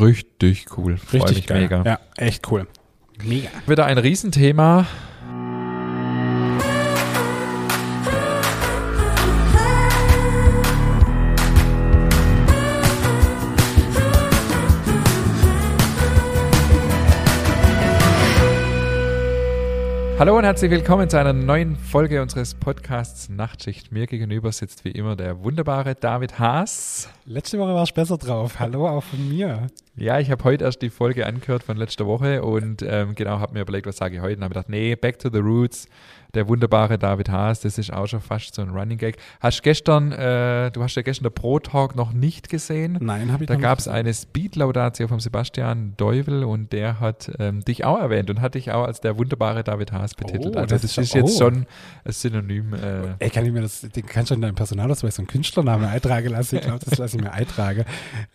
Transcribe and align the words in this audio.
Richtig 0.00 0.66
cool. 0.76 0.96
Freu 0.96 1.18
Richtig 1.18 1.36
mich 1.36 1.46
geil. 1.46 1.62
mega. 1.62 1.82
Ja, 1.84 1.98
echt 2.16 2.50
cool. 2.50 2.66
Mega. 3.22 3.48
Wieder 3.66 3.86
ein 3.86 3.98
Riesenthema. 3.98 4.86
Hallo 20.18 20.36
und 20.36 20.42
herzlich 20.42 20.70
willkommen 20.72 21.08
zu 21.08 21.16
einer 21.18 21.32
neuen 21.32 21.76
Folge 21.76 22.20
unseres 22.20 22.54
Podcasts 22.54 23.28
Nachtschicht. 23.28 23.92
Mir 23.92 24.06
gegenüber 24.06 24.50
sitzt 24.50 24.84
wie 24.84 24.90
immer 24.90 25.14
der 25.14 25.44
wunderbare 25.44 25.94
David 25.94 26.40
Haas. 26.40 27.08
Letzte 27.24 27.58
Woche 27.60 27.72
war 27.72 27.84
ich 27.84 27.94
besser 27.94 28.18
drauf. 28.18 28.58
Hallo 28.58 28.88
auch 28.88 29.04
von 29.04 29.28
mir. 29.28 29.68
Ja, 29.98 30.20
ich 30.20 30.30
habe 30.30 30.44
heute 30.44 30.64
erst 30.64 30.80
die 30.82 30.90
Folge 30.90 31.26
angehört 31.26 31.64
von 31.64 31.76
letzter 31.76 32.06
Woche 32.06 32.42
und 32.44 32.82
ähm, 32.82 33.16
genau, 33.16 33.40
habe 33.40 33.54
mir 33.54 33.62
überlegt, 33.62 33.86
was 33.86 33.96
sage 33.96 34.16
ich 34.16 34.22
heute 34.22 34.36
und 34.36 34.44
habe 34.44 34.54
gedacht, 34.54 34.68
nee, 34.68 34.94
back 34.94 35.18
to 35.18 35.28
the 35.32 35.38
roots. 35.38 35.88
Der 36.34 36.46
wunderbare 36.46 36.98
David 36.98 37.30
Haas, 37.30 37.60
das 37.60 37.78
ist 37.78 37.90
auch 37.90 38.06
schon 38.06 38.20
fast 38.20 38.54
so 38.54 38.60
ein 38.60 38.68
Running 38.68 38.98
Gag. 38.98 39.16
Hast 39.40 39.62
gestern, 39.62 40.12
äh, 40.12 40.70
du 40.70 40.82
hast 40.82 40.94
ja 40.94 41.00
gestern 41.00 41.22
der 41.22 41.30
Pro 41.30 41.58
Talk 41.58 41.96
noch 41.96 42.12
nicht 42.12 42.50
gesehen. 42.50 42.98
Nein, 43.00 43.32
habe 43.32 43.44
ich 43.44 43.48
Da 43.48 43.54
noch 43.54 43.62
gab 43.62 43.78
es 43.78 43.86
nicht. 43.86 43.94
eine 43.94 44.12
Speed-Laudatio 44.12 45.08
von 45.08 45.20
Sebastian 45.20 45.94
Deuvel 45.96 46.44
und 46.44 46.74
der 46.74 47.00
hat 47.00 47.32
ähm, 47.38 47.64
dich 47.64 47.86
auch 47.86 47.98
erwähnt 47.98 48.28
und 48.28 48.42
hat 48.42 48.56
dich 48.56 48.70
auch 48.72 48.84
als 48.84 49.00
der 49.00 49.16
wunderbare 49.16 49.64
David 49.64 49.90
Haas 49.92 50.14
betitelt. 50.14 50.54
Oh, 50.54 50.58
also 50.58 50.74
das 50.74 50.82
das, 50.82 50.98
ist 50.98 51.14
ja- 51.14 51.22
jetzt 51.22 51.34
oh. 51.36 51.38
schon 51.38 51.66
ein 52.04 52.12
Synonym. 52.12 52.74
Äh, 52.74 53.14
Ey, 53.20 53.30
kann 53.30 53.46
ich 53.46 53.52
mir 53.52 53.62
das, 53.62 53.80
den 53.80 54.04
kannst 54.04 54.30
du 54.30 54.34
in 54.34 54.42
deinem 54.42 54.54
Personalausweis 54.54 55.14
so 55.16 55.22
einen 55.22 55.28
Künstlernamen 55.28 55.86
eintragen 55.86 56.28
lassen? 56.28 56.56
Ich 56.56 56.62
glaube, 56.62 56.84
das 56.84 56.98
lasse 56.98 57.16
ich 57.16 57.22
mir 57.22 57.32
eintragen. 57.32 57.84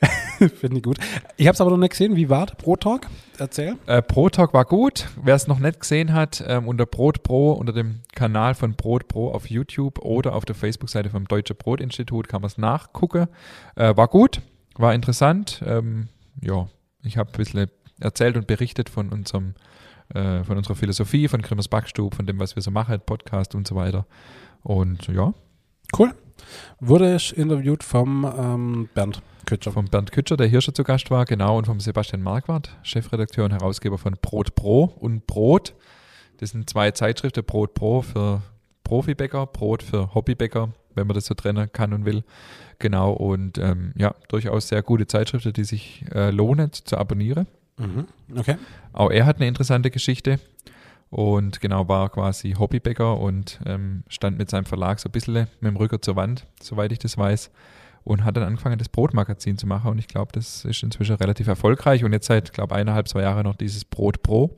Finde 0.59 0.77
ich 0.77 0.83
gut. 0.83 0.97
Ich 1.37 1.47
habe 1.53 1.55
es 1.55 1.61
aber 1.61 1.71
noch 1.71 1.77
nicht 1.77 1.91
gesehen. 1.91 2.15
Wie 2.15 2.29
war 2.29 2.47
der 2.47 2.55
Pro 2.55 2.75
Talk? 2.75 3.07
Erzähl. 3.37 3.77
Äh, 3.85 4.01
Pro 4.01 4.29
Talk 4.29 4.55
war 4.55 4.65
gut. 4.65 5.07
Wer 5.21 5.35
es 5.35 5.47
noch 5.47 5.59
nicht 5.59 5.79
gesehen 5.79 6.13
hat, 6.13 6.43
ähm, 6.47 6.67
unter 6.67 6.87
Brot 6.87 7.21
Pro, 7.21 7.51
unter 7.51 7.73
dem 7.73 8.01
Kanal 8.15 8.55
von 8.55 8.73
Brot 8.73 9.07
Pro 9.07 9.31
auf 9.31 9.49
YouTube 9.49 9.99
oder 9.99 10.33
auf 10.33 10.45
der 10.45 10.55
Facebook-Seite 10.55 11.11
vom 11.11 11.27
Deutsche 11.27 11.53
Brotinstitut 11.53 12.27
kann 12.27 12.41
man 12.41 12.47
es 12.47 12.57
nachgucken. 12.57 13.27
Äh, 13.75 13.95
war 13.95 14.07
gut, 14.07 14.41
war 14.75 14.95
interessant. 14.95 15.63
Ähm, 15.63 16.07
ja, 16.41 16.67
ich 17.03 17.17
habe 17.17 17.29
ein 17.29 17.37
bisschen 17.37 17.69
erzählt 17.99 18.35
und 18.35 18.47
berichtet 18.47 18.89
von 18.89 19.09
unserem 19.09 19.53
äh, 20.13 20.43
von 20.43 20.57
unserer 20.57 20.75
Philosophie, 20.75 21.27
von 21.27 21.43
Grimmers 21.43 21.67
Backstub, 21.67 22.15
von 22.15 22.25
dem, 22.25 22.39
was 22.39 22.55
wir 22.55 22.63
so 22.63 22.71
machen, 22.71 22.99
Podcast 23.05 23.53
und 23.53 23.67
so 23.67 23.75
weiter. 23.75 24.07
Und 24.63 25.07
ja, 25.07 25.33
Cool. 25.97 26.11
Wurde 26.79 27.15
ich 27.15 27.37
interviewt 27.37 27.83
vom 27.83 28.25
ähm, 28.37 28.89
Bernd 28.93 29.21
Kütscher. 29.45 29.71
vom 29.71 29.85
Bernd 29.85 30.11
Kütscher, 30.11 30.37
der 30.37 30.47
hier 30.47 30.61
schon 30.61 30.73
zu 30.73 30.83
Gast 30.83 31.11
war, 31.11 31.25
genau, 31.25 31.57
und 31.57 31.65
vom 31.65 31.79
Sebastian 31.79 32.21
Marquardt, 32.21 32.77
Chefredakteur 32.83 33.45
und 33.45 33.51
Herausgeber 33.51 33.97
von 33.97 34.15
Brot 34.21 34.55
Pro 34.55 34.85
und 34.85 35.27
Brot. 35.27 35.73
Das 36.37 36.51
sind 36.51 36.69
zwei 36.69 36.91
Zeitschriften, 36.91 37.43
Brot 37.43 37.73
Pro 37.73 38.01
für 38.01 38.41
Profibäcker, 38.83 39.45
Brot 39.47 39.83
für 39.83 40.13
Hobbybäcker, 40.13 40.69
wenn 40.95 41.07
man 41.07 41.15
das 41.15 41.25
so 41.25 41.33
trennen 41.33 41.71
kann 41.71 41.93
und 41.93 42.05
will. 42.05 42.23
Genau, 42.79 43.11
und 43.11 43.57
ähm, 43.57 43.93
ja, 43.95 44.13
durchaus 44.29 44.67
sehr 44.67 44.81
gute 44.81 45.07
Zeitschriften, 45.07 45.53
die 45.53 45.63
sich 45.63 46.05
äh, 46.13 46.31
lohnen 46.31 46.71
zu 46.73 46.97
abonnieren. 46.97 47.47
Mhm. 47.77 48.07
Okay. 48.35 48.57
Auch 48.91 49.09
er 49.09 49.25
hat 49.25 49.37
eine 49.37 49.47
interessante 49.47 49.89
Geschichte 49.89 50.39
und 51.13 51.61
genau 51.61 51.87
war 51.87 52.09
quasi 52.09 52.53
Hobbybäcker 52.53 53.19
und 53.19 53.59
ähm, 53.67 54.03
stand 54.07 54.39
mit 54.39 54.49
seinem 54.49 54.65
Verlag 54.65 54.99
so 54.99 55.09
ein 55.09 55.11
bisschen 55.11 55.47
mit 55.61 55.69
dem 55.69 55.75
Rücken 55.75 56.01
zur 56.01 56.15
Wand, 56.15 56.47
soweit 56.59 56.91
ich 56.91 56.97
das 56.97 57.19
weiß, 57.19 57.51
und 58.03 58.25
hat 58.25 58.35
dann 58.35 58.43
angefangen, 58.43 58.79
das 58.79 58.89
Brotmagazin 58.89 59.59
zu 59.59 59.67
machen 59.67 59.91
und 59.91 59.99
ich 59.99 60.07
glaube, 60.07 60.31
das 60.33 60.65
ist 60.65 60.81
inzwischen 60.81 61.15
relativ 61.17 61.47
erfolgreich 61.47 62.03
und 62.03 62.13
jetzt 62.13 62.25
seit, 62.25 62.51
glaube 62.51 62.73
eineinhalb, 62.73 63.07
zwei 63.07 63.21
Jahre 63.21 63.43
noch 63.43 63.55
dieses 63.55 63.85
Brot 63.85 64.23
Pro. 64.23 64.57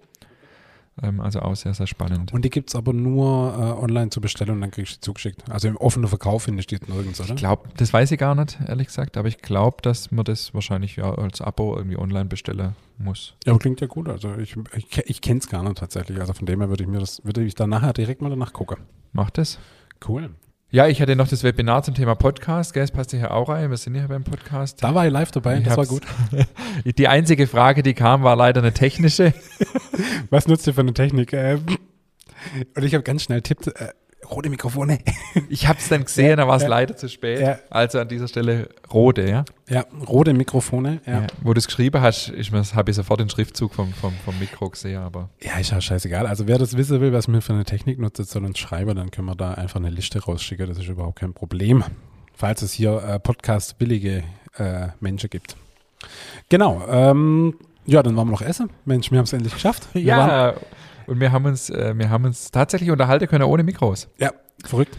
Ähm, 1.02 1.20
also 1.20 1.40
auch 1.42 1.56
sehr, 1.56 1.74
sehr 1.74 1.88
spannend. 1.88 2.34
Und 2.34 2.46
die 2.46 2.50
gibt 2.50 2.70
es 2.70 2.76
aber 2.76 2.94
nur 2.94 3.54
äh, 3.54 3.84
online 3.84 4.10
zu 4.10 4.22
bestellen 4.22 4.52
und 4.52 4.62
dann 4.62 4.72
kriegst 4.72 4.94
du 4.94 4.96
die 4.96 5.02
zugeschickt. 5.02 5.44
Also 5.50 5.68
im 5.68 5.76
offenen 5.78 6.08
Verkauf 6.08 6.44
findest 6.44 6.72
du 6.72 6.78
die 6.80 6.92
nirgends, 6.92 7.20
oder? 7.20 7.32
Ich 7.32 7.36
glaube, 7.36 7.70
das 7.76 7.92
weiß 7.92 8.12
ich 8.12 8.20
gar 8.20 8.36
nicht, 8.36 8.58
ehrlich 8.66 8.88
gesagt, 8.88 9.18
aber 9.18 9.28
ich 9.28 9.40
glaube, 9.40 9.78
dass 9.82 10.12
man 10.12 10.24
das 10.24 10.54
wahrscheinlich 10.54 10.96
ja 10.96 11.14
als 11.14 11.42
Abo 11.42 11.76
irgendwie 11.76 11.98
online 11.98 12.26
bestellen 12.26 12.76
muss. 12.98 13.36
Ja, 13.46 13.52
aber 13.52 13.60
klingt 13.60 13.82
ja 13.82 13.88
gut. 13.88 14.08
Also 14.08 14.36
ich, 14.38 14.56
ich, 14.76 14.98
ich 15.06 15.22
kenne 15.22 15.40
es 15.40 15.50
gar 15.50 15.64
nicht 15.64 15.78
tatsächlich. 15.78 16.20
Also 16.20 16.34
von 16.34 16.46
dem 16.46 16.60
her 16.62 16.70
würde 16.70 16.84
ich 16.84 16.90
mir 16.90 17.00
das, 17.00 17.22
würde 17.26 17.44
ich 17.44 17.56
dann 17.56 17.72
nachher 17.72 17.94
direkt 17.94 18.22
mal 18.22 18.30
danach 18.30 18.54
gucken. 18.54 18.78
Macht 19.12 19.38
es? 19.38 19.60
Cool. 20.08 20.30
Ja, 20.76 20.90
ich 20.90 21.02
hatte 21.02 21.16
noch 21.16 21.30
das 21.30 21.42
Webinar 21.46 21.84
zum 21.84 21.94
Thema 21.96 22.16
Podcast, 22.16 22.74
gell, 22.74 22.84
das 22.84 22.92
passt 22.92 23.12
hier 23.12 23.32
auch 23.32 23.48
rein, 23.48 23.70
wir 23.70 23.78
sind 23.78 23.96
ja 23.96 24.06
beim 24.08 24.26
Podcast. 24.26 24.84
Da 24.84 24.94
war 24.94 25.06
ich 25.06 25.14
live 25.14 25.32
dabei, 25.32 25.60
Ich 25.60 25.64
das 25.64 25.78
war 25.78 25.86
gut. 25.86 26.04
Die 26.98 27.08
einzige 27.08 27.48
Frage, 27.48 27.82
die 27.82 27.94
kam, 27.94 28.24
war 28.24 28.36
leider 28.36 28.60
eine 28.60 28.74
technische. 28.74 29.34
Was 30.30 30.50
nutzt 30.50 30.68
ihr 30.68 30.74
für 30.74 30.82
eine 30.82 30.94
Technik? 30.94 31.32
Ähm, 31.32 31.64
und 32.76 32.84
ich 32.84 32.94
habe 32.94 33.04
ganz 33.04 33.24
schnell 33.24 33.42
tippt, 33.42 33.68
äh, 33.68 33.94
rote 34.30 34.50
Mikrofone. 34.50 35.00
Ich 35.50 35.68
habe 35.68 35.80
es 35.80 35.90
dann 35.90 36.04
gesehen, 36.06 36.38
da 36.38 36.48
war 36.48 36.56
es 36.58 36.64
Ja. 36.64 36.70
leider 36.70 36.96
zu 36.96 37.08
spät. 37.10 37.40
Ja. 37.42 37.60
Also 37.70 38.00
an 38.00 38.08
dieser 38.08 38.28
Stelle 38.28 38.70
rote, 38.94 39.30
ja. 39.30 39.44
ja, 39.70 39.86
rote 40.08 40.34
Mikrofone. 40.34 41.02
Ja, 41.06 41.12
Ja. 41.14 41.22
ja. 41.22 41.28
Wo 41.42 41.54
du 41.54 41.60
es 41.60 41.68
geschrieben 41.68 42.02
hast, 42.02 42.30
ich 42.30 42.52
habe 42.52 42.90
ich 42.92 42.96
sofort 42.96 43.20
den 43.20 43.30
Schriftzug 43.30 43.74
vom, 43.74 43.94
vom, 43.94 44.14
vom 44.24 44.38
Mikro 44.40 44.70
gesehen, 44.70 45.02
aber 45.02 45.30
ist 45.60 45.72
ja 45.72 45.82
scheißegal. 45.82 46.26
Also 46.28 46.48
wer 46.48 46.58
das 46.58 46.76
wissen 46.78 47.02
will, 47.02 47.14
was 47.14 47.28
mir 47.28 47.42
für 47.42 47.54
eine 47.54 47.66
Technik 47.66 48.00
nutzt, 48.00 48.26
soll 48.30 48.46
uns 48.46 48.58
schreiben, 48.60 48.96
dann 48.96 49.12
können 49.12 49.28
wir 49.28 49.36
da 49.36 49.54
einfach 49.54 49.78
eine 49.80 49.90
Liste 49.90 50.24
rausschicken. 50.24 50.68
Das 50.68 50.78
ist 50.78 50.88
überhaupt 50.88 51.20
kein 51.20 51.34
Problem. 51.34 51.84
Falls 52.34 52.62
es 52.62 52.74
hier 52.74 53.02
äh, 53.04 53.20
Podcast-billige 53.20 54.24
äh, 54.58 54.88
Menschen 55.00 55.30
gibt. 55.30 55.56
Genau. 56.50 56.84
Ähm, 56.90 57.56
ja, 57.86 58.02
dann 58.04 58.16
waren 58.16 58.28
wir 58.28 58.32
noch 58.32 58.42
essen. 58.42 58.70
Mensch, 58.86 59.12
wir 59.12 59.18
haben 59.20 59.26
es 59.26 59.34
endlich 59.34 59.54
geschafft. 59.54 59.88
Wir 59.94 60.16
waren, 60.18 60.30
ja. 60.30 60.54
Und 61.08 61.20
wir 61.20 61.32
haben 61.32 61.46
uns, 61.46 61.70
äh, 61.70 61.94
wir 61.98 62.10
haben 62.10 62.26
uns 62.26 62.52
tatsächlich 62.52 62.92
unterhalten 62.92 63.28
können 63.28 63.44
ohne 63.46 63.64
Mikros. 63.64 64.08
ja, 64.18 64.32
verrückt. 64.64 64.98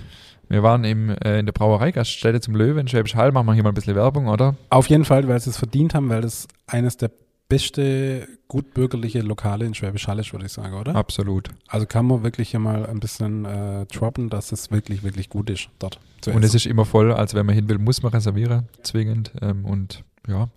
Wir 0.48 0.62
waren 0.62 0.84
im, 0.84 1.10
äh, 1.10 1.40
in 1.40 1.46
der 1.46 1.52
Brauerei 1.52 1.90
Gaststätte 1.90 2.40
zum 2.40 2.54
Löwen 2.54 2.78
in 2.82 2.88
Schwäbisch 2.88 3.16
Hall. 3.16 3.32
Machen 3.32 3.46
wir 3.46 3.54
hier 3.54 3.64
mal 3.64 3.70
ein 3.70 3.74
bisschen 3.74 3.96
Werbung, 3.96 4.28
oder? 4.28 4.54
Auf 4.70 4.86
jeden 4.88 5.04
Fall, 5.04 5.26
weil 5.26 5.40
sie 5.40 5.50
es 5.50 5.56
verdient 5.56 5.92
haben, 5.92 6.08
weil 6.08 6.20
das 6.20 6.46
eines 6.68 6.96
der 6.96 7.10
beste 7.48 8.28
gutbürgerliche 8.48 9.20
Lokale 9.20 9.64
in 9.64 9.74
Schwäbisch 9.74 10.06
Hall 10.08 10.18
ist, 10.18 10.32
würde 10.32 10.46
ich 10.46 10.52
sagen, 10.52 10.74
oder? 10.74 10.94
Absolut. 10.94 11.48
Also 11.68 11.86
kann 11.86 12.06
man 12.06 12.22
wirklich 12.22 12.50
hier 12.50 12.60
mal 12.60 12.86
ein 12.86 13.00
bisschen 13.00 13.44
äh, 13.44 13.86
droppen, 13.86 14.30
dass 14.30 14.52
es 14.52 14.70
wirklich, 14.70 15.02
wirklich 15.02 15.28
gut 15.30 15.50
ist 15.50 15.68
dort 15.78 15.98
zu 16.20 16.30
Und 16.30 16.38
es 16.38 16.46
essen. 16.50 16.56
ist 16.58 16.66
immer 16.66 16.84
voll, 16.84 17.12
also 17.12 17.36
wenn 17.36 17.46
man 17.46 17.54
hin 17.54 17.68
will, 17.68 17.78
muss 17.78 18.02
man 18.02 18.12
reservieren, 18.12 18.68
zwingend. 18.82 19.32
Ähm, 19.42 19.64
und 19.64 20.04
ja, 20.28 20.48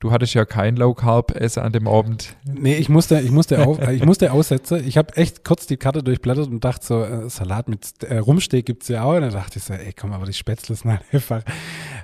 du 0.00 0.10
hattest 0.10 0.34
ja 0.34 0.44
kein 0.44 0.76
Low-Carb-Essen 0.76 1.62
an 1.62 1.72
dem 1.72 1.86
Abend. 1.86 2.34
Nee, 2.44 2.74
ich 2.76 2.88
musste, 2.88 3.20
ich 3.20 3.30
musste, 3.30 3.66
auf, 3.66 3.78
ich 3.90 4.04
musste 4.04 4.32
aussetzen. 4.32 4.86
Ich 4.86 4.98
habe 4.98 5.16
echt 5.16 5.44
kurz 5.44 5.66
die 5.66 5.76
Karte 5.76 6.02
durchblättert 6.02 6.48
und 6.48 6.64
dachte 6.64 6.84
so, 6.86 7.02
äh, 7.04 7.30
Salat 7.30 7.68
mit 7.68 8.02
äh, 8.02 8.18
Rumsteak 8.18 8.66
gibt's 8.66 8.88
ja 8.88 9.04
auch. 9.04 9.14
Und 9.14 9.22
dann 9.22 9.30
dachte 9.32 9.58
ich 9.58 9.64
so, 9.64 9.74
ey, 9.74 9.92
komm, 9.92 10.12
aber 10.12 10.26
die 10.26 10.32
Spätzle 10.32 10.74
sind 10.74 10.90
halt 10.90 11.02
einfach. 11.12 11.42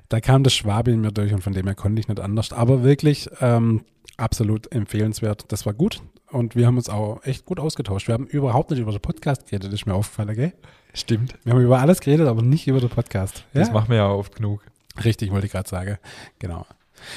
Da 0.09 0.21
kam 0.21 0.45
das 0.45 0.55
Schwabe 0.55 0.93
in 0.93 1.01
mir 1.01 1.11
durch 1.13 1.33
und 1.33 1.43
von 1.43 1.53
dem 1.53 1.67
her 1.67 1.75
konnte 1.75 1.99
ich 2.01 2.07
nicht 2.09 2.21
anders. 2.21 2.53
Aber 2.53 2.85
wirklich 2.85 3.29
ähm, 3.41 3.83
absolut 4.17 4.71
empfehlenswert. 4.73 5.47
Das 5.49 5.67
war 5.67 5.75
gut. 5.75 6.03
Und 6.31 6.57
wir 6.57 6.67
haben 6.67 6.77
uns 6.77 6.89
auch 6.89 7.23
echt 7.25 7.45
gut 7.45 7.61
ausgetauscht. 7.61 8.09
Wir 8.09 8.15
haben 8.15 8.27
überhaupt 8.27 8.71
nicht 8.71 8.81
über 8.81 8.91
den 8.93 9.01
Podcast 9.01 9.47
geredet, 9.47 9.73
ist 9.73 9.87
mir 9.87 9.95
aufgefallen, 9.95 10.35
gell? 10.35 10.53
Stimmt. 10.93 11.35
Wir 11.45 11.53
haben 11.53 11.61
über 11.61 11.79
alles 11.79 12.01
geredet, 12.01 12.27
aber 12.27 12.43
nicht 12.43 12.67
über 12.67 12.81
den 12.81 12.89
Podcast. 12.89 13.45
Das 13.55 13.69
Ja? 13.69 13.75
machen 13.75 13.91
wir 13.91 13.97
ja 13.97 14.09
oft 14.09 14.35
genug. 14.35 14.63
Richtig, 15.05 15.31
wollte 15.31 15.47
ich 15.47 15.53
gerade 15.53 15.69
sagen. 15.69 15.99
Genau. 16.39 16.67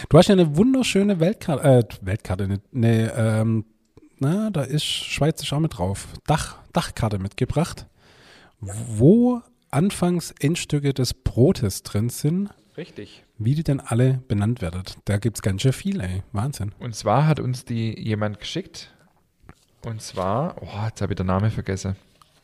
Du 0.10 0.18
hast 0.18 0.28
ja 0.28 0.34
eine 0.34 0.56
wunderschöne 0.56 1.20
Weltkarte, 1.20 1.64
äh, 1.64 1.84
Weltkarte, 2.06 2.44
eine, 2.46 2.62
eine 2.74 3.14
ähm, 3.16 3.66
na, 4.20 4.50
da 4.50 4.64
ist 4.64 4.84
Schweiz 4.84 5.42
ist 5.42 5.54
auch 5.54 5.60
mit 5.60 5.78
drauf. 5.78 6.10
Dach, 6.28 6.58
Dachkarte 6.74 7.20
mitgebracht, 7.20 7.88
wo 8.60 9.42
anfangs 9.72 10.34
Endstücke 10.40 10.94
des 10.94 11.14
Brotes 11.14 11.84
drin 11.84 12.10
sind, 12.10 12.50
Richtig. 12.76 13.24
wie 13.38 13.56
die 13.56 13.64
denn 13.64 13.80
alle 13.80 14.22
benannt 14.28 14.62
werden. 14.62 14.84
Da 15.06 15.18
gibt 15.18 15.38
es 15.38 15.42
ganz 15.42 15.62
schön 15.62 15.74
viel, 15.74 16.02
ey. 16.02 16.24
Wahnsinn. 16.34 16.74
Und 16.80 16.96
zwar 16.96 17.28
hat 17.28 17.40
uns 17.40 17.64
die 17.64 17.98
jemand 17.98 18.40
geschickt. 18.40 18.94
Und 19.86 20.02
zwar, 20.02 20.62
oh, 20.62 20.86
jetzt 20.86 21.02
habe 21.02 21.14
ich 21.14 21.18
den 21.18 21.28
Namen 21.28 21.52
vergessen. 21.52 21.96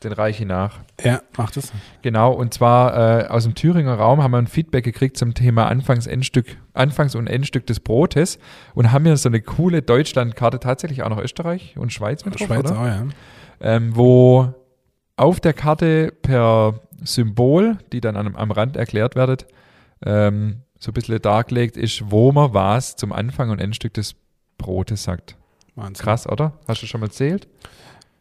Den 0.02 0.12
reiche 0.12 0.42
ich 0.42 0.48
nach. 0.48 0.80
Ja, 1.02 1.20
macht 1.36 1.56
es. 1.56 1.72
Genau, 2.02 2.32
und 2.32 2.52
zwar 2.52 3.22
äh, 3.22 3.26
aus 3.28 3.44
dem 3.44 3.54
Thüringer 3.54 3.94
Raum 3.94 4.22
haben 4.22 4.30
wir 4.32 4.38
ein 4.38 4.46
Feedback 4.46 4.84
gekriegt 4.84 5.16
zum 5.16 5.32
Thema 5.34 5.66
Anfangs, 5.68 6.06
Endstück, 6.06 6.58
Anfangs- 6.74 7.14
und 7.14 7.26
Endstück 7.26 7.66
des 7.66 7.80
Brotes 7.80 8.38
und 8.74 8.92
haben 8.92 9.04
mir 9.04 9.16
so 9.16 9.28
eine 9.28 9.40
coole 9.40 9.80
Deutschlandkarte, 9.80 10.60
tatsächlich 10.60 11.02
auch 11.02 11.08
noch 11.08 11.18
Österreich 11.18 11.76
und 11.78 11.92
Schweiz 11.92 12.24
mit 12.24 12.38
drauf, 12.38 12.46
Schweiz 12.46 12.70
oder? 12.70 12.78
auch, 12.78 12.86
ja. 12.86 13.06
Ähm, 13.60 13.96
wo 13.96 14.52
auf 15.16 15.40
der 15.40 15.54
Karte 15.54 16.12
per 16.20 16.80
Symbol, 17.02 17.78
die 17.92 18.00
dann 18.00 18.16
am, 18.16 18.36
am 18.36 18.50
Rand 18.50 18.76
erklärt 18.76 19.16
wird, 19.16 19.46
ähm, 20.04 20.62
so 20.78 20.90
ein 20.90 20.94
bisschen 20.94 21.20
dargelegt 21.22 21.76
ist, 21.76 22.10
wo 22.10 22.32
man 22.32 22.52
was 22.52 22.96
zum 22.96 23.12
Anfang 23.12 23.50
und 23.50 23.60
Endstück 23.60 23.94
des 23.94 24.14
Brotes 24.58 25.04
sagt. 25.04 25.36
Wahnsinn. 25.74 26.04
Krass, 26.04 26.26
oder? 26.26 26.52
Hast 26.68 26.82
du 26.82 26.86
schon 26.86 27.00
mal 27.00 27.06
erzählt? 27.06 27.48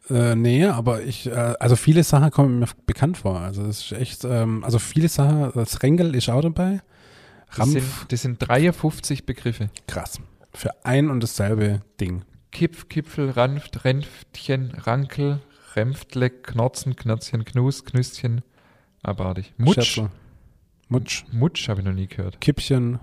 Äh, 0.09 0.35
nee, 0.35 0.65
aber 0.65 1.01
ich, 1.03 1.27
äh, 1.27 1.31
also 1.59 1.75
viele 1.75 2.03
Sachen 2.03 2.29
kommen 2.31 2.59
mir 2.59 2.67
bekannt 2.85 3.17
vor. 3.17 3.39
Also 3.39 3.63
es 3.65 3.79
ist 3.85 3.91
echt, 3.93 4.23
ähm, 4.23 4.63
also 4.63 4.77
viele 4.79 5.07
Sachen, 5.09 5.51
das 5.55 5.81
Rengel 5.81 6.13
ist 6.15 6.29
auch 6.29 6.41
dabei. 6.41 6.81
Das 7.55 7.69
sind, 7.69 7.83
das 8.09 8.21
sind 8.21 8.37
53 8.39 9.25
Begriffe. 9.25 9.69
krass. 9.87 10.19
Für 10.53 10.71
ein 10.85 11.09
und 11.09 11.21
dasselbe 11.23 11.81
Ding. 11.99 12.23
Kipf, 12.51 12.87
Kipfel, 12.87 13.31
Ranft, 13.31 13.83
Renftchen, 13.83 14.71
Rankel, 14.71 15.41
Rempftle, 15.75 16.29
Knorzen, 16.29 16.95
Knörzchen, 16.95 17.43
Knus, 17.43 17.83
Knüsschen. 17.83 18.41
Abartig. 19.03 19.53
Mutsch. 19.57 19.75
Scherzel. 19.95 20.09
Mutsch. 20.87 21.25
Mutsch 21.31 21.67
habe 21.67 21.81
ich 21.81 21.85
noch 21.85 21.93
nie 21.93 22.07
gehört. 22.07 22.39
Kippchen. 22.39 22.99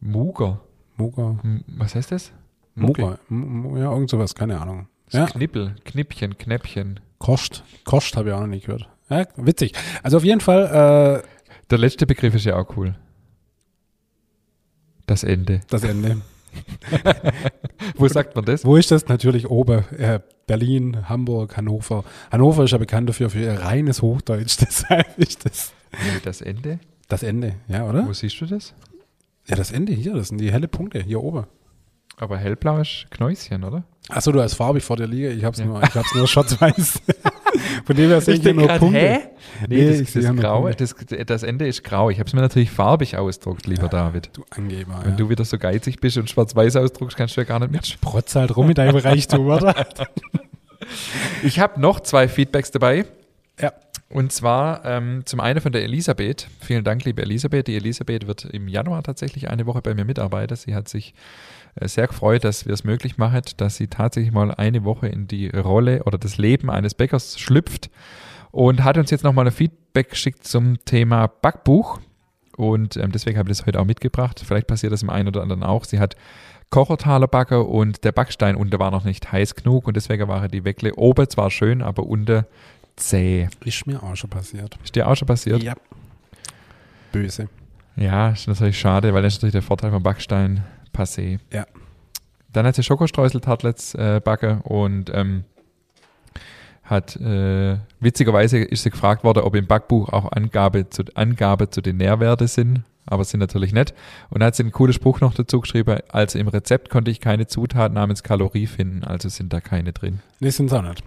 Muger. 0.00 0.60
Muga. 0.96 1.38
M 1.44 1.64
was 1.76 1.94
heißt 1.94 2.12
das? 2.12 2.32
Muggel. 2.74 3.04
Muga. 3.04 3.18
M- 3.30 3.64
m- 3.66 3.76
Ja, 3.76 3.92
irgend 3.92 4.10
sowas, 4.10 4.34
keine 4.34 4.60
Ahnung. 4.60 4.88
Das 5.10 5.14
Ja. 5.14 5.26
Knippel, 5.26 5.74
Knippchen, 5.84 6.36
Knäppchen. 6.38 7.00
Koscht. 7.18 7.62
Koscht 7.84 8.16
habe 8.16 8.28
ich 8.30 8.34
auch 8.34 8.40
noch 8.40 8.46
nie 8.46 8.60
gehört. 8.60 8.88
Ja, 9.10 9.26
witzig. 9.36 9.72
Also 10.02 10.18
auf 10.18 10.24
jeden 10.24 10.40
Fall 10.40 11.22
äh, 11.24 11.28
Der 11.70 11.78
letzte 11.78 12.06
Begriff 12.06 12.34
ist 12.34 12.44
ja 12.44 12.56
auch 12.56 12.76
cool. 12.76 12.94
Das 15.06 15.24
Ende. 15.24 15.60
das 15.70 15.84
Ende. 15.84 16.20
Wo 17.96 18.08
sagt 18.08 18.36
man 18.36 18.44
das? 18.44 18.64
Wo 18.64 18.76
ist 18.76 18.90
das? 18.90 19.08
Natürlich 19.08 19.48
oben. 19.48 19.84
Äh, 19.96 20.20
Berlin, 20.46 21.08
Hamburg, 21.08 21.56
Hannover. 21.56 22.04
Hannover 22.30 22.64
ist 22.64 22.70
ja 22.72 22.78
bekannt 22.78 23.08
dafür 23.08 23.30
für 23.30 23.40
ihr 23.40 23.52
reines 23.60 24.02
Hochdeutsch. 24.02 24.56
Deshalb 24.60 25.18
ist 25.18 25.44
das 25.46 25.72
Nee, 25.92 26.20
Das 26.22 26.40
Ende? 26.42 26.78
das 27.08 27.22
Ende. 27.22 27.54
Ja, 27.68 27.86
oder? 27.88 28.06
Wo 28.06 28.12
siehst 28.12 28.38
du 28.40 28.46
das? 28.46 28.74
Ja, 29.46 29.56
das 29.56 29.70
Ende 29.72 29.92
hier. 29.94 30.12
Das 30.14 30.28
sind 30.28 30.38
die 30.38 30.52
helle 30.52 30.68
Punkte 30.68 31.02
hier 31.02 31.22
oben. 31.22 31.46
Aber 32.20 32.36
hellblau 32.36 32.78
ist 32.78 33.06
Knäuschen, 33.10 33.62
oder? 33.64 33.84
Achso, 34.08 34.32
du 34.32 34.40
hast 34.42 34.54
farbig 34.54 34.82
vor 34.82 34.96
dir 34.96 35.06
liege. 35.06 35.30
Ich 35.30 35.44
hab's 35.44 35.58
Ja. 35.58 35.66
nur, 35.66 35.82
ich 35.82 35.94
hab's 35.94 36.14
nur 36.14 36.26
schwarz-weiß. 36.26 37.00
Von 37.86 37.96
dem 37.96 38.08
her 38.08 38.20
sehe 38.20 38.34
ich 38.34 38.42
hier 38.42 38.54
nur 38.54 38.66
grad, 38.66 38.78
Punkte. 38.80 38.98
hä? 38.98 39.18
Nee, 39.68 39.76
Nee, 39.84 39.90
das, 39.90 40.00
ich 40.00 40.12
das, 40.12 40.36
Graue, 40.36 40.72
Punkte. 40.74 41.06
das, 41.16 41.26
das 41.26 41.42
Ende 41.42 41.66
ist 41.66 41.84
grau. 41.84 42.10
Ich 42.10 42.18
habe 42.18 42.26
es 42.26 42.34
mir 42.34 42.40
natürlich 42.40 42.70
farbig 42.70 43.16
ausgedruckt, 43.16 43.66
lieber 43.66 43.88
David. 43.88 44.30
Du 44.32 44.44
Angeber. 44.50 45.00
Wenn 45.02 45.12
ja. 45.12 45.16
du 45.16 45.28
wieder 45.28 45.44
so 45.44 45.58
geizig 45.58 46.00
bist 46.00 46.16
und 46.16 46.28
schwarz-weiß 46.30 46.76
ausdruckst, 46.76 47.16
kannst 47.16 47.36
du 47.36 47.40
ja 47.40 47.44
gar 47.46 47.58
nicht 47.60 47.70
mit. 47.72 48.00
Protz 48.00 48.34
halt 48.34 48.56
rum 48.56 48.66
mit 48.66 48.78
deinem 48.78 48.96
Reichtum, 48.96 49.46
oder? 49.46 49.74
Ich 51.42 51.58
habe 51.60 51.80
noch 51.80 52.00
zwei 52.00 52.28
Feedbacks 52.28 52.70
dabei. 52.70 53.04
Ja. 53.60 53.72
Und 54.10 54.32
zwar 54.32 54.84
ähm, 54.86 55.22
zum 55.26 55.40
einen 55.40 55.60
von 55.60 55.72
der 55.72 55.82
Elisabeth. 55.82 56.48
Vielen 56.60 56.82
Dank, 56.82 57.04
liebe 57.04 57.20
Elisabeth. 57.20 57.66
Die 57.66 57.76
Elisabeth 57.76 58.26
wird 58.26 58.46
im 58.46 58.66
Januar 58.66 59.02
tatsächlich 59.02 59.50
eine 59.50 59.66
Woche 59.66 59.82
bei 59.82 59.94
mir 59.94 60.06
mitarbeiten. 60.06 60.56
Sie 60.56 60.74
hat 60.74 60.88
sich 60.88 61.12
äh, 61.74 61.86
sehr 61.88 62.06
gefreut, 62.06 62.44
dass 62.44 62.64
wir 62.64 62.72
es 62.72 62.84
möglich 62.84 63.18
machen, 63.18 63.42
dass 63.58 63.76
sie 63.76 63.88
tatsächlich 63.88 64.32
mal 64.32 64.50
eine 64.54 64.84
Woche 64.84 65.08
in 65.08 65.28
die 65.28 65.48
Rolle 65.50 66.04
oder 66.04 66.16
das 66.16 66.38
Leben 66.38 66.70
eines 66.70 66.94
Bäckers 66.94 67.38
schlüpft 67.38 67.90
und 68.50 68.82
hat 68.82 68.96
uns 68.96 69.10
jetzt 69.10 69.24
nochmal 69.24 69.46
ein 69.46 69.52
Feedback 69.52 70.10
geschickt 70.10 70.46
zum 70.46 70.82
Thema 70.86 71.26
Backbuch. 71.26 72.00
Und 72.56 72.96
ähm, 72.96 73.12
deswegen 73.12 73.38
habe 73.38 73.50
ich 73.50 73.58
das 73.58 73.66
heute 73.66 73.78
auch 73.78 73.84
mitgebracht. 73.84 74.42
Vielleicht 74.44 74.66
passiert 74.68 74.92
das 74.92 75.02
im 75.02 75.10
einen 75.10 75.28
oder 75.28 75.42
anderen 75.42 75.62
auch. 75.62 75.84
Sie 75.84 75.98
hat 75.98 76.16
Kochertaler 76.70 77.28
Backe 77.28 77.62
und 77.62 78.04
der 78.04 78.12
Backstein 78.12 78.56
unten 78.56 78.78
war 78.78 78.90
noch 78.90 79.04
nicht 79.04 79.32
heiß 79.32 79.54
genug 79.54 79.86
und 79.86 79.96
deswegen 79.96 80.28
war 80.28 80.48
die 80.48 80.64
Weckle 80.64 80.94
oben 80.96 81.28
zwar 81.28 81.50
schön, 81.50 81.82
aber 81.82 82.04
unten 82.04 82.44
zäh. 82.98 83.48
Ist 83.64 83.86
mir 83.86 84.02
auch 84.02 84.16
schon 84.16 84.30
passiert. 84.30 84.78
Ist 84.82 84.94
dir 84.94 85.08
auch 85.08 85.16
schon 85.16 85.26
passiert? 85.26 85.62
Ja. 85.62 85.74
Böse. 87.12 87.48
Ja, 87.96 88.30
ist 88.30 88.46
natürlich 88.46 88.78
schade, 88.78 89.12
weil 89.12 89.22
das 89.22 89.34
ist 89.34 89.38
natürlich 89.38 89.54
der 89.54 89.62
Vorteil 89.62 89.90
vom 89.90 90.02
Backstein 90.02 90.62
passé. 90.94 91.40
Ja. 91.52 91.66
Dann 92.52 92.66
hat 92.66 92.76
sie 92.76 92.82
Schokostreusel-Tartlets 92.82 93.94
äh, 93.94 94.20
backe 94.22 94.60
und 94.64 95.10
ähm, 95.12 95.44
hat 96.84 97.16
äh, 97.16 97.76
witzigerweise 98.00 98.58
ist 98.58 98.82
sie 98.82 98.90
gefragt 98.90 99.24
worden, 99.24 99.40
ob 99.40 99.54
im 99.54 99.66
Backbuch 99.66 100.08
auch 100.10 100.32
Angabe 100.32 100.88
zu, 100.88 101.04
Angabe 101.14 101.70
zu 101.70 101.80
den 101.82 101.98
Nährwerten 101.98 102.46
sind, 102.46 102.82
aber 103.04 103.24
sind 103.24 103.40
natürlich 103.40 103.72
nicht. 103.72 103.94
Und 104.30 104.42
hat 104.42 104.54
sie 104.54 104.62
einen 104.62 104.72
coolen 104.72 104.94
Spruch 104.94 105.20
noch 105.20 105.34
dazu 105.34 105.60
geschrieben, 105.60 105.98
also 106.08 106.38
im 106.38 106.48
Rezept 106.48 106.88
konnte 106.88 107.10
ich 107.10 107.20
keine 107.20 107.46
Zutat 107.46 107.92
namens 107.92 108.22
Kalorie 108.22 108.66
finden, 108.66 109.04
also 109.04 109.28
sind 109.28 109.52
da 109.52 109.60
keine 109.60 109.92
drin. 109.92 110.20
Nee, 110.40 110.50
sind's 110.50 110.72
auch 110.72 110.82
nicht. 110.82 111.02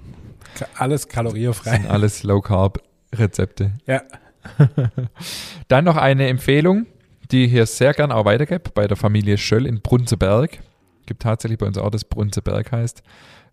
Alles 0.78 1.08
kalorierfrei. 1.08 1.78
sind 1.78 1.88
alles 1.88 2.24
Low-Carb-Rezepte. 2.24 3.72
Ja. 3.88 4.02
Dann 5.68 5.86
noch 5.86 5.98
eine 5.98 6.28
Empfehlung, 6.28 6.88
die 7.32 7.46
ich 7.46 7.52
hier 7.52 7.66
sehr 7.66 7.94
gern 7.94 8.12
auch 8.12 8.26
weitergebe, 8.26 8.70
bei 8.74 8.88
der 8.88 8.98
Familie 8.98 9.38
Schöll 9.38 9.66
in 9.66 9.82
Brunzeberg. 9.82 10.60
Gibt 11.06 11.24
tatsächlich 11.24 11.60
bei 11.60 11.66
uns 11.66 11.78
auch 11.78 11.90
das 11.90 12.06
Brunzeberg 12.06 12.72
heißt. 12.72 13.04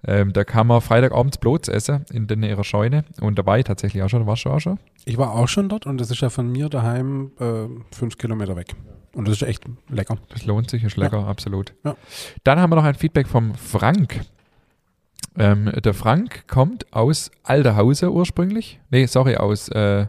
Ähm, 0.06 0.32
da 0.32 0.44
kann 0.44 0.66
man 0.68 0.80
Freitagabends 0.80 1.38
Blots 1.38 1.68
essen 1.68 2.04
in 2.12 2.26
den 2.28 2.42
ihrer 2.42 2.64
Scheune. 2.64 3.04
Und 3.20 3.38
da 3.38 3.46
war 3.46 3.58
ich 3.58 3.64
tatsächlich 3.64 4.02
auch 4.02 4.08
schon. 4.08 4.26
Warst 4.26 4.44
du 4.44 4.50
auch 4.50 4.60
schon? 4.60 4.78
Ich 5.04 5.18
war 5.18 5.32
auch 5.32 5.48
schon 5.48 5.68
dort 5.68 5.86
und 5.86 5.98
das 5.98 6.10
ist 6.10 6.20
ja 6.20 6.30
von 6.30 6.50
mir 6.50 6.68
daheim 6.68 7.32
äh, 7.40 7.66
fünf 7.94 8.16
Kilometer 8.16 8.54
weg. 8.54 8.74
Und 9.14 9.26
das 9.26 9.42
ist 9.42 9.48
echt 9.48 9.64
lecker. 9.88 10.18
Das 10.28 10.44
lohnt 10.44 10.70
sich, 10.70 10.84
ist 10.84 10.96
lecker, 10.96 11.26
absolut. 11.26 11.74
Ja. 11.84 11.96
Dann 12.44 12.60
haben 12.60 12.70
wir 12.70 12.76
noch 12.76 12.84
ein 12.84 12.94
Feedback 12.94 13.26
vom 13.26 13.54
Frank. 13.54 14.20
Ähm, 15.38 15.70
der 15.84 15.94
Frank 15.94 16.46
kommt 16.48 16.92
aus 16.92 17.30
Alderhause 17.44 18.12
ursprünglich. 18.12 18.80
Nee, 18.90 19.06
sorry, 19.06 19.36
aus 19.36 19.68
äh, 19.68 20.06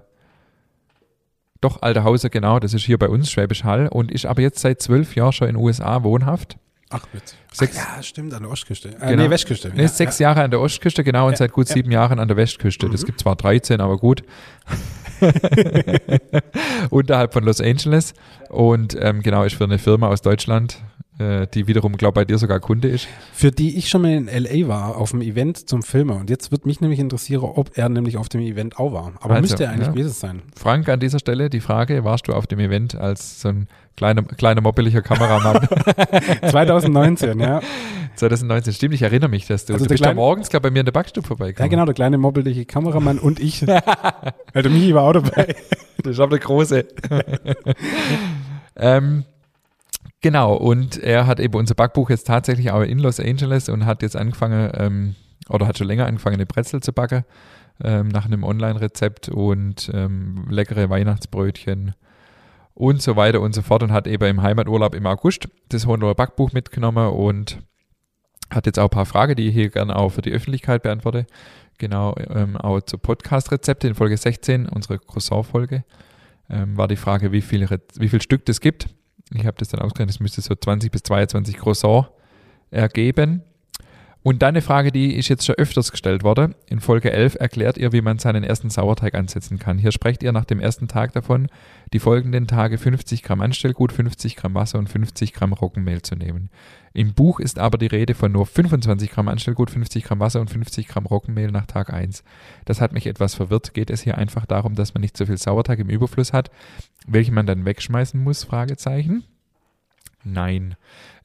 doch 1.62 1.82
Alderhause, 1.82 2.30
genau, 2.30 2.60
das 2.60 2.74
ist 2.74 2.84
hier 2.86 2.98
bei 2.98 3.10
uns, 3.10 3.30
Schwäbisch 3.30 3.64
Hall, 3.66 3.88
und 3.90 4.12
ist 4.12 4.26
aber 4.26 4.42
jetzt 4.42 4.60
seit 4.60 4.82
zwölf 4.82 5.16
Jahren 5.16 5.34
schon 5.34 5.50
in 5.50 5.56
den 5.56 5.64
USA 5.64 6.04
wohnhaft. 6.04 6.58
Ach, 6.90 7.06
witzig. 7.14 7.38
Sechs- 7.52 7.78
Ach 7.80 7.98
ja, 7.98 8.04
stimmt, 8.04 8.34
an 8.34 8.42
der 8.44 8.52
Ostküste. 8.52 8.90
Äh, 8.90 9.10
Genau. 9.12 9.24
Nee, 9.24 9.30
Westküste. 9.30 9.70
Nee, 9.76 9.84
ja, 9.84 9.88
sechs 9.88 10.18
Jahre 10.20 10.42
an 10.42 10.50
der 10.52 10.60
Ostküste, 10.62 11.04
genau, 11.04 11.26
und 11.28 11.34
Ja, 11.34 11.38
seit 11.38 11.52
gut 11.52 11.68
ja. 11.70 11.74
sieben 11.76 11.92
Jahren 11.92 12.18
an 12.20 12.28
der 12.28 12.38
Westküste. 12.38 12.90
Das 12.90 13.02
Mhm. 13.04 13.06
gibt 13.08 13.20
zwar 13.20 13.36
13, 13.36 13.82
aber 13.82 13.98
gut. 13.98 14.24
Unterhalb 16.90 17.34
von 17.34 17.44
Los 17.44 17.62
Angeles. 17.62 18.14
Und 18.50 18.98
ähm, 19.00 19.22
genau, 19.22 19.44
ist 19.44 19.56
für 19.56 19.66
eine 19.66 19.78
Firma 19.78 20.08
aus 20.08 20.22
Deutschland, 20.22 20.82
die 21.20 21.68
wiederum, 21.68 21.98
glaube 21.98 22.14
bei 22.16 22.26
dir 22.26 22.38
sogar 22.38 22.60
Kunde 22.62 22.88
ist. 22.88 23.08
Für 23.34 23.52
die 23.52 23.78
ich 23.78 23.90
schon 23.90 24.02
mal 24.04 24.12
in 24.12 24.28
L.A. 24.30 24.68
war, 24.70 24.96
auf 24.98 25.12
dem 25.12 25.22
Event 25.22 25.68
zum 25.70 25.84
Filmen. 25.84 26.18
Und 26.18 26.30
jetzt 26.30 26.52
wird 26.52 26.66
mich 26.66 26.80
nämlich 26.80 27.00
interessieren, 27.00 27.44
ob 27.44 27.78
er 27.78 27.90
nämlich 27.90 28.16
auf 28.16 28.30
dem 28.30 28.40
Event 28.42 28.80
auch 28.80 28.94
war. 28.94 29.12
Aber 29.20 29.32
Also, 29.36 29.42
müsste 29.42 29.64
er 29.66 29.72
eigentlich 29.72 29.88
ja. 29.88 29.92
gewesen 29.94 30.12
sein. 30.14 30.42
Frank, 30.56 30.88
an 30.88 31.00
dieser 31.02 31.20
Stelle 31.20 31.50
die 31.50 31.60
Frage, 31.60 32.06
warst 32.06 32.28
du 32.30 32.34
auf 32.34 32.48
dem 32.48 32.60
Event 32.60 32.96
als 32.96 33.42
so 33.42 33.50
ein 33.50 33.68
kleiner, 33.98 34.24
kleiner 34.24 34.62
mobiliger 34.62 35.02
Kameramann 35.02 35.68
2019, 36.50 37.40
ja. 37.42 37.60
2019? 38.16 38.74
Stimmt, 38.74 38.94
ich 38.94 39.02
erinnere 39.02 39.30
mich, 39.30 39.46
dass 39.46 39.66
du, 39.66 39.74
Also 39.74 39.84
du 39.86 39.90
der 39.90 39.94
bist 39.96 40.02
ja 40.02 40.06
kleine- 40.08 40.16
morgens, 40.22 40.50
glaube 40.50 40.70
bei 40.70 40.72
mir 40.72 40.80
in 40.80 40.86
der 40.86 40.94
Backstube 40.94 41.26
Ja, 41.26 41.28
vorbeigekommen. 41.28 41.70
genau, 41.70 41.84
der 41.86 41.94
kleine 41.96 42.18
mobbelige 42.18 42.64
Kameramann 42.66 43.20
und 43.20 43.42
ich. 43.42 43.68
Weil 43.68 43.82
der 44.54 44.70
Michi 44.70 44.94
war 44.96 45.04
auch 45.04 45.14
dabei. 45.14 45.54
Das 46.02 46.14
ist 46.14 46.20
aber 46.22 46.30
der 46.38 46.40
große. 46.40 46.86
ähm, 48.78 49.26
genau, 50.22 50.56
und 50.56 50.98
er 50.98 51.28
hat 51.28 51.40
eben 51.40 51.56
unser 51.56 51.76
Backbuch 51.76 52.10
jetzt 52.10 52.28
tatsächlich 52.28 52.72
auch 52.72 52.82
in 52.82 53.00
Los 53.00 53.20
Angeles 53.20 53.70
und 53.70 53.86
hat 53.86 54.02
jetzt 54.02 54.16
angefangen, 54.16 54.72
ähm, 54.76 55.16
oder 55.50 55.68
hat 55.68 55.78
schon 55.78 55.88
länger 55.88 56.06
angefangen, 56.06 56.36
eine 56.36 56.46
Brezel 56.46 56.82
zu 56.82 56.94
backen, 56.94 57.26
ähm, 57.84 58.10
nach 58.10 58.26
einem 58.26 58.44
Online-Rezept 58.44 59.30
und 59.30 59.90
ähm, 59.94 60.46
leckere 60.50 60.90
Weihnachtsbrötchen 60.90 61.94
und 62.74 63.02
so 63.02 63.16
weiter 63.16 63.42
und 63.42 63.54
so 63.54 63.62
fort 63.62 63.84
und 63.84 63.92
hat 63.92 64.08
eben 64.08 64.26
im 64.26 64.42
Heimaturlaub 64.42 64.96
im 64.96 65.06
August 65.06 65.50
das 65.70 65.86
Hohenloher 65.86 66.16
Backbuch 66.16 66.54
mitgenommen 66.54 67.10
und 67.10 67.60
hat 68.50 68.66
jetzt 68.66 68.80
auch 68.80 68.86
ein 68.86 68.90
paar 68.90 69.06
Fragen, 69.06 69.36
die 69.36 69.50
ich 69.50 69.54
hier 69.54 69.70
gerne 69.70 69.96
auch 69.96 70.10
für 70.10 70.22
die 70.22 70.32
Öffentlichkeit 70.32 70.84
beantworte. 70.84 71.28
Genau, 71.78 72.16
ähm, 72.18 72.58
auch 72.58 72.82
zu 72.82 72.98
Podcast-Rezepte 72.98 73.88
in 73.88 73.96
Folge 73.96 74.18
16, 74.18 74.68
unsere 74.68 75.00
Croissant-Folge, 75.00 75.84
ähm, 76.50 76.76
war 76.78 76.88
die 76.88 76.96
Frage, 76.96 77.32
wie 77.32 77.42
viel, 77.42 77.68
wie 77.96 78.10
viel 78.10 78.22
Stück 78.22 78.46
das 78.46 78.60
gibt. 78.60 78.88
Ich 79.34 79.46
habe 79.46 79.58
das 79.58 79.70
dann 79.70 79.82
ausgerechnet, 79.82 80.16
es 80.16 80.20
müsste 80.20 80.42
so 80.42 80.56
20 80.56 80.92
bis 80.92 81.04
22 81.04 81.58
Croissant 81.58 82.08
ergeben. 82.72 83.44
Und 84.22 84.42
dann 84.42 84.50
eine 84.50 84.62
Frage, 84.62 84.92
die 84.92 85.16
ist 85.16 85.30
jetzt 85.30 85.46
schon 85.46 85.56
öfters 85.56 85.92
gestellt 85.92 86.24
worden. 86.24 86.54
In 86.68 86.82
Folge 86.82 87.10
11 87.10 87.36
erklärt 87.40 87.78
ihr, 87.78 87.94
wie 87.94 88.02
man 88.02 88.20
seinen 88.20 88.44
ersten 88.44 88.70
Sauerteig 88.70 89.16
ansetzen 89.16 89.60
kann. 89.60 89.78
Hier 89.78 89.94
sprecht 89.94 90.24
ihr 90.24 90.34
nach 90.34 90.44
dem 90.44 90.60
ersten 90.60 90.90
Tag 90.90 91.14
davon, 91.14 91.48
die 91.94 92.00
folgenden 92.00 92.46
Tage 92.46 92.78
50 92.78 93.24
Gramm 93.24 93.40
Anstellgut, 93.40 93.94
50 93.94 94.36
Gramm 94.36 94.56
Wasser 94.56 94.78
und 94.78 94.90
50 94.90 95.32
Gramm 95.32 95.54
Roggenmehl 95.54 96.02
zu 96.02 96.16
nehmen. 96.16 96.50
Im 96.92 97.14
Buch 97.14 97.40
ist 97.40 97.60
aber 97.60 97.78
die 97.78 97.88
Rede 97.88 98.14
von 98.14 98.34
nur 98.34 98.46
25 98.46 99.10
Gramm 99.10 99.30
Anstellgut, 99.30 99.72
50 99.72 100.04
Gramm 100.04 100.20
Wasser 100.20 100.42
und 100.42 100.50
50 100.50 100.90
Gramm 100.90 101.06
Roggenmehl 101.06 101.50
nach 101.50 101.66
Tag 101.66 101.94
1. 101.94 102.26
Das 102.66 102.82
hat 102.82 102.92
mich 102.92 103.08
etwas 103.08 103.36
verwirrt. 103.36 103.74
Geht 103.74 103.90
es 103.90 104.02
hier 104.02 104.18
einfach 104.18 104.46
darum, 104.46 104.76
dass 104.76 104.94
man 104.94 105.02
nicht 105.02 105.16
so 105.16 105.28
viel 105.28 105.38
Sauerteig 105.38 105.80
im 105.80 105.90
Überfluss 105.90 106.34
hat, 106.34 106.52
welchen 107.08 107.36
man 107.36 107.46
dann 107.46 107.64
wegschmeißen 107.64 108.22
muss? 108.22 108.44
Fragezeichen. 108.44 109.24
Nein. 110.26 110.76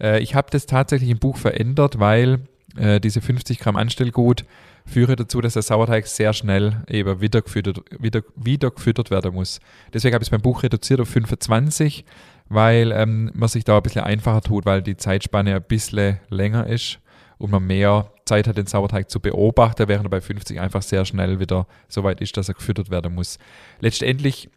Äh, 0.00 0.20
ich 0.20 0.36
habe 0.36 0.48
das 0.52 0.66
tatsächlich 0.66 1.10
im 1.10 1.18
Buch 1.18 1.38
verändert, 1.38 1.98
weil 1.98 2.46
äh, 2.76 3.00
diese 3.00 3.20
50 3.20 3.58
Gramm 3.58 3.76
Anstellgut 3.76 4.44
führe 4.86 5.16
dazu, 5.16 5.40
dass 5.40 5.54
der 5.54 5.62
Sauerteig 5.62 6.06
sehr 6.06 6.32
schnell 6.32 6.82
eben 6.88 7.20
wieder 7.20 7.42
gefüttert, 7.42 7.80
wieder, 7.98 8.22
wieder 8.36 8.70
gefüttert 8.70 9.10
werden 9.10 9.34
muss. 9.34 9.60
Deswegen 9.92 10.14
habe 10.14 10.22
ich 10.22 10.26
es 10.26 10.30
beim 10.30 10.42
Buch 10.42 10.62
reduziert 10.62 11.00
auf 11.00 11.08
25, 11.08 12.04
weil 12.48 12.92
ähm, 12.92 13.30
man 13.34 13.48
sich 13.48 13.64
da 13.64 13.76
ein 13.76 13.82
bisschen 13.82 14.04
einfacher 14.04 14.42
tut, 14.42 14.66
weil 14.66 14.82
die 14.82 14.96
Zeitspanne 14.96 15.54
ein 15.54 15.62
bisschen 15.62 16.18
länger 16.28 16.66
ist 16.66 16.98
und 17.38 17.50
man 17.50 17.66
mehr 17.66 18.10
Zeit 18.26 18.46
hat, 18.46 18.56
den 18.56 18.66
Sauerteig 18.66 19.10
zu 19.10 19.20
beobachten, 19.20 19.88
während 19.88 20.06
er 20.06 20.10
bei 20.10 20.20
50 20.20 20.60
einfach 20.60 20.82
sehr 20.82 21.04
schnell 21.04 21.40
wieder 21.40 21.66
so 21.88 22.04
weit 22.04 22.20
ist, 22.20 22.36
dass 22.36 22.48
er 22.48 22.54
gefüttert 22.54 22.90
werden 22.90 23.14
muss. 23.14 23.38
Letztendlich 23.80 24.50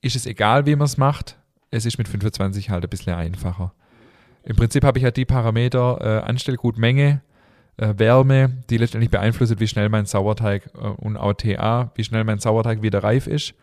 ist 0.00 0.16
es 0.16 0.26
egal, 0.26 0.66
wie 0.66 0.76
man 0.76 0.86
es 0.86 0.96
macht. 0.96 1.36
Es 1.70 1.86
ist 1.86 1.98
mit 1.98 2.08
25 2.08 2.70
halt 2.70 2.84
ein 2.84 2.90
bisschen 2.90 3.14
einfacher. 3.14 3.72
Im 4.42 4.56
Prinzip 4.56 4.84
habe 4.84 4.98
ich 4.98 5.04
ja 5.04 5.10
die 5.10 5.24
Parameter 5.24 5.98
äh, 6.00 6.28
Anstellgutmenge, 6.28 7.22
äh, 7.76 7.94
Wärme, 7.96 8.62
die 8.70 8.76
letztendlich 8.76 9.10
beeinflussen, 9.10 9.60
wie 9.60 9.68
schnell 9.68 9.88
mein 9.88 10.06
Sauerteig 10.06 10.70
äh, 10.74 10.78
und 10.78 11.16
auch 11.16 11.34
TA, 11.34 11.92
wie 11.94 12.04
schnell 12.04 12.24
mein 12.24 12.38
Sauerteig 12.38 12.82
wieder 12.82 13.02
reif 13.02 13.26
ist. 13.26 13.54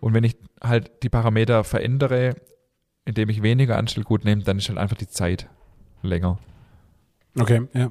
Und 0.00 0.14
wenn 0.14 0.24
ich 0.24 0.36
halt 0.62 0.90
die 1.02 1.08
Parameter 1.08 1.64
verändere, 1.64 2.36
indem 3.04 3.28
ich 3.28 3.42
weniger 3.42 3.76
Anstellgut 3.76 4.24
nehme, 4.24 4.42
dann 4.42 4.58
ist 4.58 4.68
halt 4.68 4.78
einfach 4.78 4.96
die 4.96 5.08
Zeit 5.08 5.48
länger. 6.02 6.38
Okay, 7.38 7.62
ja. 7.74 7.90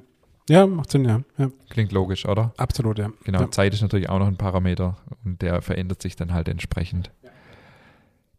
Ja, 0.49 0.65
macht 0.65 0.89
Sinn, 0.89 1.05
ja. 1.05 1.21
ja. 1.37 1.51
Klingt 1.69 1.91
logisch, 1.91 2.25
oder? 2.25 2.53
Absolut, 2.57 2.97
ja. 2.97 3.11
Genau, 3.23 3.41
Ja. 3.41 3.51
Zeit 3.51 3.71
ist 3.73 3.81
natürlich 3.83 4.09
auch 4.09 4.17
noch 4.17 4.27
ein 4.27 4.37
Parameter 4.37 4.97
und 5.23 5.43
der 5.43 5.61
verändert 5.61 6.01
sich 6.01 6.15
dann 6.15 6.33
halt 6.33 6.47
entsprechend. 6.49 7.11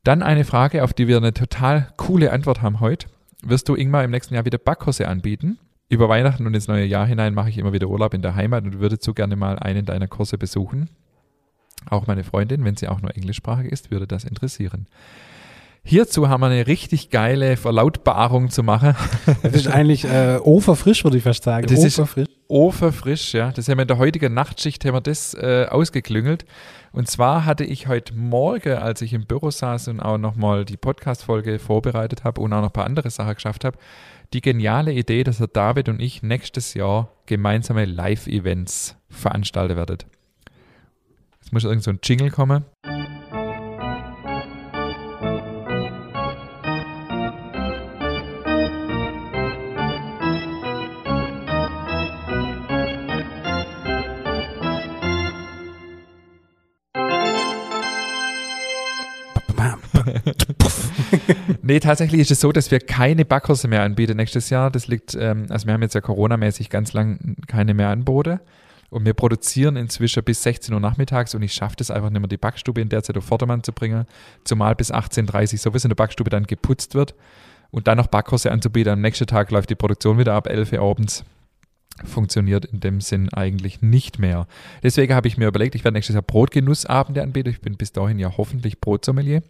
Dann 0.03 0.23
eine 0.23 0.45
Frage, 0.45 0.83
auf 0.83 0.93
die 0.93 1.07
wir 1.07 1.19
eine 1.19 1.33
total 1.33 1.93
coole 1.97 2.33
Antwort 2.33 2.63
haben 2.63 2.81
heute. 2.81 3.07
Wirst 3.45 3.69
du 3.69 3.77
Ingmar 3.77 4.03
im 4.03 4.11
nächsten 4.11 4.35
Jahr 4.35 4.45
wieder 4.45 4.59
Backkurse 4.59 5.07
anbieten? 5.07 5.59
Über 5.91 6.09
Weihnachten 6.09 6.47
und 6.47 6.55
ins 6.55 6.69
neue 6.69 6.85
Jahr 6.87 7.05
hinein 7.05 7.35
mache 7.35 7.51
ich 7.51 7.59
immer 7.59 7.73
wieder 7.73 7.89
Urlaub 7.89 8.15
in 8.15 8.23
der 8.23 8.37
Heimat 8.37 8.65
und 8.65 8.79
würde 8.79 8.97
so 9.01 9.13
gerne 9.13 9.35
mal 9.35 9.59
einen 9.59 9.85
deiner 9.85 10.07
Kurse 10.07 10.39
besuchen. 10.39 10.89
Auch 11.89 12.07
meine 12.07 12.23
Freundin, 12.23 12.65
wenn 12.65 12.77
sie 12.77 12.87
auch 12.87 13.03
nur 13.03 13.17
englischsprachig 13.17 13.73
ist, 13.73 13.91
würde 13.91 14.07
das 14.07 14.23
interessieren. 14.23 14.87
Hierzu 15.83 16.29
haben 16.29 16.43
wir 16.43 16.47
eine 16.47 16.67
richtig 16.69 17.11
geile 17.11 17.57
Verlautbarung 17.57 18.51
zu 18.51 18.63
machen. 18.63 18.95
Das 19.43 19.53
ist 19.55 19.67
eigentlich 19.67 20.05
äh, 20.05 20.37
oferfrisch, 20.41 21.03
würde 21.03 21.17
ich 21.17 21.25
fast 21.25 21.43
sagen. 21.43 21.67
Das 21.67 21.83
ist- 21.83 21.99
oferfrisch. 21.99 22.29
Oferfrisch, 22.49 23.33
ja. 23.35 23.51
Das 23.53 23.69
haben 23.69 23.79
wir 23.79 23.83
in 23.83 23.89
der 23.89 23.99
heutigen 23.99 24.35
Nachtschicht 24.35 24.85
haben 24.85 24.95
wir 24.95 25.01
das 25.01 25.35
äh, 25.35 25.67
ausgeklüngelt. 25.71 26.45
Und 26.93 27.09
zwar 27.09 27.45
hatte 27.47 27.65
ich 27.65 27.87
heute 27.89 28.15
Morgen, 28.15 28.75
als 28.75 29.03
ich 29.03 29.13
im 29.13 29.25
Büro 29.25 29.51
saß 29.51 29.89
und 29.89 30.01
auch 30.01 30.19
nochmal 30.19 30.65
die 30.65 30.77
Podcast-Folge 30.77 31.59
vorbereitet 31.61 32.25
habe 32.25 32.41
und 32.41 32.53
auch 32.53 32.61
noch 32.61 32.69
ein 32.69 32.73
paar 32.73 32.87
andere 32.87 33.09
Sachen 33.11 33.35
geschafft 33.35 33.65
habe, 33.65 33.79
die 34.33 34.41
geniale 34.41 34.93
Idee, 34.93 35.25
dass 35.25 35.39
der 35.39 35.49
David 35.49 35.89
und 35.89 36.01
ich 36.01 36.23
nächstes 36.23 36.75
Jahr 36.75 37.11
gemeinsame 37.27 37.85
Live-Events 37.85 38.97
veranstalten 39.09 39.77
werden. 39.77 39.99
Jetzt 41.41 41.53
muss 41.53 41.65
irgend 41.65 41.83
so 41.83 41.91
ein 41.91 42.01
Jingle 42.03 42.31
kommen. 42.31 42.65
Nee, 61.71 61.79
tatsächlich 61.79 62.21
ist 62.23 62.33
es 62.33 62.41
so, 62.41 62.51
dass 62.51 62.73
wir 62.73 62.81
keine 62.81 63.25
Backkurse 63.25 63.69
mehr 63.69 63.83
anbieten 63.83 64.17
nächstes 64.17 64.51
Jahr. 64.51 64.73
Das 64.73 64.89
liegt, 64.89 65.15
ähm, 65.15 65.47
also 65.51 65.69
wir 65.69 65.75
haben 65.75 65.83
jetzt 65.83 65.95
ja 65.95 66.01
Corona-mäßig 66.01 66.69
ganz 66.69 66.93
lang 66.95 67.37
keine 67.47 67.75
mehr 67.75 67.91
Angebote. 67.91 68.41
Und 68.89 69.05
wir 69.05 69.15
produzieren 69.15 69.77
inzwischen 69.77 70.25
bis 70.25 70.43
16 70.43 70.75
Uhr 70.75 70.81
nachmittags 70.81 71.33
und 71.37 71.43
ich 71.43 71.53
schaffe 71.53 71.77
das 71.77 71.93
einfach 71.93 72.11
nicht 72.11 72.19
mehr, 72.19 72.27
die 72.27 72.39
Backstube 72.39 72.81
in 72.81 72.89
der 72.89 73.05
Zeit 73.05 73.17
auf 73.17 73.25
Vordermann 73.25 73.63
zu 73.63 73.73
bringen. 73.73 74.07
Zumal 74.43 74.75
bis 74.75 74.93
18.30 74.93 75.53
Uhr 75.53 75.59
sowieso 75.59 75.87
in 75.87 75.91
der 75.91 75.95
Backstube 75.95 76.29
dann 76.29 76.49
geputzt 76.49 76.97
wird 76.97 77.15
und 77.71 77.87
dann 77.87 77.99
noch 77.99 78.09
Backkurse 78.09 78.51
anzubieten. 78.51 78.93
Am 78.93 79.01
nächsten 79.01 79.29
Tag 79.29 79.53
läuft 79.53 79.71
die 79.71 79.77
Produktion 79.77 80.19
wieder 80.19 80.35
ab 80.35 80.49
11 80.49 80.73
Uhr 80.73 80.81
abends. 80.81 81.25
Funktioniert 82.05 82.65
in 82.65 82.81
dem 82.81 83.01
Sinn 83.01 83.29
eigentlich 83.33 83.81
nicht 83.81 84.19
mehr. 84.19 84.49
Deswegen 84.83 85.15
habe 85.15 85.29
ich 85.29 85.39
mir 85.39 85.47
überlegt, 85.47 85.77
ich 85.77 85.85
werde 85.85 85.95
nächstes 85.95 86.15
Jahr 86.15 86.23
Brotgenussabende 86.23 87.23
anbieten. 87.23 87.51
Ich 87.51 87.61
bin 87.61 87.77
bis 87.77 87.93
dahin 87.93 88.19
ja 88.19 88.37
hoffentlich 88.37 88.81
Brotsommelier. 88.81 89.45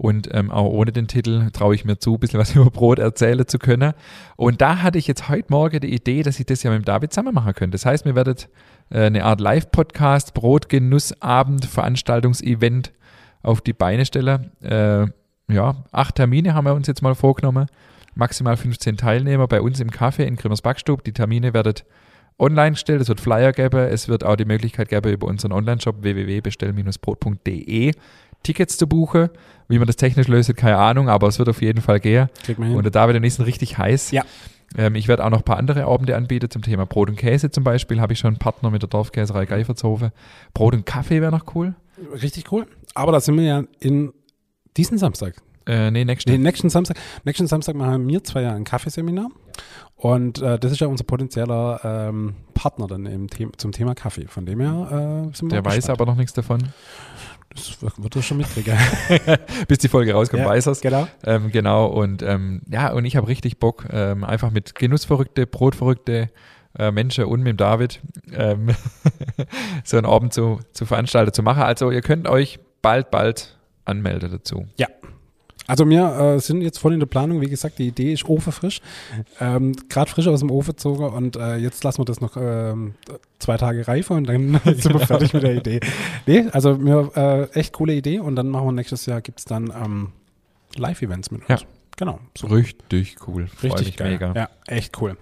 Und 0.00 0.30
ähm, 0.32 0.50
auch 0.50 0.64
ohne 0.64 0.92
den 0.92 1.08
Titel 1.08 1.50
traue 1.50 1.74
ich 1.74 1.84
mir 1.84 1.98
zu, 1.98 2.14
ein 2.14 2.20
bisschen 2.20 2.40
was 2.40 2.54
über 2.56 2.70
Brot 2.70 2.98
erzählen 2.98 3.46
zu 3.46 3.58
können. 3.58 3.92
Und 4.36 4.62
da 4.62 4.78
hatte 4.78 4.96
ich 4.96 5.06
jetzt 5.06 5.28
heute 5.28 5.48
Morgen 5.50 5.78
die 5.80 5.94
Idee, 5.94 6.22
dass 6.22 6.40
ich 6.40 6.46
das 6.46 6.62
ja 6.62 6.70
mit 6.70 6.80
dem 6.80 6.84
David 6.86 7.12
zusammen 7.12 7.34
machen 7.34 7.52
könnte. 7.52 7.74
Das 7.74 7.84
heißt, 7.84 8.06
mir 8.06 8.14
werdet 8.14 8.48
äh, 8.88 9.04
eine 9.04 9.26
Art 9.26 9.42
Live-Podcast, 9.42 10.32
Brotgenussabend, 10.32 11.66
Veranstaltungsevent 11.66 12.94
auf 13.42 13.60
die 13.60 13.74
Beine 13.74 14.06
stellen. 14.06 14.50
Äh, 14.62 15.04
ja, 15.52 15.84
acht 15.92 16.14
Termine 16.14 16.54
haben 16.54 16.64
wir 16.64 16.72
uns 16.72 16.86
jetzt 16.86 17.02
mal 17.02 17.14
vorgenommen. 17.14 17.66
Maximal 18.14 18.56
15 18.56 18.96
Teilnehmer 18.96 19.48
bei 19.48 19.60
uns 19.60 19.80
im 19.80 19.90
Café 19.90 20.22
in 20.22 20.36
Grimmers 20.36 20.62
Backstube. 20.62 21.02
Die 21.02 21.12
Termine 21.12 21.52
werden 21.52 21.74
online 22.38 22.70
gestellt, 22.70 23.02
es 23.02 23.08
wird 23.08 23.20
Flyer 23.20 23.52
geben, 23.52 23.80
es 23.80 24.08
wird 24.08 24.24
auch 24.24 24.36
die 24.36 24.46
Möglichkeit 24.46 24.88
geben, 24.88 25.12
über 25.12 25.26
unseren 25.26 25.52
Online-Shop 25.52 25.96
www.bestell-brot.de 26.02 27.92
Tickets 28.42 28.78
zu 28.78 28.86
buchen. 28.86 29.28
Wie 29.70 29.78
man 29.78 29.86
das 29.86 29.96
technisch 29.96 30.28
löst, 30.28 30.54
keine 30.56 30.76
Ahnung, 30.76 31.08
aber 31.08 31.28
es 31.28 31.38
wird 31.38 31.48
auf 31.48 31.62
jeden 31.62 31.80
Fall 31.80 32.00
gehen. 32.00 32.28
Und 32.58 32.82
der 32.82 32.90
David 32.90 33.22
ich 33.24 33.34
sind 33.34 33.44
richtig 33.44 33.78
heiß. 33.78 34.10
Ja. 34.10 34.24
Ähm, 34.76 34.94
ich 34.94 35.08
werde 35.08 35.24
auch 35.24 35.30
noch 35.30 35.38
ein 35.38 35.44
paar 35.44 35.56
andere 35.58 35.84
Abende 35.84 36.16
anbieten 36.16 36.50
zum 36.50 36.62
Thema 36.62 36.86
Brot 36.86 37.08
und 37.08 37.16
Käse 37.16 37.50
zum 37.50 37.64
Beispiel. 37.64 38.00
Habe 38.00 38.12
ich 38.12 38.18
schon 38.18 38.28
einen 38.28 38.38
Partner 38.38 38.70
mit 38.70 38.82
der 38.82 38.88
Dorfkäserei 38.88 39.46
Geifertshofen. 39.46 40.10
Brot 40.54 40.74
und 40.74 40.86
Kaffee 40.86 41.20
wäre 41.20 41.32
noch 41.32 41.54
cool. 41.54 41.74
Richtig 42.22 42.50
cool. 42.52 42.66
Aber 42.94 43.12
da 43.12 43.20
sind 43.20 43.36
wir 43.36 43.44
ja 43.44 43.64
in 43.78 44.12
diesen 44.76 44.98
Samstag. 44.98 45.34
Äh, 45.66 45.90
nee, 45.90 46.04
nächste. 46.04 46.32
Nee, 46.32 46.38
nächsten 46.38 46.70
Samstag, 46.70 46.96
nächsten 47.24 47.46
Samstag 47.46 47.76
machen 47.76 48.08
wir 48.08 48.24
zwei 48.24 48.42
ja 48.42 48.54
ein 48.54 48.64
Kaffeeseminar. 48.64 49.28
Und 49.94 50.40
äh, 50.40 50.58
das 50.58 50.72
ist 50.72 50.80
ja 50.80 50.86
unser 50.86 51.04
potenzieller 51.04 51.80
ähm, 51.84 52.34
Partner 52.54 52.86
dann 52.86 53.06
im 53.06 53.28
The 53.28 53.48
zum 53.56 53.70
Thema 53.72 53.94
Kaffee. 53.94 54.26
Von 54.26 54.46
dem 54.46 54.60
her 54.60 55.28
äh, 55.30 55.36
sind 55.36 55.50
wir 55.50 55.60
Der 55.60 55.64
weiß 55.64 55.90
aber 55.90 56.06
noch 56.06 56.16
nichts 56.16 56.32
davon. 56.32 56.60
Das 57.54 57.82
wird 57.82 58.16
er 58.16 58.22
schon 58.22 58.36
mitkriegen. 58.36 58.76
Bis 59.68 59.78
die 59.78 59.88
Folge 59.88 60.12
rauskommt, 60.12 60.42
Ja, 60.42 60.48
weiß 60.48 60.66
er's. 60.66 60.80
genau. 60.80 61.08
Ähm, 61.24 61.50
genau, 61.50 61.86
und 61.86 62.22
ähm, 62.22 62.62
ja, 62.70 62.92
und 62.92 63.04
ich 63.04 63.16
habe 63.16 63.26
richtig 63.28 63.58
Bock, 63.58 63.86
ähm, 63.90 64.22
einfach 64.24 64.50
mit 64.50 64.74
Genussverrückte, 64.76 65.46
Brotverrückte 65.46 66.30
äh, 66.78 66.92
Menschen 66.92 67.24
und 67.24 67.40
mit 67.40 67.48
dem 67.48 67.56
David 67.56 68.00
ähm, 68.32 68.68
so 69.84 69.96
einen 69.96 70.06
Abend 70.06 70.32
zu, 70.32 70.60
zu 70.72 70.86
veranstalten, 70.86 71.32
zu 71.32 71.42
machen. 71.42 71.62
Also 71.62 71.90
ihr 71.90 72.02
könnt 72.02 72.28
euch 72.28 72.60
bald, 72.82 73.10
bald 73.10 73.58
anmelden 73.84 74.30
dazu. 74.30 74.66
Also 75.70 75.88
wir 75.88 76.34
äh, 76.34 76.40
sind 76.40 76.62
jetzt 76.62 76.78
voll 76.78 76.94
in 76.94 76.98
der 76.98 77.06
Planung. 77.06 77.40
Wie 77.40 77.48
gesagt, 77.48 77.78
die 77.78 77.86
Idee 77.86 78.12
ist 78.12 78.28
ofenfrisch. 78.28 78.80
Ähm, 79.38 79.72
Gerade 79.88 80.10
frisch 80.10 80.26
aus 80.26 80.40
dem 80.40 80.50
Ofen 80.50 80.72
gezogen 80.72 81.04
und 81.04 81.36
äh, 81.36 81.58
jetzt 81.58 81.84
lassen 81.84 82.00
wir 82.00 82.04
das 82.06 82.20
noch 82.20 82.36
ähm, 82.36 82.94
zwei 83.38 83.56
Tage 83.56 83.86
reifen 83.86 84.16
und 84.16 84.28
dann 84.28 84.60
sind 84.64 84.92
wir 84.92 85.06
fertig 85.06 85.32
mit 85.32 85.44
der 85.44 85.54
Idee. 85.54 85.78
Nee, 86.26 86.46
also 86.50 86.76
mir 86.76 87.12
äh, 87.14 87.56
echt 87.56 87.72
coole 87.72 87.94
Idee 87.94 88.18
und 88.18 88.34
dann 88.34 88.48
machen 88.48 88.66
wir 88.66 88.72
nächstes 88.72 89.06
Jahr 89.06 89.20
gibt 89.20 89.38
es 89.38 89.44
dann 89.44 89.72
ähm, 89.72 90.08
Live-Events 90.74 91.30
mit 91.30 91.48
uns. 91.48 91.60
Ja. 91.60 91.66
Genau. 91.96 92.18
So 92.36 92.48
Richtig 92.48 93.16
cool. 93.28 93.46
Freu 93.46 93.68
richtig 93.68 93.96
geil. 93.96 94.12
mega. 94.12 94.32
Ja, 94.34 94.48
echt 94.66 95.00
cool. 95.00 95.16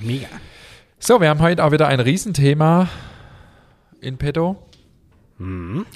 Mega. 0.00 0.28
So, 1.00 1.20
wir 1.20 1.28
haben 1.28 1.40
heute 1.40 1.64
auch 1.64 1.72
wieder 1.72 1.88
ein 1.88 1.98
Riesenthema 1.98 2.88
in 4.00 4.16
petto. 4.16 4.56
Mhm. 5.38 5.86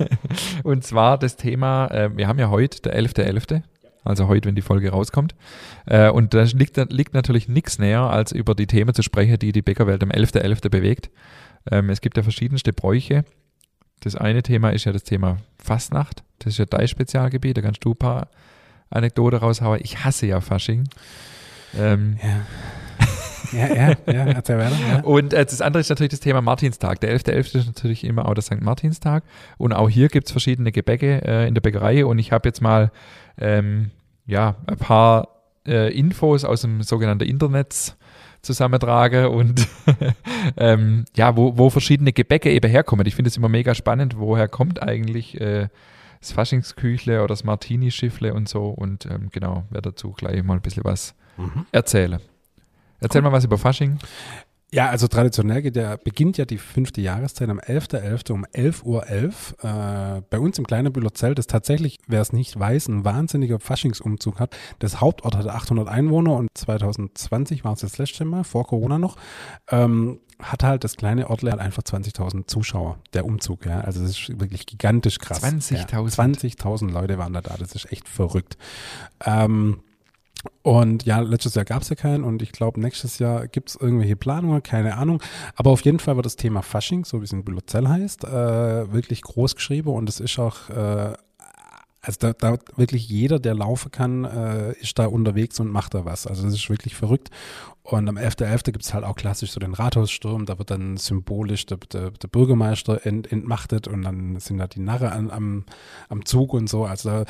Und 0.62 0.84
zwar 0.84 1.18
das 1.18 1.36
Thema, 1.36 1.86
äh, 1.88 2.16
wir 2.16 2.28
haben 2.28 2.38
ja 2.38 2.50
heute 2.50 2.80
der 2.82 2.98
11.11., 2.98 3.62
also 4.04 4.26
heute, 4.26 4.48
wenn 4.48 4.56
die 4.56 4.62
Folge 4.62 4.90
rauskommt. 4.90 5.34
Äh, 5.86 6.10
und 6.10 6.34
da 6.34 6.42
liegt, 6.42 6.76
liegt 6.90 7.14
natürlich 7.14 7.48
nichts 7.48 7.78
näher, 7.78 8.00
als 8.00 8.32
über 8.32 8.56
die 8.56 8.66
Themen 8.66 8.94
zu 8.94 9.02
sprechen, 9.02 9.38
die 9.38 9.52
die 9.52 9.62
Bäckerwelt 9.62 10.02
am 10.02 10.10
11.11. 10.10 10.70
bewegt. 10.70 11.08
Ähm, 11.70 11.88
es 11.88 12.00
gibt 12.00 12.16
ja 12.16 12.24
verschiedenste 12.24 12.72
Bräuche. 12.72 13.24
Das 14.00 14.16
eine 14.16 14.42
Thema 14.42 14.70
ist 14.70 14.86
ja 14.86 14.92
das 14.92 15.04
Thema 15.04 15.38
Fastnacht. 15.62 16.24
Das 16.40 16.54
ist 16.54 16.58
ja 16.58 16.66
dein 16.66 16.88
Spezialgebiet. 16.88 17.56
Da 17.56 17.62
kannst 17.62 17.84
du 17.84 17.92
ein 17.92 17.96
paar 17.96 18.28
Anekdoten 18.90 19.38
raushauen. 19.38 19.80
Ich 19.82 20.04
hasse 20.04 20.26
ja 20.26 20.40
Fasching. 20.40 20.88
Ähm, 21.78 22.18
Ja. 22.20 22.40
Ja, 23.52 23.66
ja, 23.74 23.96
ja, 24.06 24.24
erzähl 24.26 24.58
weiter. 24.58 24.76
Ja. 24.90 25.00
und 25.02 25.32
äh, 25.32 25.44
das 25.44 25.60
andere 25.60 25.80
ist 25.80 25.88
natürlich 25.90 26.10
das 26.10 26.20
Thema 26.20 26.40
Martinstag. 26.40 27.00
Der 27.00 27.16
11.11. 27.18 27.58
ist 27.58 27.66
natürlich 27.66 28.04
immer 28.04 28.26
auch 28.26 28.34
der 28.34 28.42
St. 28.42 28.60
Martinstag. 28.60 29.24
Und 29.58 29.72
auch 29.72 29.88
hier 29.88 30.08
gibt 30.08 30.26
es 30.26 30.32
verschiedene 30.32 30.72
Gebäcke 30.72 31.22
äh, 31.24 31.48
in 31.48 31.54
der 31.54 31.60
Bäckerei. 31.60 32.04
Und 32.06 32.18
ich 32.18 32.32
habe 32.32 32.48
jetzt 32.48 32.60
mal 32.60 32.90
ähm, 33.38 33.90
ja, 34.26 34.56
ein 34.66 34.76
paar 34.76 35.28
äh, 35.66 35.92
Infos 35.96 36.44
aus 36.44 36.62
dem 36.62 36.82
sogenannten 36.82 37.24
Internet 37.24 37.96
zusammentrage 38.42 39.30
und 39.30 39.68
ähm, 40.56 41.04
ja, 41.14 41.36
wo, 41.36 41.56
wo 41.58 41.70
verschiedene 41.70 42.12
Gebäcke 42.12 42.50
eben 42.50 42.68
herkommen. 42.70 43.06
Ich 43.06 43.14
finde 43.14 43.28
es 43.28 43.36
immer 43.36 43.48
mega 43.48 43.74
spannend, 43.74 44.18
woher 44.18 44.48
kommt 44.48 44.82
eigentlich 44.82 45.40
äh, 45.40 45.68
das 46.20 46.32
Faschingsküchle 46.32 47.18
oder 47.18 47.28
das 47.28 47.44
Martini-Schiffle 47.44 48.34
und 48.34 48.48
so. 48.48 48.66
Und 48.66 49.06
ähm, 49.06 49.28
genau, 49.30 49.64
werde 49.70 49.90
dazu 49.90 50.12
gleich 50.12 50.42
mal 50.42 50.54
ein 50.54 50.60
bisschen 50.60 50.84
was 50.84 51.14
Mhm. 51.38 51.64
erzählen. 51.72 52.20
Erzähl 53.02 53.22
mal 53.22 53.32
was 53.32 53.44
über 53.44 53.58
Fasching. 53.58 53.98
Ja, 54.74 54.88
also 54.88 55.06
traditionell 55.06 55.60
geht 55.60 55.76
ja, 55.76 55.96
beginnt 55.96 56.38
ja 56.38 56.46
die 56.46 56.56
fünfte 56.56 57.02
Jahreszeit 57.02 57.50
am 57.50 57.58
11.11. 57.58 58.32
um 58.32 58.46
11.11 58.46 58.84
Uhr. 58.84 59.06
Äh, 60.16 60.22
bei 60.30 60.38
uns 60.38 60.58
im 60.58 60.66
Kleinerbühler 60.66 61.12
Zelt 61.12 61.38
ist 61.38 61.50
tatsächlich, 61.50 61.98
wer 62.06 62.22
es 62.22 62.32
nicht 62.32 62.58
weiß, 62.58 62.88
ein 62.88 63.04
wahnsinniger 63.04 63.60
Faschingsumzug 63.60 64.40
hat. 64.40 64.56
Das 64.78 65.02
Hauptort 65.02 65.36
hatte 65.36 65.52
800 65.52 65.88
Einwohner 65.88 66.36
und 66.36 66.48
2020 66.54 67.64
war 67.64 67.74
es 67.74 67.80
das 67.80 67.98
letzte 67.98 68.24
Mal, 68.24 68.44
vor 68.44 68.66
Corona 68.66 68.98
noch, 68.98 69.16
ähm, 69.70 70.20
hat 70.40 70.64
halt 70.64 70.84
das 70.84 70.96
kleine 70.96 71.28
Ort 71.28 71.42
halt 71.42 71.60
einfach 71.60 71.82
20.000 71.82 72.46
Zuschauer, 72.46 72.98
der 73.12 73.26
Umzug. 73.26 73.66
Ja, 73.66 73.82
also 73.82 74.00
das 74.00 74.12
ist 74.12 74.40
wirklich 74.40 74.64
gigantisch 74.64 75.18
krass. 75.18 75.42
20.000. 75.42 75.76
Ja, 75.76 75.84
20.000 75.84 76.90
Leute 76.90 77.18
waren 77.18 77.34
da 77.34 77.42
da, 77.42 77.56
das 77.58 77.74
ist 77.74 77.92
echt 77.92 78.08
verrückt. 78.08 78.56
Ähm, 79.22 79.80
Und 80.62 81.04
ja, 81.04 81.20
letztes 81.20 81.54
Jahr 81.54 81.64
gab 81.64 81.82
es 81.82 81.88
ja 81.88 81.96
keinen 81.96 82.22
und 82.22 82.40
ich 82.40 82.52
glaube, 82.52 82.80
nächstes 82.80 83.18
Jahr 83.18 83.48
gibt 83.48 83.70
es 83.70 83.76
irgendwelche 83.76 84.16
Planungen, 84.16 84.62
keine 84.62 84.96
Ahnung. 84.96 85.20
Aber 85.56 85.70
auf 85.70 85.80
jeden 85.82 85.98
Fall 85.98 86.14
wird 86.16 86.26
das 86.26 86.36
Thema 86.36 86.62
Fasching, 86.62 87.04
so 87.04 87.20
wie 87.20 87.24
es 87.24 87.32
in 87.32 87.44
Bülozell 87.44 87.88
heißt, 87.88 88.24
äh, 88.24 88.92
wirklich 88.92 89.22
groß 89.22 89.56
geschrieben 89.56 89.88
und 89.88 90.08
es 90.08 90.20
ist 90.20 90.38
auch 90.38 90.70
äh, 90.70 91.14
also 92.04 92.18
da, 92.18 92.32
da 92.32 92.58
wirklich 92.76 93.08
jeder, 93.08 93.38
der 93.38 93.54
laufen 93.54 93.92
kann, 93.92 94.24
äh, 94.24 94.72
ist 94.80 94.98
da 94.98 95.06
unterwegs 95.06 95.60
und 95.60 95.70
macht 95.70 95.94
da 95.94 96.04
was. 96.04 96.26
Also 96.26 96.42
das 96.42 96.54
ist 96.54 96.68
wirklich 96.68 96.96
verrückt. 96.96 97.30
Und 97.84 98.08
am 98.08 98.16
11.11. 98.16 98.46
.11. 98.46 98.64
gibt 98.72 98.84
es 98.84 98.92
halt 98.92 99.04
auch 99.04 99.14
klassisch 99.14 99.52
so 99.52 99.60
den 99.60 99.74
Rathaussturm, 99.74 100.46
da 100.46 100.58
wird 100.58 100.70
dann 100.70 100.96
symbolisch 100.96 101.66
der, 101.66 101.78
der, 101.78 102.10
der 102.10 102.28
Bürgermeister 102.28 103.06
ent, 103.06 103.30
entmachtet 103.30 103.86
und 103.86 104.02
dann 104.02 104.38
sind 104.40 104.58
da 104.58 104.66
die 104.66 104.80
Narre 104.80 105.12
an, 105.12 105.30
am, 105.30 105.64
am 106.08 106.24
Zug 106.24 106.54
und 106.54 106.68
so. 106.68 106.84
Also 106.84 107.24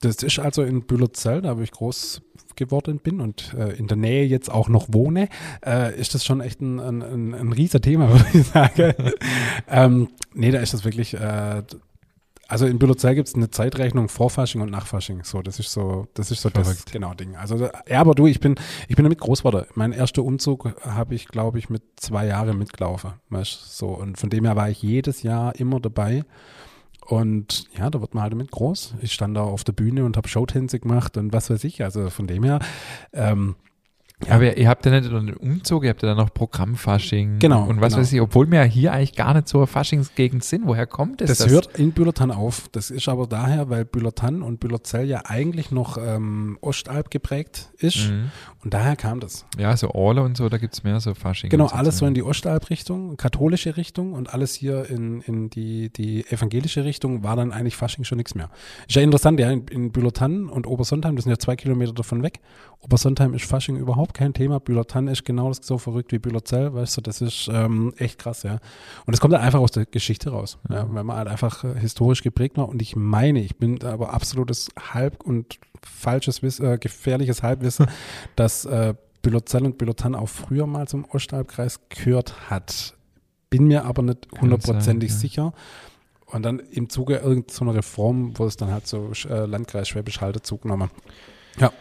das 0.00 0.16
ist 0.16 0.40
also 0.40 0.62
in 0.62 0.86
Bühlerzell, 0.86 1.42
da 1.42 1.56
wo 1.56 1.62
ich 1.62 1.70
groß 1.70 2.20
geworden 2.58 2.98
bin 2.98 3.20
und 3.20 3.54
äh, 3.54 3.70
in 3.76 3.86
der 3.86 3.96
Nähe 3.96 4.26
jetzt 4.26 4.50
auch 4.50 4.68
noch 4.68 4.88
wohne, 4.90 5.28
äh, 5.64 5.98
ist 5.98 6.14
das 6.14 6.24
schon 6.24 6.42
echt 6.42 6.60
ein, 6.60 6.78
ein, 6.78 7.02
ein, 7.02 7.34
ein 7.34 7.52
riesiger 7.52 7.80
Thema, 7.80 8.08
würde 8.12 8.26
ich 8.34 8.46
sagen. 8.46 8.94
ähm, 9.68 10.08
nee, 10.34 10.50
da 10.50 10.58
ist 10.58 10.74
das 10.74 10.84
wirklich, 10.84 11.14
äh, 11.14 11.62
also 12.50 12.66
in 12.66 12.78
Bülozell 12.78 13.14
gibt 13.14 13.28
es 13.28 13.34
eine 13.34 13.50
Zeitrechnung 13.50 14.08
vor 14.08 14.30
Fasching 14.30 14.62
und 14.62 14.70
nach 14.70 14.86
Fasching. 14.86 15.22
So, 15.22 15.42
das 15.42 15.58
ist 15.58 15.70
so, 15.70 16.08
das 16.14 16.30
ist 16.30 16.40
so 16.40 16.48
Verrückt. 16.48 16.86
das 16.86 16.92
genau 16.92 17.12
Ding. 17.12 17.36
Also 17.36 17.68
ja, 17.88 18.00
aber 18.00 18.14
du, 18.14 18.26
ich 18.26 18.40
bin, 18.40 18.54
ich 18.88 18.96
bin 18.96 19.04
damit 19.04 19.20
groß 19.20 19.40
geworden. 19.40 19.66
Mein 19.74 19.92
erster 19.92 20.24
Umzug 20.24 20.74
habe 20.82 21.14
ich, 21.14 21.28
glaube 21.28 21.58
ich, 21.58 21.68
mit 21.68 21.82
zwei 21.96 22.26
Jahren 22.26 22.56
mitgelaufen. 22.56 23.12
Weißt, 23.28 23.76
so 23.76 23.88
und 23.88 24.16
von 24.16 24.30
dem 24.30 24.46
her 24.46 24.56
war 24.56 24.70
ich 24.70 24.82
jedes 24.82 25.22
Jahr 25.22 25.54
immer 25.56 25.78
dabei. 25.78 26.24
Und 27.08 27.64
ja, 27.76 27.88
da 27.88 28.02
wird 28.02 28.12
man 28.14 28.22
halt 28.22 28.34
damit 28.34 28.50
groß. 28.50 28.96
Ich 29.00 29.14
stand 29.14 29.34
da 29.34 29.42
auf 29.42 29.64
der 29.64 29.72
Bühne 29.72 30.04
und 30.04 30.18
habe 30.18 30.28
Showtänze 30.28 30.78
gemacht 30.78 31.16
und 31.16 31.32
was 31.32 31.48
weiß 31.48 31.64
ich. 31.64 31.82
Also 31.82 32.10
von 32.10 32.26
dem 32.26 32.44
her, 32.44 32.58
ähm, 33.14 33.56
ja. 34.26 34.34
Aber 34.34 34.56
ihr 34.56 34.68
habt 34.68 34.84
ja 34.84 34.90
nicht 34.90 35.10
nur 35.10 35.20
den 35.20 35.36
Umzug, 35.36 35.84
ihr 35.84 35.90
habt 35.90 36.02
ja 36.02 36.08
dann 36.08 36.18
noch 36.18 36.34
Programmfasching 36.34 37.38
genau, 37.38 37.64
und 37.64 37.80
was 37.80 37.92
genau. 37.92 38.02
weiß 38.02 38.12
ich, 38.12 38.20
obwohl 38.20 38.50
wir 38.50 38.60
ja 38.60 38.64
hier 38.64 38.92
eigentlich 38.92 39.14
gar 39.14 39.32
nicht 39.32 39.48
so 39.48 39.64
Faschingsgegend 39.64 40.42
sind. 40.42 40.66
Woher 40.66 40.86
kommt 40.86 41.20
das? 41.20 41.28
Das, 41.28 41.38
das 41.38 41.50
hört 41.50 41.78
in 41.78 41.92
Bühlertann 41.92 42.32
auf. 42.32 42.68
Das 42.72 42.90
ist 42.90 43.08
aber 43.08 43.28
daher, 43.28 43.70
weil 43.70 43.84
Bühlertann 43.84 44.42
und 44.42 44.58
Bühlerzell 44.58 45.06
ja 45.06 45.22
eigentlich 45.24 45.70
noch 45.70 45.98
ähm, 45.98 46.58
Ostalb 46.60 47.10
geprägt 47.10 47.70
ist 47.78 48.10
mhm. 48.10 48.30
und 48.64 48.74
daher 48.74 48.96
kam 48.96 49.20
das. 49.20 49.46
Ja, 49.56 49.76
so 49.76 49.90
Orle 49.90 50.22
und 50.22 50.36
so, 50.36 50.48
da 50.48 50.58
gibt 50.58 50.74
es 50.74 50.82
mehr 50.82 50.98
so 50.98 51.14
Fasching. 51.14 51.50
Genau, 51.50 51.66
alles 51.66 51.98
so 51.98 52.06
in 52.06 52.14
die 52.14 52.22
Ostalb-Richtung, 52.24 53.16
katholische 53.16 53.76
Richtung 53.76 54.14
und 54.14 54.34
alles 54.34 54.54
hier 54.54 54.90
in, 54.90 55.20
in 55.20 55.48
die, 55.48 55.90
die 55.92 56.26
evangelische 56.26 56.84
Richtung 56.84 57.22
war 57.22 57.36
dann 57.36 57.52
eigentlich 57.52 57.76
Fasching 57.76 58.04
schon 58.04 58.18
nichts 58.18 58.34
mehr. 58.34 58.50
Ist 58.88 58.96
ja 58.96 59.02
interessant, 59.02 59.38
ja, 59.38 59.50
in, 59.50 59.68
in 59.68 59.92
Bühlertann 59.92 60.48
und 60.48 60.66
Obersontheim, 60.66 61.14
das 61.14 61.24
sind 61.24 61.30
ja 61.30 61.38
zwei 61.38 61.54
Kilometer 61.54 61.92
davon 61.92 62.24
weg. 62.24 62.40
Obersontheim 62.80 63.34
ist 63.34 63.44
Fasching 63.44 63.76
überhaupt 63.76 64.07
überhaupt 64.08 64.14
kein 64.14 64.32
Thema. 64.32 64.60
Bühler-Tann 64.60 65.08
ist 65.08 65.24
genau 65.24 65.52
so 65.52 65.78
verrückt 65.78 66.12
wie 66.12 66.18
Bühlerzell, 66.18 66.72
weißt 66.72 66.96
du, 66.96 67.00
das 67.00 67.20
ist 67.20 67.48
ähm, 67.52 67.92
echt 67.98 68.18
krass, 68.18 68.42
ja. 68.42 68.54
Und 69.06 69.12
das 69.12 69.20
kommt 69.20 69.34
halt 69.34 69.44
einfach 69.44 69.60
aus 69.60 69.72
der 69.72 69.86
Geschichte 69.86 70.30
raus, 70.30 70.58
ja, 70.68 70.86
weil 70.92 71.04
man 71.04 71.16
halt 71.16 71.28
einfach 71.28 71.64
äh, 71.64 71.78
historisch 71.78 72.22
geprägt 72.22 72.56
war. 72.56 72.68
Und 72.68 72.80
ich 72.82 72.96
meine, 72.96 73.40
ich 73.40 73.56
bin 73.56 73.82
aber 73.84 74.12
absolutes 74.12 74.68
Halb- 74.78 75.22
und 75.22 75.58
falsches 75.82 76.42
Wissen, 76.42 76.66
äh, 76.66 76.78
gefährliches 76.78 77.42
Halbwissen, 77.42 77.86
dass 78.36 78.64
äh, 78.64 78.94
Bühlerzell 79.22 79.64
und 79.64 79.78
Bühlertann 79.78 80.14
auch 80.14 80.28
früher 80.28 80.66
mal 80.66 80.88
zum 80.88 81.04
Ostalbkreis 81.04 81.80
gehört 81.88 82.50
hat. 82.50 82.94
Bin 83.50 83.66
mir 83.66 83.84
aber 83.84 84.02
nicht 84.02 84.28
hundertprozentig 84.40 85.10
ja. 85.10 85.16
sicher. 85.16 85.52
Und 86.26 86.42
dann 86.42 86.58
im 86.58 86.90
Zuge 86.90 87.16
irgendeiner 87.16 87.74
Reform 87.74 88.38
wurde 88.38 88.48
es 88.48 88.56
dann 88.56 88.70
halt 88.70 88.86
so 88.86 89.12
äh, 89.28 89.46
Landkreis 89.46 89.88
Schwäbisch 89.88 90.20
Halde 90.20 90.42
zugenommen. 90.42 90.90
Ja. 91.58 91.72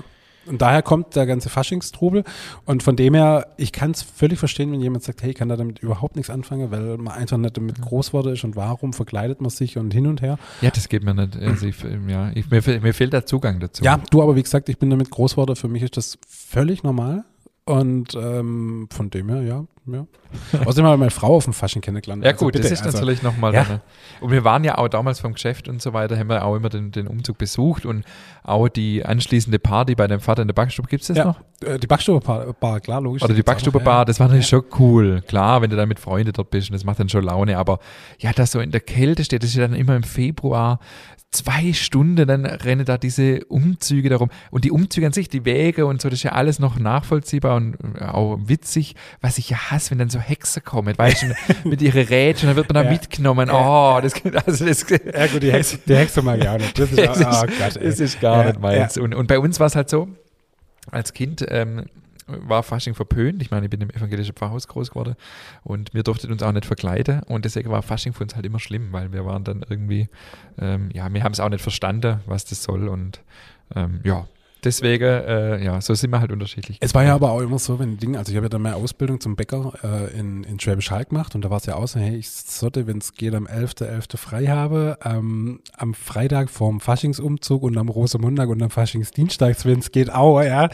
Und 0.48 0.62
daher 0.62 0.82
kommt 0.82 1.16
der 1.16 1.26
ganze 1.26 1.50
Faschingstrubel. 1.50 2.24
Und 2.66 2.84
von 2.84 2.96
dem 2.96 3.14
her, 3.14 3.48
ich 3.58 3.72
kann 3.72 3.92
es 3.92 4.02
völlig 4.02 4.40
verstehen, 4.40 4.72
wenn 4.72 4.82
jemand 4.82 5.04
sagt, 5.04 5.22
hey, 5.22 5.32
ich 5.32 5.36
kann 5.36 5.50
da 5.50 5.56
damit 5.56 5.80
überhaupt 5.80 6.16
nichts 6.16 6.30
anfangen, 6.30 6.72
weil 6.72 6.98
man 6.98 7.14
einfach 7.14 7.38
nicht 7.38 7.58
damit 7.58 7.82
groß 7.82 8.14
wurde 8.14 8.32
ist 8.32 8.44
und 8.44 8.56
warum 8.56 8.94
verkleidet 8.94 9.42
man 9.42 9.50
sich 9.50 9.78
und 9.78 9.94
hin 9.94 10.08
und 10.08 10.22
her. 10.22 10.38
Ja, 10.62 10.72
das 10.72 10.90
geht 10.90 11.04
mir 11.04 11.14
nicht. 11.14 11.38
Also 11.38 11.66
ich, 11.66 11.76
ja, 12.08 12.32
ich, 12.34 12.50
mir, 12.50 12.62
mir 12.82 12.94
fehlt 12.94 13.14
der 13.14 13.26
Zugang 13.26 13.60
dazu. 13.60 13.84
Ja, 13.84 14.00
du 14.10 14.22
aber 14.22 14.36
wie 14.36 14.44
gesagt, 14.44 14.70
ich 14.70 14.78
bin 14.78 14.90
damit 14.90 15.10
groß 15.10 15.32
geworden. 15.32 15.56
Für 15.56 15.68
mich 15.68 15.84
ist 15.84 15.98
das 15.98 16.18
völlig 16.28 16.84
normal. 16.84 17.24
Und 17.66 18.16
ähm, 18.16 18.88
von 18.90 19.10
dem 19.10 19.28
her, 19.28 19.42
ja, 19.42 19.66
ja. 19.88 20.06
Außerdem 20.66 20.86
haben 20.86 20.94
wir 20.94 20.98
meine 20.98 21.12
Frau 21.12 21.36
auf 21.36 21.46
dem 21.46 21.54
Fasching 21.54 21.82
kennengelernt. 21.82 22.24
Ja, 22.24 22.32
also 22.32 22.46
gut, 22.46 22.54
bitte, 22.54 22.64
das 22.64 22.80
ist 22.80 22.86
also, 22.86 22.98
natürlich 22.98 23.24
nochmal. 23.24 23.54
Ja. 23.54 23.82
Und 24.20 24.32
wir 24.32 24.44
waren 24.44 24.64
ja 24.64 24.78
auch 24.78 24.88
damals 24.88 25.20
vom 25.20 25.34
Geschäft 25.34 25.68
und 25.68 25.82
so 25.82 25.94
weiter, 25.94 26.18
haben 26.18 26.30
wir 26.30 26.44
auch 26.44 26.56
immer 26.56 26.70
den, 26.70 26.92
den 26.92 27.08
Umzug 27.08 27.38
besucht 27.38 27.86
und 27.86 28.04
auch 28.44 28.68
die 28.68 29.06
anschließende 29.06 29.60
Party 29.60 29.96
bei 29.96 30.08
deinem 30.08 30.20
Vater 30.20 30.42
in 30.42 30.48
der 30.48 30.56
Backstube. 30.56 30.88
Gibt 30.88 31.02
es 31.02 31.08
das 31.08 31.18
ja, 31.18 31.26
noch? 31.26 31.42
Äh, 31.64 31.80
die 31.80 31.88
Backstube-Bar, 31.88 32.80
klar, 32.82 33.02
logisch. 33.02 33.24
Oder 33.24 33.34
die 33.34 33.44
Backstube-Bar, 33.44 34.06
das 34.06 34.20
war 34.20 34.28
natürlich 34.28 34.52
ja. 34.52 34.60
schon 34.60 34.66
cool. 34.80 35.24
Klar, 35.28 35.62
wenn 35.62 35.70
du 35.70 35.76
dann 35.76 35.90
mit 35.90 36.00
Freunden 36.00 36.34
dort 36.34 36.50
bist 36.50 36.70
und 36.70 36.74
das 36.74 36.84
macht 36.84 37.00
dann 37.00 37.10
schon 37.10 37.24
Laune. 37.24 37.58
Aber 37.58 37.80
ja, 38.20 38.32
das 38.34 38.52
so 38.52 38.60
in 38.60 38.72
der 38.72 38.82
Kälte 38.82 39.24
steht, 39.24 39.44
das 39.44 39.52
ist 39.52 39.56
ja 39.56 39.68
dann 39.68 39.78
immer 39.78 39.96
im 39.96 40.04
Februar 40.04 40.80
zwei 41.32 41.74
Stunden, 41.74 42.28
dann 42.28 42.46
rennen 42.46 42.86
da 42.86 42.98
diese 42.98 43.46
Umzüge 43.46 44.10
darum. 44.10 44.30
Und 44.50 44.64
die 44.64 44.72
Umzüge 44.72 45.06
an 45.06 45.14
sich, 45.14 45.30
die 45.30 45.46
Wege 45.46 45.86
und 45.86 46.02
so, 46.02 46.10
das 46.10 46.20
ist 46.20 46.24
ja 46.24 46.32
alles 46.32 46.60
noch 46.60 46.80
nachvollziehbar 46.80 47.56
und 47.56 47.78
auch 48.02 48.38
witzig. 48.42 48.96
Was 49.22 49.38
ich 49.38 49.50
ja 49.50 49.58
hasse, 49.72 49.77
wenn 49.92 49.98
dann 49.98 50.10
so 50.10 50.20
Hexer 50.20 50.62
kommen, 50.62 50.98
weißt 50.98 51.24
du, 51.24 51.68
mit 51.70 51.82
ihren 51.82 52.06
Rätschen, 52.06 52.48
dann 52.48 52.56
wird 52.56 52.68
man 52.70 52.84
da 52.84 52.84
ja. 52.84 52.92
mitgenommen. 52.92 53.50
Oh, 53.50 54.00
das, 54.02 54.14
also 54.46 54.66
das, 54.66 54.86
Ja 54.90 55.28
gut, 55.28 55.44
die 55.44 55.52
Hexe, 55.52 55.80
die 55.86 55.96
Hexe 55.96 56.22
mag 56.22 56.40
ich 56.40 56.48
auch 56.48 56.58
nicht. 56.58 56.78
Das 56.78 56.92
ist, 56.92 57.26
auch, 57.26 57.44
oh 57.44 57.48
Gott, 57.60 57.76
das 57.76 58.00
ist 58.00 58.20
gar 58.20 58.40
ja, 58.40 58.48
nicht 58.48 58.60
meins. 58.60 58.96
Ja. 58.96 59.02
Und, 59.04 59.16
und 59.16 59.28
bei 59.28 59.40
uns 59.40 59.60
war 59.60 59.68
es 59.68 59.76
halt 59.76 59.90
so, 59.90 60.08
als 60.92 61.14
Kind, 61.14 61.46
ähm, 61.50 61.86
war 62.28 62.64
Fasching 62.64 62.94
verpönt. 62.94 63.42
Ich 63.42 63.52
meine, 63.52 63.66
ich 63.66 63.70
bin 63.70 63.82
im 63.82 63.90
evangelischen 63.90 64.36
Pfarrhaus 64.36 64.68
groß 64.68 64.90
geworden 64.90 65.16
und 65.64 65.94
wir 65.94 66.04
durften 66.04 66.32
uns 66.32 66.44
auch 66.44 66.52
nicht 66.52 66.66
verkleiden 66.66 67.24
und 67.24 67.46
deswegen 67.46 67.70
war 67.70 67.82
Fasching 67.82 68.14
für 68.14 68.24
uns 68.24 68.36
halt 68.36 68.46
immer 68.46 68.60
schlimm, 68.60 68.92
weil 68.92 69.14
wir 69.14 69.26
waren 69.26 69.44
dann 69.44 69.66
irgendwie, 69.68 70.10
ähm, 70.60 70.90
ja, 70.94 71.12
wir 71.14 71.24
haben 71.24 71.32
es 71.32 71.40
auch 71.40 71.50
nicht 71.50 71.62
verstanden, 71.62 72.20
was 72.26 72.46
das 72.46 72.64
soll 72.64 72.90
und 72.90 73.22
ähm, 73.76 74.02
ja, 74.04 74.28
Deswegen, 74.68 75.06
äh, 75.06 75.64
ja, 75.64 75.80
so 75.80 75.94
sind 75.94 76.12
wir 76.12 76.20
halt 76.20 76.30
unterschiedlich. 76.30 76.78
Es 76.82 76.94
war 76.94 77.02
ja 77.06 77.16
aber 77.16 77.32
auch 77.32 77.40
immer 77.40 77.58
so, 77.58 77.80
wenn 77.80 77.96
Ding, 77.96 78.18
also 78.18 78.32
ich 78.34 78.36
habe 78.36 78.48
ja 78.48 78.50
dann 78.50 78.62
meine 78.62 78.76
Ausbildung 78.76 79.22
zum 79.22 79.38
Bäcker 79.38 79.72
äh, 79.82 80.20
in, 80.20 80.44
in 80.44 80.60
Schwäbisch 80.60 80.92
Hall 80.92 81.06
gemacht 81.06 81.36
und 81.36 81.46
da 81.46 81.50
war 81.50 81.56
es 81.56 81.68
ja 81.68 81.76
auch 81.76 81.88
so, 81.88 82.02
hey, 82.02 82.18
ich 82.18 82.30
sollte, 82.30 82.86
wenn 82.86 82.98
es 82.98 83.14
geht, 83.14 83.34
am 83.34 83.48
11.11. 83.48 83.88
.11. 83.88 84.18
frei 84.18 84.48
habe, 84.48 84.98
ähm, 85.06 85.62
am 85.78 85.94
Freitag 85.94 86.50
vorm 86.50 86.82
Faschingsumzug 86.82 87.64
und 87.64 87.78
am 87.78 87.88
Rosemontag 87.88 88.50
und 88.50 88.62
am 88.62 88.70
Faschingsdienstag, 88.70 89.64
wenn 89.64 89.80
es 89.80 89.94
geht, 89.94 90.12
auch, 90.12 90.42
ja, 90.42 90.68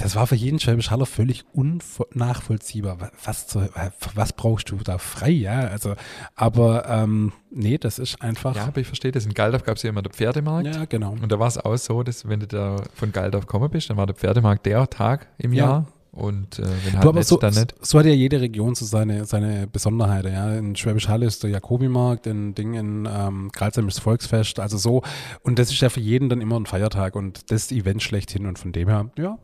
das 0.00 0.16
war 0.16 0.26
für 0.26 0.34
jeden 0.34 0.58
Schwäbisch 0.58 0.90
Haller 0.90 1.06
völlig 1.06 1.44
unnachvollziehbar. 1.52 3.10
Was, 3.24 3.46
zu, 3.46 3.68
was 4.14 4.32
brauchst 4.32 4.70
du 4.70 4.76
da 4.76 4.98
frei, 4.98 5.30
ja? 5.30 5.60
Also, 5.60 5.94
aber 6.34 6.88
ähm, 6.88 7.32
nee, 7.50 7.76
das 7.76 7.98
ist 7.98 8.22
einfach. 8.22 8.56
Ja, 8.56 8.66
aber 8.66 8.80
ich 8.80 8.86
verstehe 8.86 9.12
das. 9.12 9.26
In 9.26 9.34
Galdorf 9.34 9.64
gab 9.64 9.76
es 9.76 9.82
ja 9.82 9.90
immer 9.90 10.02
den 10.02 10.12
Pferdemarkt. 10.12 10.74
Ja, 10.74 10.84
genau. 10.86 11.12
Und 11.12 11.30
da 11.30 11.38
war 11.38 11.48
es 11.48 11.58
auch 11.58 11.76
so, 11.76 12.02
dass 12.02 12.26
wenn 12.26 12.40
du 12.40 12.46
da 12.46 12.76
von 12.94 13.12
Galdorf 13.12 13.46
gekommen 13.46 13.70
bist, 13.70 13.90
dann 13.90 13.98
war 13.98 14.06
der 14.06 14.16
Pferdemarkt 14.16 14.64
der 14.64 14.88
Tag 14.88 15.28
im 15.38 15.52
ja. 15.52 15.64
Jahr. 15.64 15.86
Und 16.12 16.58
äh, 16.58 16.62
wenn 16.62 16.94
halt 16.94 17.04
du, 17.04 17.08
aber 17.08 17.22
so, 17.22 17.36
dann 17.36 17.54
nicht. 17.54 17.74
so 17.80 17.98
hat 17.98 18.06
ja 18.06 18.12
jede 18.12 18.40
Region 18.40 18.74
so 18.74 18.84
seine, 18.84 19.26
seine 19.26 19.66
Besonderheiten. 19.66 20.32
Ja. 20.32 20.56
In 20.56 20.74
Schwäbisch 20.74 21.08
Hall 21.08 21.22
ist 21.22 21.42
der 21.44 21.50
Jakobimarkt, 21.50 22.26
in 22.26 22.54
Ding 22.54 22.74
in 22.74 23.08
ähm, 23.10 23.52
Karlsheim 23.52 23.86
ist 23.86 24.00
Volksfest, 24.00 24.58
also 24.58 24.76
so. 24.76 25.02
Und 25.42 25.58
das 25.58 25.70
ist 25.70 25.80
ja 25.80 25.88
für 25.88 26.00
jeden 26.00 26.28
dann 26.28 26.40
immer 26.40 26.58
ein 26.58 26.66
Feiertag 26.66 27.14
und 27.14 27.50
das 27.52 27.70
Event 27.70 28.02
schlechthin. 28.02 28.46
Und 28.46 28.58
von 28.58 28.72
dem 28.72 28.88
her, 28.88 29.10
ja, 29.18 29.38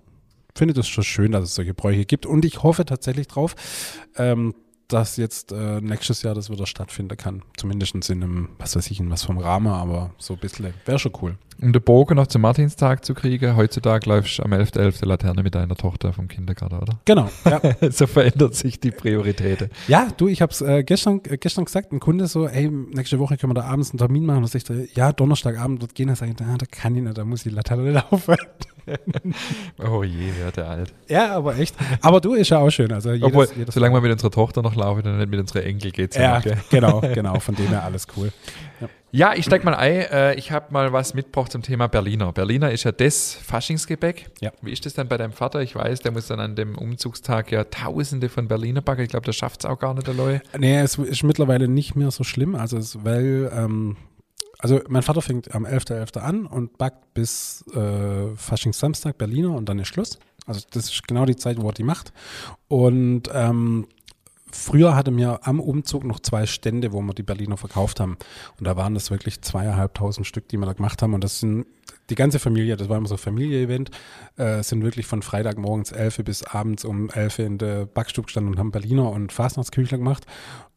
finde 0.57 0.75
das 0.75 0.88
schon 0.88 1.05
schön, 1.05 1.33
dass 1.33 1.45
es 1.45 1.55
solche 1.55 1.75
Bräuche 1.75 2.05
gibt. 2.05 2.27
Und 2.27 2.45
ich 2.45 2.62
hoffe 2.62 2.85
tatsächlich 2.85 3.29
drauf, 3.29 3.55
ähm, 4.16 4.55
dass 4.88 5.16
jetzt 5.16 5.51
äh, 5.53 5.81
nächstes 5.81 6.23
Jahr 6.23 6.35
das 6.35 6.49
wieder 6.51 6.66
stattfinden 6.66 7.16
kann. 7.16 7.42
Zumindest 7.57 7.95
in 8.09 8.23
einem, 8.23 8.49
was 8.59 8.77
weiß 8.77 8.90
ich, 8.90 9.01
in 9.01 9.11
was 9.11 9.25
vom 9.25 9.38
Rahmen, 9.38 9.73
aber 9.73 10.12
so 10.19 10.35
ein 10.35 10.40
bisschen. 10.40 10.73
Wäre 10.85 10.99
schon 10.99 11.12
cool. 11.23 11.37
Um 11.61 11.73
den 11.73 11.83
Bogen 11.83 12.16
noch 12.16 12.27
zum 12.27 12.42
Martinstag 12.42 13.05
zu 13.05 13.14
kriegen, 13.14 13.57
heutzutage 13.57 14.09
läufst 14.09 14.38
du 14.38 14.42
am 14.42 14.53
11.11. 14.53 15.01
.11. 15.01 15.07
Laterne 15.07 15.42
mit 15.42 15.55
deiner 15.55 15.75
Tochter 15.75 16.12
vom 16.12 16.29
Kindergarten, 16.29 16.77
oder? 16.77 17.01
Genau, 17.05 17.31
ja. 17.45 17.61
so 17.90 18.07
verändert 18.07 18.55
sich 18.55 18.79
die 18.79 18.90
Priorität. 18.90 19.71
Ja, 19.88 20.09
du, 20.16 20.29
ich 20.29 20.42
habe 20.42 20.53
es 20.53 20.61
äh, 20.61 20.85
gestern, 20.85 21.21
äh, 21.25 21.38
gestern 21.38 21.64
gesagt, 21.64 21.92
ein 21.92 22.01
Kunde 22.01 22.27
so, 22.27 22.47
hey, 22.49 22.71
nächste 22.71 23.19
Woche 23.19 23.38
können 23.38 23.51
wir 23.51 23.62
da 23.62 23.64
abends 23.64 23.90
einen 23.90 23.99
Termin 23.99 24.25
machen. 24.25 24.45
Und 24.45 24.55
ich 24.55 24.95
ja, 24.95 25.12
Donnerstagabend 25.12 25.83
dort 25.83 25.95
gehen. 25.95 26.14
Sage 26.14 26.33
ich, 26.38 26.47
ah, 26.47 26.57
da 26.57 26.66
kann 26.66 26.95
ich 26.95 27.03
nicht, 27.03 27.19
da 27.19 27.25
muss 27.25 27.42
die 27.42 27.51
Laterne 27.51 27.90
laufen. 28.11 28.37
Oh 29.79 30.03
je, 30.03 30.33
wird 30.37 30.57
der 30.57 30.68
alt. 30.68 30.94
Ja, 31.09 31.35
aber 31.35 31.57
echt. 31.57 31.75
Aber 32.01 32.20
du 32.20 32.35
ist 32.35 32.51
ja 32.51 32.59
auch 32.59 32.70
schön. 32.70 32.92
Also 32.92 33.12
jedes, 33.12 33.27
Obwohl, 33.27 33.49
jedes 33.57 33.75
solange 33.75 33.94
wir 33.94 34.01
mit 34.01 34.12
unserer 34.12 34.31
Tochter 34.31 34.62
noch 34.62 34.75
laufen, 34.75 35.03
dann 35.03 35.18
nicht 35.18 35.31
mit 35.31 35.40
unserer 35.40 35.64
Enkel 35.64 35.90
geht 35.90 36.12
es 36.12 36.16
ja. 36.16 36.38
ja 36.38 36.55
genau, 36.70 37.01
genau. 37.14 37.38
Von 37.40 37.55
dem 37.55 37.68
her 37.68 37.85
alles 37.85 38.07
cool. 38.16 38.33
Ja. 38.81 38.88
Ja, 39.12 39.33
ich 39.35 39.46
steig 39.46 39.64
mal 39.64 39.75
ein. 39.75 40.01
Äh, 40.01 40.35
ich 40.35 40.51
habe 40.51 40.66
mal 40.75 40.92
was 40.92 41.14
mitgebracht 41.14 41.51
zum 41.51 41.62
Thema 41.62 41.87
Berliner. 41.87 42.33
Berliner 42.33 42.70
ist 42.70 42.85
ja 42.85 42.92
das 42.92 43.33
Faschingsgebäck. 43.35 44.27
Ja. 44.42 44.53
Wie 44.61 44.72
ist 44.72 44.85
das 44.85 44.92
dann 44.92 45.09
bei 45.09 45.16
deinem 45.16 45.33
Vater? 45.33 45.62
Ich 45.62 45.75
weiß, 45.75 46.01
der 46.01 46.12
muss 46.12 46.27
dann 46.27 46.38
an 46.38 46.55
dem 46.55 46.77
Umzugstag 46.77 47.51
ja 47.51 47.64
Tausende 47.64 48.29
von 48.29 48.46
Berliner 48.46 48.83
backen. 48.83 49.03
Ich 49.03 49.09
glaube, 49.09 49.25
der 49.25 49.33
schafft 49.33 49.61
es 49.61 49.70
auch 49.70 49.79
gar 49.79 49.94
nicht, 49.94 50.07
der 50.07 50.12
Leute. 50.12 50.42
Nee, 50.59 50.81
es 50.81 50.99
ist 50.99 51.22
mittlerweile 51.22 51.66
nicht 51.66 51.96
mehr 51.96 52.11
so 52.11 52.25
schlimm. 52.25 52.57
Also, 52.57 52.77
es, 52.77 53.05
weil 53.05 53.51
ähm, 53.57 53.96
Also 54.66 54.81
mein 54.88 55.05
Vater 55.05 55.22
fängt 55.22 55.55
am 55.55 55.64
11.11. 55.64 56.16
.11. 56.16 56.18
an 56.18 56.44
und 56.44 56.76
backt 56.76 57.14
bis 57.14 57.64
äh, 57.72 58.35
Faschingssamstag 58.35 59.16
Berliner 59.16 59.52
und 59.52 59.68
dann 59.68 59.79
ist 59.79 59.87
Schluss. 59.87 60.18
Also 60.44 60.66
das 60.72 60.87
ist 60.87 61.07
genau 61.07 61.24
die 61.24 61.37
Zeit, 61.37 61.62
wo 61.62 61.68
er 61.68 61.72
die 61.72 61.85
macht. 61.85 62.12
Und 62.66 63.31
ähm, 63.33 63.87
früher 64.50 64.96
hatte 64.96 65.12
mir 65.12 65.46
am 65.46 65.61
Umzug 65.61 66.02
noch 66.02 66.18
zwei 66.18 66.46
Stände, 66.46 66.92
wo 66.92 67.00
wir 67.00 67.14
die 67.14 67.22
Berliner 67.22 67.57
verkauft 67.57 68.00
haben. 68.00 68.16
Und 68.59 68.66
da 68.66 68.74
waren 68.76 68.94
das 68.94 69.12
wirklich 69.12 69.40
zweieinhalbtausend 69.40 70.26
Stück, 70.26 70.48
die 70.48 70.57
wir 70.57 70.66
da 70.66 70.72
gemacht 70.72 71.00
haben. 71.00 71.14
Und 71.14 71.22
das 71.22 71.38
sind 71.38 71.66
die 72.11 72.16
ganze 72.16 72.40
Familie, 72.40 72.76
das 72.76 72.88
war 72.88 72.98
immer 72.98 73.07
so 73.07 73.14
ein 73.14 73.18
Familie-Event, 73.18 73.92
äh, 74.37 74.64
sind 74.64 74.83
wirklich 74.83 75.07
von 75.07 75.22
Freitagmorgens 75.22 75.92
11 75.92 76.24
bis 76.24 76.42
abends 76.42 76.85
um 76.85 77.09
11 77.09 77.38
in 77.38 77.59
der 77.59 77.87
Backstube 77.87 78.26
gestanden 78.26 78.52
und 78.52 78.59
haben 78.59 78.72
Berliner 78.72 79.12
und 79.12 79.31
Fastnachtsküchler 79.31 79.98
gemacht. 79.98 80.26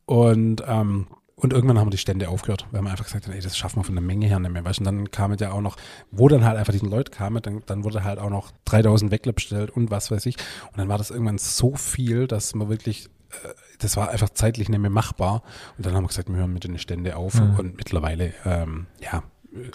Und 0.06 0.62
ähm, 0.68 1.08
und 1.40 1.54
irgendwann 1.54 1.80
haben 1.80 1.88
wir 1.88 1.92
die 1.92 1.98
Stände 1.98 2.28
aufgehört, 2.28 2.68
weil 2.72 2.82
wir 2.82 2.92
einfach 2.92 3.06
gesagt 3.06 3.26
haben, 3.26 3.34
ey, 3.34 3.42
das 3.42 3.58
schaffen 3.58 3.78
wir 3.78 3.84
von 3.86 3.96
der 3.96 4.04
Menge 4.04 4.28
her 4.28 4.40
nicht 4.40 4.52
mehr. 4.52 4.66
Weißt? 4.66 4.80
Und 4.80 4.86
dann 4.86 5.10
kam 5.10 5.32
es 5.32 5.40
ja 5.40 5.52
auch 5.52 5.62
noch, 5.62 5.78
wo 6.12 6.28
dann 6.28 6.44
halt 6.44 6.58
einfach 6.58 6.74
diesen 6.74 6.90
Leute 6.90 7.12
kamen, 7.12 7.42
dann, 7.42 7.64
dann 7.66 7.84
wurde 7.86 8.04
halt 8.04 8.20
auch 8.20 8.30
noch 8.30 8.52
3000 8.66 9.10
Weckler 9.12 9.32
bestellt 9.32 9.72
und 9.72 9.90
was 9.90 10.12
weiß 10.12 10.26
ich. 10.26 10.36
Und 10.72 10.78
dann 10.78 10.90
war 10.90 10.98
das 10.98 11.12
irgendwann 11.12 11.38
so 11.38 11.76
viel, 11.76 12.28
dass 12.28 12.56
man 12.56 12.70
wirklich, 12.70 13.06
äh, 13.32 13.54
das 13.80 13.96
war 13.96 14.10
einfach 14.10 14.30
zeitlich 14.30 14.68
nicht 14.68 14.80
mehr 14.80 14.90
machbar. 14.90 15.44
Und 15.78 15.86
dann 15.86 15.96
haben 15.96 16.04
wir 16.04 16.10
gesagt, 16.10 16.30
wir 16.30 16.36
hören 16.36 16.54
mit 16.54 16.66
den 16.66 16.78
Stände 16.78 17.16
auf. 17.16 17.36
Mhm. 17.36 17.56
Und 17.58 17.78
mittlerweile, 17.78 18.34
ähm, 18.44 18.88
ja, 19.00 19.24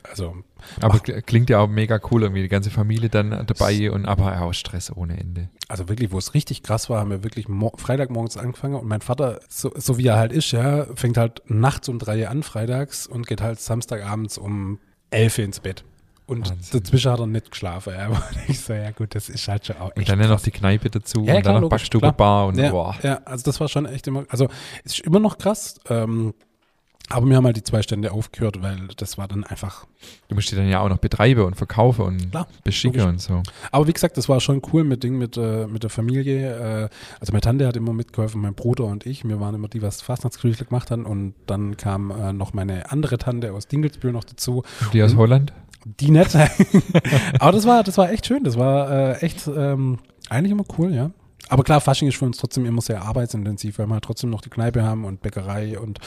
also. 0.09 0.37
Aber 0.81 0.99
klingt 0.99 1.51
ja 1.51 1.61
auch 1.61 1.69
mega 1.69 2.01
cool 2.11 2.23
irgendwie, 2.23 2.43
die 2.43 2.49
ganze 2.49 2.71
Familie 2.71 3.09
dann 3.09 3.47
dabei 3.47 3.91
und 3.91 4.07
aber 4.07 4.41
auch 4.41 4.53
Stress 4.53 4.95
ohne 4.95 5.19
Ende. 5.19 5.49
Also 5.69 5.89
wirklich, 5.89 6.13
wo 6.13 6.19
es 6.19 6.35
richtig 6.35 6.63
krass 6.63 6.91
war, 6.91 7.01
haben 7.01 7.11
wir 7.11 7.25
wirklich 7.25 7.47
Freitagmorgens 7.77 8.37
angefangen 8.37 8.75
und 8.75 8.87
mein 8.87 9.01
Vater, 9.01 9.41
so, 9.49 9.73
so 9.77 9.99
wie 9.99 10.07
er 10.07 10.17
halt 10.17 10.33
ist, 10.33 10.53
ja, 10.53 10.87
fängt 10.95 11.17
halt 11.17 11.43
nachts 11.47 11.89
um 11.89 11.99
drei 11.99 12.29
an 12.29 12.43
freitags 12.43 13.07
und 13.07 13.27
geht 13.27 13.41
halt 13.41 13.61
Samstagabends 13.61 14.39
um 14.39 14.79
elf 15.11 15.39
ins 15.39 15.61
Bett. 15.61 15.85
Und 16.27 16.49
Wahnsinn. 16.49 16.81
dazwischen 16.81 17.13
hat 17.13 17.21
er 17.21 17.27
nicht 17.27 17.51
geschlafen. 17.51 17.93
Ja. 17.93 18.07
Aber 18.07 18.23
ich 18.49 18.61
so, 18.61 18.73
ja 18.73 18.91
gut, 18.93 19.15
das 19.15 19.29
ist 19.29 19.47
halt 19.47 19.67
schon 19.67 19.77
auch 19.77 19.91
echt. 19.91 19.99
Und 19.99 20.09
dann 20.09 20.21
ja 20.21 20.29
noch 20.29 20.41
die 20.41 20.51
Kneipe 20.51 20.89
dazu 20.89 21.23
ja, 21.25 21.35
und 21.35 21.43
klar, 21.43 21.55
dann 21.55 21.63
noch 21.63 21.69
Backstube, 21.69 22.13
Bar 22.13 22.47
und 22.47 22.59
ja, 22.59 22.71
boah. 22.71 22.97
Ja, 23.03 23.21
also 23.25 23.45
das 23.45 23.61
war 23.61 23.69
schon 23.69 23.87
echt 23.87 24.07
immer, 24.07 24.25
also 24.29 24.49
es 24.85 24.95
ist 24.95 25.01
immer 25.01 25.21
noch 25.21 25.37
krass. 25.37 25.79
Ähm, 25.89 26.33
aber 27.11 27.27
wir 27.29 27.37
haben 27.37 27.45
halt 27.45 27.57
die 27.57 27.63
zwei 27.63 27.83
Stände 27.83 28.13
aufgehört, 28.13 28.63
weil 28.63 28.89
das 28.97 29.19
war 29.19 29.29
dann 29.29 29.45
einfach. 29.45 29.87
Du 30.29 30.35
musst 30.35 30.51
die 30.51 30.57
dann 30.57 30.69
ja 30.69 30.81
auch 30.81 30.89
noch 30.89 30.99
betreiben 30.99 31.45
und 31.45 31.55
verkaufen 31.55 32.03
und 32.03 32.31
Klar, 32.31 32.49
beschicken 32.65 32.99
logisch. 33.01 33.13
und 33.13 33.21
so. 33.21 33.43
Aber 33.71 33.87
wie 33.87 33.93
gesagt, 33.93 34.17
das 34.17 34.29
war 34.29 34.41
schon 34.41 34.63
cool 34.73 34.85
mit 34.85 35.03
Ding 35.05 35.19
mit, 35.19 35.37
äh, 35.37 35.67
mit 35.67 35.83
der 35.83 35.91
Familie. 35.91 36.57
Äh, 36.85 36.89
also 37.21 37.33
meine 37.33 37.43
Tante 37.43 37.67
hat 37.67 37.77
immer 37.77 37.93
mitgeholfen, 37.93 38.41
mein 38.41 38.55
Bruder 38.55 38.85
und 38.85 39.05
ich. 39.05 39.23
Wir 39.25 39.39
waren 39.39 39.55
immer 39.55 39.69
die, 39.69 39.83
was 39.83 40.01
Fastnachtsgerichte 40.01 40.65
gemacht 40.65 40.91
haben. 40.91 41.05
Und 41.05 41.35
dann 41.47 41.77
kam 41.77 42.11
äh, 42.11 42.33
noch 42.33 42.55
meine 42.55 42.91
andere 42.91 43.19
Tante 43.19 43.53
aus 43.53 43.69
Dingelsbühl 43.69 44.13
noch 44.13 44.25
dazu. 44.25 44.63
Die 44.95 45.03
aus 45.03 45.15
Holland? 45.15 45.53
Die 45.85 46.11
nicht. 46.11 46.35
Aber 47.39 47.53
das 47.53 47.67
war, 47.67 47.83
das 47.85 47.99
war 47.99 48.11
echt 48.11 48.27
schön. 48.27 48.45
Das 48.45 48.57
war 48.57 48.91
äh, 48.91 49.19
echt 49.19 49.47
ähm, 49.47 49.99
eigentlich 50.31 50.53
immer 50.53 50.65
cool, 50.79 50.95
ja. 50.95 51.11
Aber 51.49 51.63
klar, 51.63 51.81
Fasching 51.81 52.09
ist 52.09 52.17
für 52.17 52.25
uns 52.25 52.39
trotzdem 52.39 52.65
immer 52.65 52.81
sehr 52.81 53.03
arbeitsintensiv, 53.03 53.79
weil 53.79 53.87
wir 53.87 53.95
halt 53.95 54.05
trotzdem 54.05 54.31
noch 54.31 54.41
die 54.41 54.51
Kneipe 54.51 54.83
haben 54.83 55.05
und 55.05 55.23
Bäckerei 55.23 55.79
und, 55.79 55.99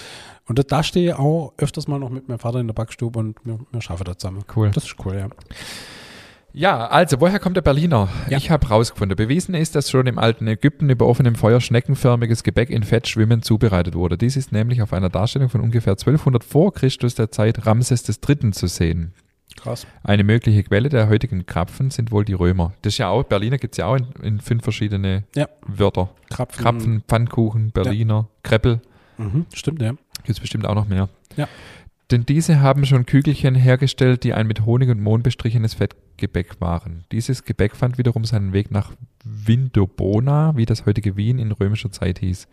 und 0.47 0.71
da 0.71 0.83
stehe 0.83 1.11
ich 1.11 1.15
auch 1.15 1.53
öfters 1.57 1.87
mal 1.87 1.99
noch 1.99 2.09
mit 2.09 2.27
meinem 2.27 2.39
Vater 2.39 2.59
in 2.59 2.67
der 2.67 2.73
Backstube 2.73 3.19
und 3.19 3.37
wir, 3.43 3.59
wir 3.71 3.81
schaffen 3.81 4.05
das 4.05 4.17
zusammen. 4.17 4.43
Cool. 4.55 4.71
Das 4.71 4.85
ist 4.85 4.95
cool, 5.05 5.15
ja. 5.15 5.27
Ja, 6.53 6.87
also, 6.87 7.21
woher 7.21 7.37
kommt 7.37 7.55
der 7.55 7.61
Berliner? 7.61 8.09
Ja. 8.29 8.37
Ich 8.37 8.49
habe 8.49 8.67
rausgefunden. 8.67 9.15
Bewiesen 9.15 9.53
ist, 9.53 9.75
dass 9.75 9.91
schon 9.91 10.07
im 10.07 10.17
alten 10.17 10.47
Ägypten 10.47 10.89
über 10.89 11.05
offenem 11.05 11.35
Feuer 11.35 11.61
schneckenförmiges 11.61 12.41
Gebäck 12.41 12.71
in 12.71 12.81
Fett 12.81 13.07
schwimmend 13.07 13.45
zubereitet 13.45 13.93
wurde. 13.93 14.17
Dies 14.17 14.37
ist 14.37 14.51
nämlich 14.51 14.81
auf 14.81 14.91
einer 14.91 15.09
Darstellung 15.09 15.49
von 15.49 15.61
ungefähr 15.61 15.93
1200 15.93 16.43
vor 16.43 16.73
Christus 16.73 17.13
der 17.13 17.29
Zeit 17.29 17.67
Ramses 17.67 18.09
III. 18.09 18.49
zu 18.51 18.65
sehen. 18.65 19.13
Krass. 19.57 19.87
Eine 20.03 20.23
mögliche 20.23 20.63
Quelle 20.63 20.89
der 20.89 21.09
heutigen 21.09 21.45
Krapfen 21.45 21.89
sind 21.89 22.11
wohl 22.11 22.23
die 22.23 22.33
Römer. 22.33 22.73
Das 22.81 22.93
ist 22.93 22.99
ja 22.99 23.09
auch, 23.09 23.23
Berliner 23.23 23.57
gibt 23.57 23.73
es 23.73 23.77
ja 23.77 23.87
auch 23.87 23.97
in, 23.97 24.07
in, 24.23 24.39
fünf 24.39 24.63
verschiedene 24.63 25.23
ja. 25.35 25.49
Wörter. 25.65 26.09
Krapfen. 26.29 26.63
Krapfen, 26.63 27.03
Pfannkuchen, 27.07 27.71
Berliner, 27.71 28.13
ja. 28.13 28.39
Kreppel. 28.43 28.81
Mhm, 29.17 29.45
stimmt, 29.53 29.81
ja. 29.81 29.91
Gibt 29.91 30.29
es 30.29 30.39
bestimmt 30.39 30.65
auch 30.65 30.75
noch 30.75 30.87
mehr. 30.87 31.09
Ja. 31.35 31.47
Denn 32.11 32.25
diese 32.25 32.61
haben 32.61 32.85
schon 32.85 33.05
Kügelchen 33.05 33.55
hergestellt, 33.55 34.23
die 34.23 34.33
ein 34.33 34.47
mit 34.47 34.65
Honig 34.65 34.89
und 34.89 35.01
Mohn 35.01 35.23
bestrichenes 35.23 35.73
Fettgebäck 35.73 36.61
waren. 36.61 37.03
Dieses 37.11 37.43
Gebäck 37.43 37.75
fand 37.75 37.97
wiederum 37.97 38.23
seinen 38.23 38.53
Weg 38.53 38.71
nach 38.71 38.93
Vindobona, 39.25 40.55
wie 40.55 40.65
das 40.65 40.85
heutige 40.85 41.17
Wien 41.17 41.37
in 41.39 41.51
römischer 41.51 41.91
Zeit 41.91 42.19
hieß. 42.19 42.47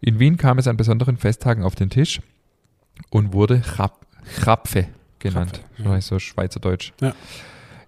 In 0.00 0.18
Wien 0.18 0.36
kam 0.38 0.58
es 0.58 0.66
an 0.66 0.76
besonderen 0.76 1.18
Festtagen 1.18 1.62
auf 1.62 1.76
den 1.76 1.90
Tisch 1.90 2.20
und 3.10 3.32
wurde 3.32 3.62
Chap 3.76 4.06
Krapfe 4.36 4.88
genannt. 5.20 5.62
Krapfe, 5.76 5.90
ja. 5.90 6.00
So 6.00 6.18
Schweizerdeutsch. 6.18 6.92
Ja. 7.00 7.14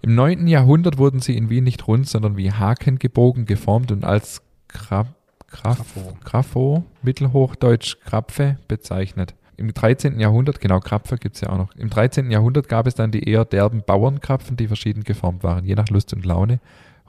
Im 0.03 0.15
9. 0.15 0.47
Jahrhundert 0.49 0.99
wurden 0.99 1.21
sie 1.21 1.37
in 1.37 1.49
Wien 1.49 1.65
nicht 1.65 1.87
rund, 1.87 2.09
sondern 2.09 2.37
wie 2.37 2.53
Haken 2.53 2.99
gebogen, 2.99 3.47
geformt 3.47 3.93
und 3.93 4.05
als 4.05 4.43
Krab, 4.69 5.15
Graf, 5.49 5.79
Grafo, 6.25 6.85
Mittelhochdeutsch 7.03 7.99
Krapfe 8.05 8.59
bezeichnet. 8.69 9.35
Im 9.57 9.73
13. 9.73 10.19
Jahrhundert, 10.19 10.61
genau, 10.61 10.81
Krapfe 10.81 11.19
gibt 11.19 11.37
es 11.37 11.43
ja 11.43 11.51
auch 11.51 11.59
noch. 11.59 11.77
Im 11.77 11.91
13. 11.91 12.31
Jahrhundert 12.31 12.69
gab 12.69 12.87
es 12.87 12.95
dann 12.95 13.13
die 13.13 13.29
eher 13.29 13.45
derben 13.45 13.83
Bauernkrapfen, 13.85 14.57
die 14.57 14.67
verschieden 14.67 15.05
geformt 15.05 15.45
waren, 15.45 15.65
je 15.65 15.75
nach 15.75 15.89
Lust 15.89 16.13
und 16.15 16.25
Laune, 16.25 16.59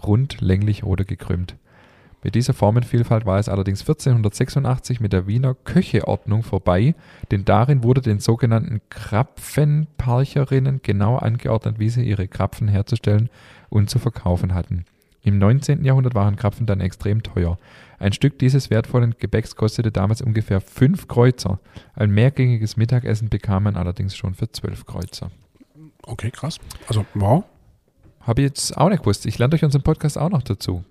rund, 0.06 0.42
länglich 0.42 0.84
oder 0.84 1.06
gekrümmt. 1.06 1.56
Mit 2.24 2.36
dieser 2.36 2.54
Formenvielfalt 2.54 3.26
war 3.26 3.38
es 3.38 3.50
allerdings 3.50 3.82
1486 3.82 5.02
mit 5.02 5.12
der 5.12 5.28
Wiener 5.28 5.56
Köcheordnung 5.56 6.42
vorbei, 6.42 6.96
denn 7.32 7.44
darin 7.44 7.84
wurde 7.84 8.02
den 8.02 8.20
sogenannten 8.20 8.80
Krapfenparcherinnen 8.90 10.80
genau 10.84 11.18
angeordnet, 11.18 11.80
wie 11.80 11.90
sie 11.90 12.04
ihre 12.04 12.30
Krapfen 12.30 12.70
herzustellen 12.70 13.30
und 13.70 13.90
zu 13.90 14.00
verkaufen 14.00 14.54
hatten. 14.54 14.86
Im 15.22 15.38
19. 15.38 15.84
Jahrhundert 15.84 16.16
waren 16.16 16.36
Krapfen 16.36 16.66
dann 16.66 16.82
extrem 16.82 17.24
teuer. 17.24 17.58
Ein 18.00 18.14
Stück 18.14 18.40
dieses 18.40 18.70
wertvollen 18.70 19.16
Gebäcks 19.18 19.56
kostete 19.56 19.92
damals 19.92 20.22
ungefähr 20.22 20.60
fünf 20.60 21.08
Kreuzer. 21.08 21.60
Ein 21.94 22.12
mehrgängiges 22.12 22.78
Mittagessen 22.78 23.30
bekam 23.30 23.64
man 23.64 23.78
allerdings 23.78 24.16
schon 24.16 24.34
für 24.34 24.52
zwölf 24.52 24.86
Kreuzer. 24.86 25.32
Okay, 26.04 26.32
krass. 26.32 26.60
Also, 26.88 27.06
wow. 27.14 27.46
Habe 28.22 28.42
ich 28.42 28.48
jetzt 28.48 28.78
auch 28.78 28.90
nicht 28.90 29.04
gewusst. 29.04 29.26
Ich 29.26 29.38
lerne 29.38 29.52
durch 29.52 29.64
unseren 29.64 29.84
Podcast 29.84 30.18
auch 30.18 30.30
noch 30.30 30.44
dazu. 30.44 30.84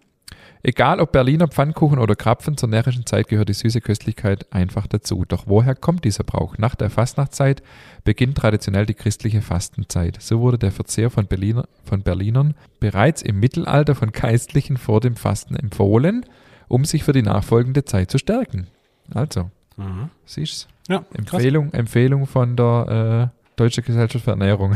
Egal 0.64 1.00
ob 1.00 1.10
Berliner 1.10 1.48
Pfannkuchen 1.48 1.98
oder 1.98 2.14
Krapfen, 2.14 2.56
zur 2.56 2.68
närrischen 2.68 3.04
Zeit 3.04 3.26
gehört 3.26 3.48
die 3.48 3.54
süße 3.54 3.80
Köstlichkeit 3.80 4.46
einfach 4.52 4.86
dazu. 4.86 5.24
Doch 5.26 5.44
woher 5.46 5.74
kommt 5.74 6.04
dieser 6.04 6.22
Brauch? 6.22 6.56
Nach 6.56 6.76
der 6.76 6.88
Fastnachtzeit 6.88 7.62
beginnt 8.04 8.38
traditionell 8.38 8.86
die 8.86 8.94
christliche 8.94 9.42
Fastenzeit. 9.42 10.22
So 10.22 10.40
wurde 10.40 10.58
der 10.58 10.70
Verzehr 10.70 11.10
von, 11.10 11.26
Berliner, 11.26 11.66
von 11.84 12.02
Berlinern 12.02 12.54
bereits 12.78 13.22
im 13.22 13.40
Mittelalter 13.40 13.96
von 13.96 14.12
Geistlichen 14.12 14.76
vor 14.76 15.00
dem 15.00 15.16
Fasten 15.16 15.56
empfohlen, 15.56 16.24
um 16.68 16.84
sich 16.84 17.02
für 17.02 17.12
die 17.12 17.22
nachfolgende 17.22 17.84
Zeit 17.84 18.12
zu 18.12 18.18
stärken. 18.18 18.68
Also, 19.12 19.50
mhm. 19.76 20.10
siehst 20.26 20.68
Ja, 20.88 21.04
Empfehlung, 21.12 21.72
Empfehlung 21.72 22.26
von 22.26 22.54
der 22.54 23.32
äh, 23.34 23.41
Deutsche 23.62 23.82
Gesellschaft 23.82 24.24
für 24.24 24.32
Ernährung. 24.32 24.74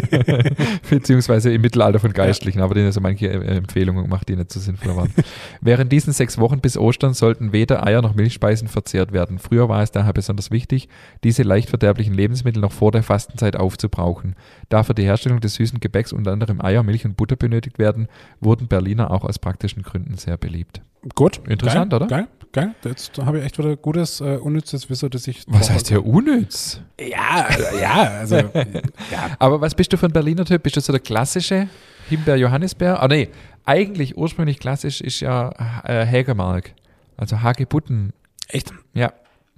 Beziehungsweise 0.90 1.52
im 1.52 1.60
Mittelalter 1.60 1.98
von 1.98 2.12
Geistlichen, 2.14 2.60
ja. 2.60 2.64
aber 2.64 2.74
denen 2.74 2.90
so 2.90 3.02
manche 3.02 3.26
äh, 3.26 3.56
Empfehlungen 3.56 4.04
gemacht, 4.04 4.26
die 4.28 4.34
nicht 4.34 4.50
so 4.50 4.60
sinnvoll 4.60 4.96
waren. 4.96 5.12
Während 5.60 5.92
diesen 5.92 6.14
sechs 6.14 6.38
Wochen 6.38 6.60
bis 6.60 6.78
Ostern 6.78 7.12
sollten 7.12 7.52
weder 7.52 7.86
Eier 7.86 8.00
noch 8.00 8.14
Milchspeisen 8.14 8.68
verzehrt 8.68 9.12
werden. 9.12 9.38
Früher 9.38 9.68
war 9.68 9.82
es 9.82 9.90
daher 9.90 10.14
besonders 10.14 10.50
wichtig, 10.50 10.88
diese 11.22 11.42
leicht 11.42 11.68
verderblichen 11.68 12.14
Lebensmittel 12.14 12.62
noch 12.62 12.72
vor 12.72 12.92
der 12.92 13.02
Fastenzeit 13.02 13.56
aufzubrauchen. 13.56 14.34
Da 14.70 14.84
für 14.84 14.94
die 14.94 15.04
Herstellung 15.04 15.40
des 15.40 15.54
süßen 15.54 15.80
Gebäcks 15.80 16.14
unter 16.14 16.32
anderem 16.32 16.62
Eier, 16.62 16.82
Milch 16.82 17.04
und 17.04 17.18
Butter 17.18 17.36
benötigt 17.36 17.78
werden, 17.78 18.08
wurden 18.40 18.68
Berliner 18.68 19.10
auch 19.10 19.24
aus 19.24 19.38
praktischen 19.38 19.82
Gründen 19.82 20.16
sehr 20.16 20.38
beliebt. 20.38 20.80
Gut. 21.14 21.40
Interessant, 21.46 21.90
geil, 21.90 22.02
oder? 22.02 22.06
Geil, 22.08 22.28
geil. 22.52 22.74
Jetzt 22.84 23.18
habe 23.18 23.38
ich 23.38 23.44
echt 23.44 23.58
wieder 23.58 23.76
gutes, 23.76 24.20
äh, 24.20 24.36
unnützes 24.36 24.88
Wissen, 24.90 25.10
das 25.10 25.26
ich. 25.26 25.44
Was 25.46 25.70
heißt 25.70 25.88
hier 25.88 26.04
unnütz? 26.04 26.80
Ja, 27.00 27.48
ja, 27.80 28.02
also. 28.20 28.36
ja. 28.36 29.30
Aber 29.38 29.60
was 29.60 29.74
bist 29.74 29.92
du 29.92 29.96
für 29.96 30.06
ein 30.06 30.12
Berliner 30.12 30.44
Typ? 30.44 30.62
Bist 30.62 30.76
du 30.76 30.80
so 30.80 30.92
der 30.92 31.00
klassische 31.00 31.68
Himbeer-Johannisbeer? 32.08 33.02
Ah, 33.02 33.08
nee, 33.08 33.28
eigentlich 33.64 34.16
ursprünglich 34.16 34.58
klassisch 34.58 35.00
ist 35.00 35.20
ja 35.20 35.50
äh, 35.84 36.04
Hägermark. 36.06 36.74
Also 37.16 37.42
Hagebutten. 37.42 38.12
Echt? 38.48 38.72
Ja. 38.94 39.12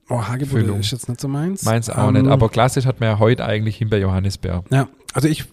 Oh, 0.09 0.27
Hagebutten 0.27 0.81
ist 0.81 0.91
jetzt 0.91 1.09
nicht 1.09 1.21
so 1.21 1.29
meins. 1.29 1.63
Meins 1.63 1.89
auch 1.89 2.09
um, 2.09 2.15
nicht, 2.15 2.25
ähm, 2.25 2.33
aber 2.33 2.49
klassisch 2.49 2.87
hat 2.87 2.99
man 2.99 3.11
ja 3.11 3.19
heute 3.21 3.45
eigentlich 3.45 3.77
Himbeer-Johannisbeer. 3.77 4.65
Ja, 4.71 4.89
also 5.15 5.29
ich 5.29 5.45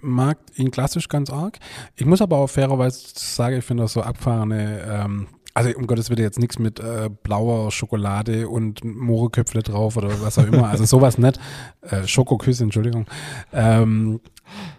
mag 0.00 0.38
ihn 0.54 0.70
klassisch 0.70 1.08
ganz 1.08 1.30
arg. 1.30 1.58
Ich 1.96 2.06
muss 2.06 2.22
aber 2.22 2.36
auch 2.36 2.46
fairerweise 2.46 3.00
sagen, 3.14 3.56
ich 3.56 3.64
finde 3.64 3.84
das 3.84 3.92
so 3.94 4.02
abgefahrene, 4.02 4.80
ähm, 4.88 5.26
also 5.56 5.70
um 5.70 5.86
Gottes 5.86 6.10
Willen 6.10 6.20
jetzt 6.20 6.38
nichts 6.38 6.58
mit 6.58 6.80
äh, 6.80 7.08
blauer 7.22 7.72
Schokolade 7.72 8.46
und 8.46 8.84
Mohreköpfle 8.84 9.62
drauf 9.62 9.96
oder 9.96 10.20
was 10.20 10.38
auch 10.38 10.46
immer. 10.46 10.68
Also 10.68 10.84
sowas 10.96 11.16
nicht. 11.16 11.40
Äh, 11.80 12.06
Schokoküsse, 12.06 12.62
Entschuldigung. 12.62 13.06
Ähm, 13.54 14.20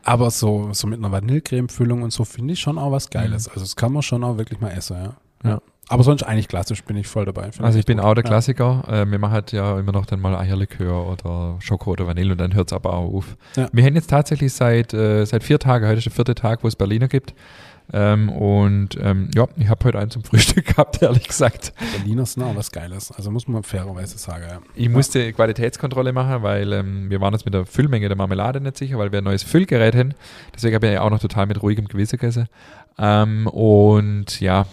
aber 0.04 0.30
so, 0.30 0.70
so 0.74 0.86
mit 0.86 1.00
einer 1.00 1.12
Vanillecreme-Füllung 1.12 2.04
und 2.04 2.14
so 2.14 2.26
finde 2.26 2.54
ich 2.54 2.60
schon 2.60 2.78
auch 2.78 2.92
was 2.92 3.10
Geiles. 3.10 3.48
Mhm. 3.48 3.54
Also 3.54 3.62
das 3.62 3.76
kann 3.76 3.92
man 3.92 4.04
schon 4.04 4.24
auch 4.24 4.38
wirklich 4.38 4.62
mal 4.62 4.70
essen, 4.70 4.98
ja. 4.98 5.14
Ja. 5.44 5.62
Aber 5.90 6.04
sonst 6.04 6.24
eigentlich 6.24 6.48
klassisch 6.48 6.84
bin 6.84 6.98
ich 6.98 7.08
voll 7.08 7.26
dabei. 7.26 7.50
Also 7.60 7.80
ich 7.80 7.86
bin 7.86 7.98
gut. 7.98 8.06
auch 8.06 8.14
der 8.14 8.24
Ja. 8.24 8.30
Klassiker. 8.30 8.84
Äh, 8.88 9.10
wir 9.10 9.20
machen 9.20 9.32
halt 9.34 9.52
ja 9.54 9.80
immer 9.80 9.92
noch 9.94 10.06
dann 10.06 10.20
mal 10.20 10.36
Eierlikör 10.36 11.08
oder 11.10 11.56
Schoko 11.60 11.92
oder 11.92 12.08
Vanille 12.08 12.34
und 12.34 12.38
dann 12.40 12.54
hört 12.54 12.68
es 12.72 12.74
aber 12.74 12.94
auch 12.94 13.14
auf. 13.14 13.38
Ja. 13.56 13.70
Wir 13.72 13.86
haben 13.86 13.96
jetzt 13.96 14.10
tatsächlich 14.10 14.52
seit, 14.54 14.94
äh, 14.94 15.24
seit 15.26 15.44
vier 15.44 15.60
Tagen, 15.60 15.86
heute 15.88 16.00
ist 16.00 16.06
der 16.06 16.12
vierte 16.12 16.36
Tag, 16.36 16.64
wo 16.64 16.68
es 16.68 16.76
Berliner 16.76 17.08
gibt. 17.08 17.34
Ähm, 17.94 18.28
und 18.28 18.98
ähm, 19.02 19.30
ja, 19.34 19.46
ich 19.56 19.70
habe 19.70 19.86
heute 19.86 20.00
einen 20.00 20.12
zum 20.12 20.22
Frühstück 20.26 20.66
gehabt, 20.66 21.02
ehrlich 21.02 21.26
gesagt. 21.30 21.72
Berliner 21.96 22.26
sind 22.26 22.44
auch 22.44 22.54
was 22.54 22.70
Geiles. 22.70 23.14
Also 23.14 23.32
muss 23.32 23.48
man 23.48 23.64
fairerweise 23.64 24.18
sagen. 24.18 24.44
Ja. 24.50 24.60
Ich 24.76 24.90
musste 24.90 25.32
Qualitätskontrolle 25.32 26.12
machen, 26.12 26.44
weil 26.44 26.74
ähm, 26.74 27.10
wir 27.10 27.22
waren 27.22 27.34
uns 27.34 27.46
mit 27.46 27.54
der 27.54 27.66
Füllmenge 27.66 28.10
der 28.10 28.18
Marmelade 28.18 28.60
nicht 28.60 28.76
sicher, 28.78 28.98
weil 28.98 29.14
wir 29.14 29.20
ein 29.20 29.24
neues 29.24 29.44
Füllgerät 29.44 29.96
haben. 29.96 30.14
Deswegen 30.54 30.76
habe 30.76 30.88
ich 30.88 30.94
ja 30.96 31.02
auch 31.02 31.10
noch 31.10 31.20
total 31.20 31.46
mit 31.46 31.62
ruhigem 31.64 31.88
Gewissen 31.88 32.18
gegessen. 32.20 32.50
Ähm, 33.00 33.48
und 33.48 34.42
ja, 34.42 34.66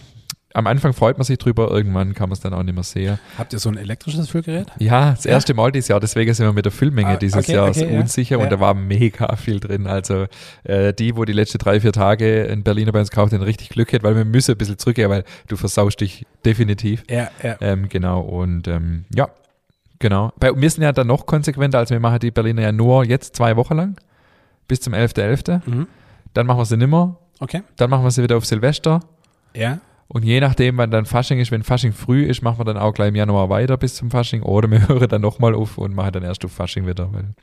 am 0.55 0.67
Anfang 0.67 0.93
freut 0.93 1.17
man 1.17 1.25
sich 1.25 1.37
drüber, 1.37 1.69
irgendwann 1.69 2.13
kann 2.13 2.29
man 2.29 2.33
es 2.33 2.39
dann 2.39 2.53
auch 2.53 2.63
nicht 2.63 2.73
mehr 2.73 2.83
sehen. 2.83 3.19
Habt 3.37 3.53
ihr 3.53 3.59
so 3.59 3.69
ein 3.69 3.77
elektrisches 3.77 4.29
Füllgerät? 4.29 4.67
Ja, 4.79 5.11
das 5.11 5.25
Ja. 5.25 5.31
erste 5.31 5.53
Mal 5.53 5.71
dieses 5.71 5.89
Jahr, 5.89 5.99
deswegen 5.99 6.33
sind 6.33 6.45
wir 6.45 6.53
mit 6.53 6.65
der 6.65 6.71
Füllmenge 6.71 7.09
Ah, 7.09 7.15
dieses 7.17 7.43
okay, 7.43 7.53
Jahr 7.55 7.69
okay, 7.69 7.93
ja. 7.93 7.99
unsicher 7.99 8.37
Ja. 8.37 8.43
und 8.43 8.51
da 8.51 8.59
war 8.59 8.73
mega 8.73 9.35
viel 9.35 9.59
drin. 9.59 9.85
Also 9.85 10.25
äh, 10.63 10.93
die, 10.93 11.15
wo 11.15 11.25
die 11.25 11.33
letzten 11.33 11.57
drei, 11.57 11.79
vier 11.79 11.91
Tage 11.91 12.43
in 12.45 12.63
Berliner 12.63 12.91
bei 12.91 12.99
uns 13.01 13.09
gekauft 13.11 13.33
haben, 13.33 13.43
richtig 13.43 13.69
Glück 13.69 13.91
hat, 13.93 14.03
weil 14.03 14.15
wir 14.15 14.25
müssen 14.25 14.51
ein 14.51 14.57
bisschen 14.57 14.77
zurückgehen, 14.77 15.09
weil 15.09 15.23
du 15.47 15.57
versaust 15.57 15.99
dich 16.01 16.25
definitiv. 16.45 17.03
Ja, 17.09 17.29
ja. 17.43 17.57
Ähm, 17.61 17.89
genau, 17.89 18.21
und 18.21 18.67
ähm, 18.67 19.05
ja, 19.13 19.29
genau. 19.99 20.31
Bei, 20.39 20.51
wir 20.55 20.69
sind 20.69 20.83
ja 20.83 20.91
dann 20.91 21.07
noch 21.07 21.25
konsequenter, 21.25 21.79
als 21.79 21.89
wir 21.89 21.99
machen 21.99 22.19
die 22.19 22.31
Berliner 22.31 22.61
ja 22.61 22.71
nur 22.71 23.03
jetzt 23.05 23.35
zwei 23.35 23.55
Wochen 23.55 23.75
lang, 23.75 23.95
bis 24.67 24.79
zum 24.81 24.93
11.11. 24.93 25.61
Mhm. 25.65 25.87
Dann 26.33 26.47
machen 26.47 26.59
wir 26.59 26.65
sie 26.65 26.77
nimmer, 26.77 27.17
Okay. 27.39 27.61
dann 27.75 27.89
machen 27.89 28.03
wir 28.03 28.11
sie 28.11 28.23
wieder 28.23 28.37
auf 28.37 28.45
Silvester. 28.45 29.01
Ja. 29.53 29.79
Und 30.07 30.23
je 30.23 30.39
nachdem, 30.39 30.77
wann 30.77 30.91
dann 30.91 31.05
Fasching 31.05 31.39
ist, 31.39 31.51
wenn 31.51 31.63
Fasching 31.63 31.91
früh 31.91 32.25
ist, 32.25 32.43
machen 32.43 32.59
wir 32.59 32.65
dann 32.65 32.77
auch 32.77 32.93
gleich 32.93 33.09
im 33.09 33.15
Januar 33.15 33.49
weiter 33.49 33.75
bis 33.75 33.95
zum 33.95 34.11
Fasching 34.11 34.43
oder 34.43 34.69
wir 34.69 34.87
hören 34.87 35.09
dann 35.09 35.21
nochmal 35.21 35.55
auf 35.55 35.77
und 35.77 35.95
machen 35.95 36.11
dann 36.13 36.23
erst 36.23 36.45
auf 36.45 36.51
Fasching 36.51 36.85
wieder. 36.85 37.11
Weil 37.11 37.33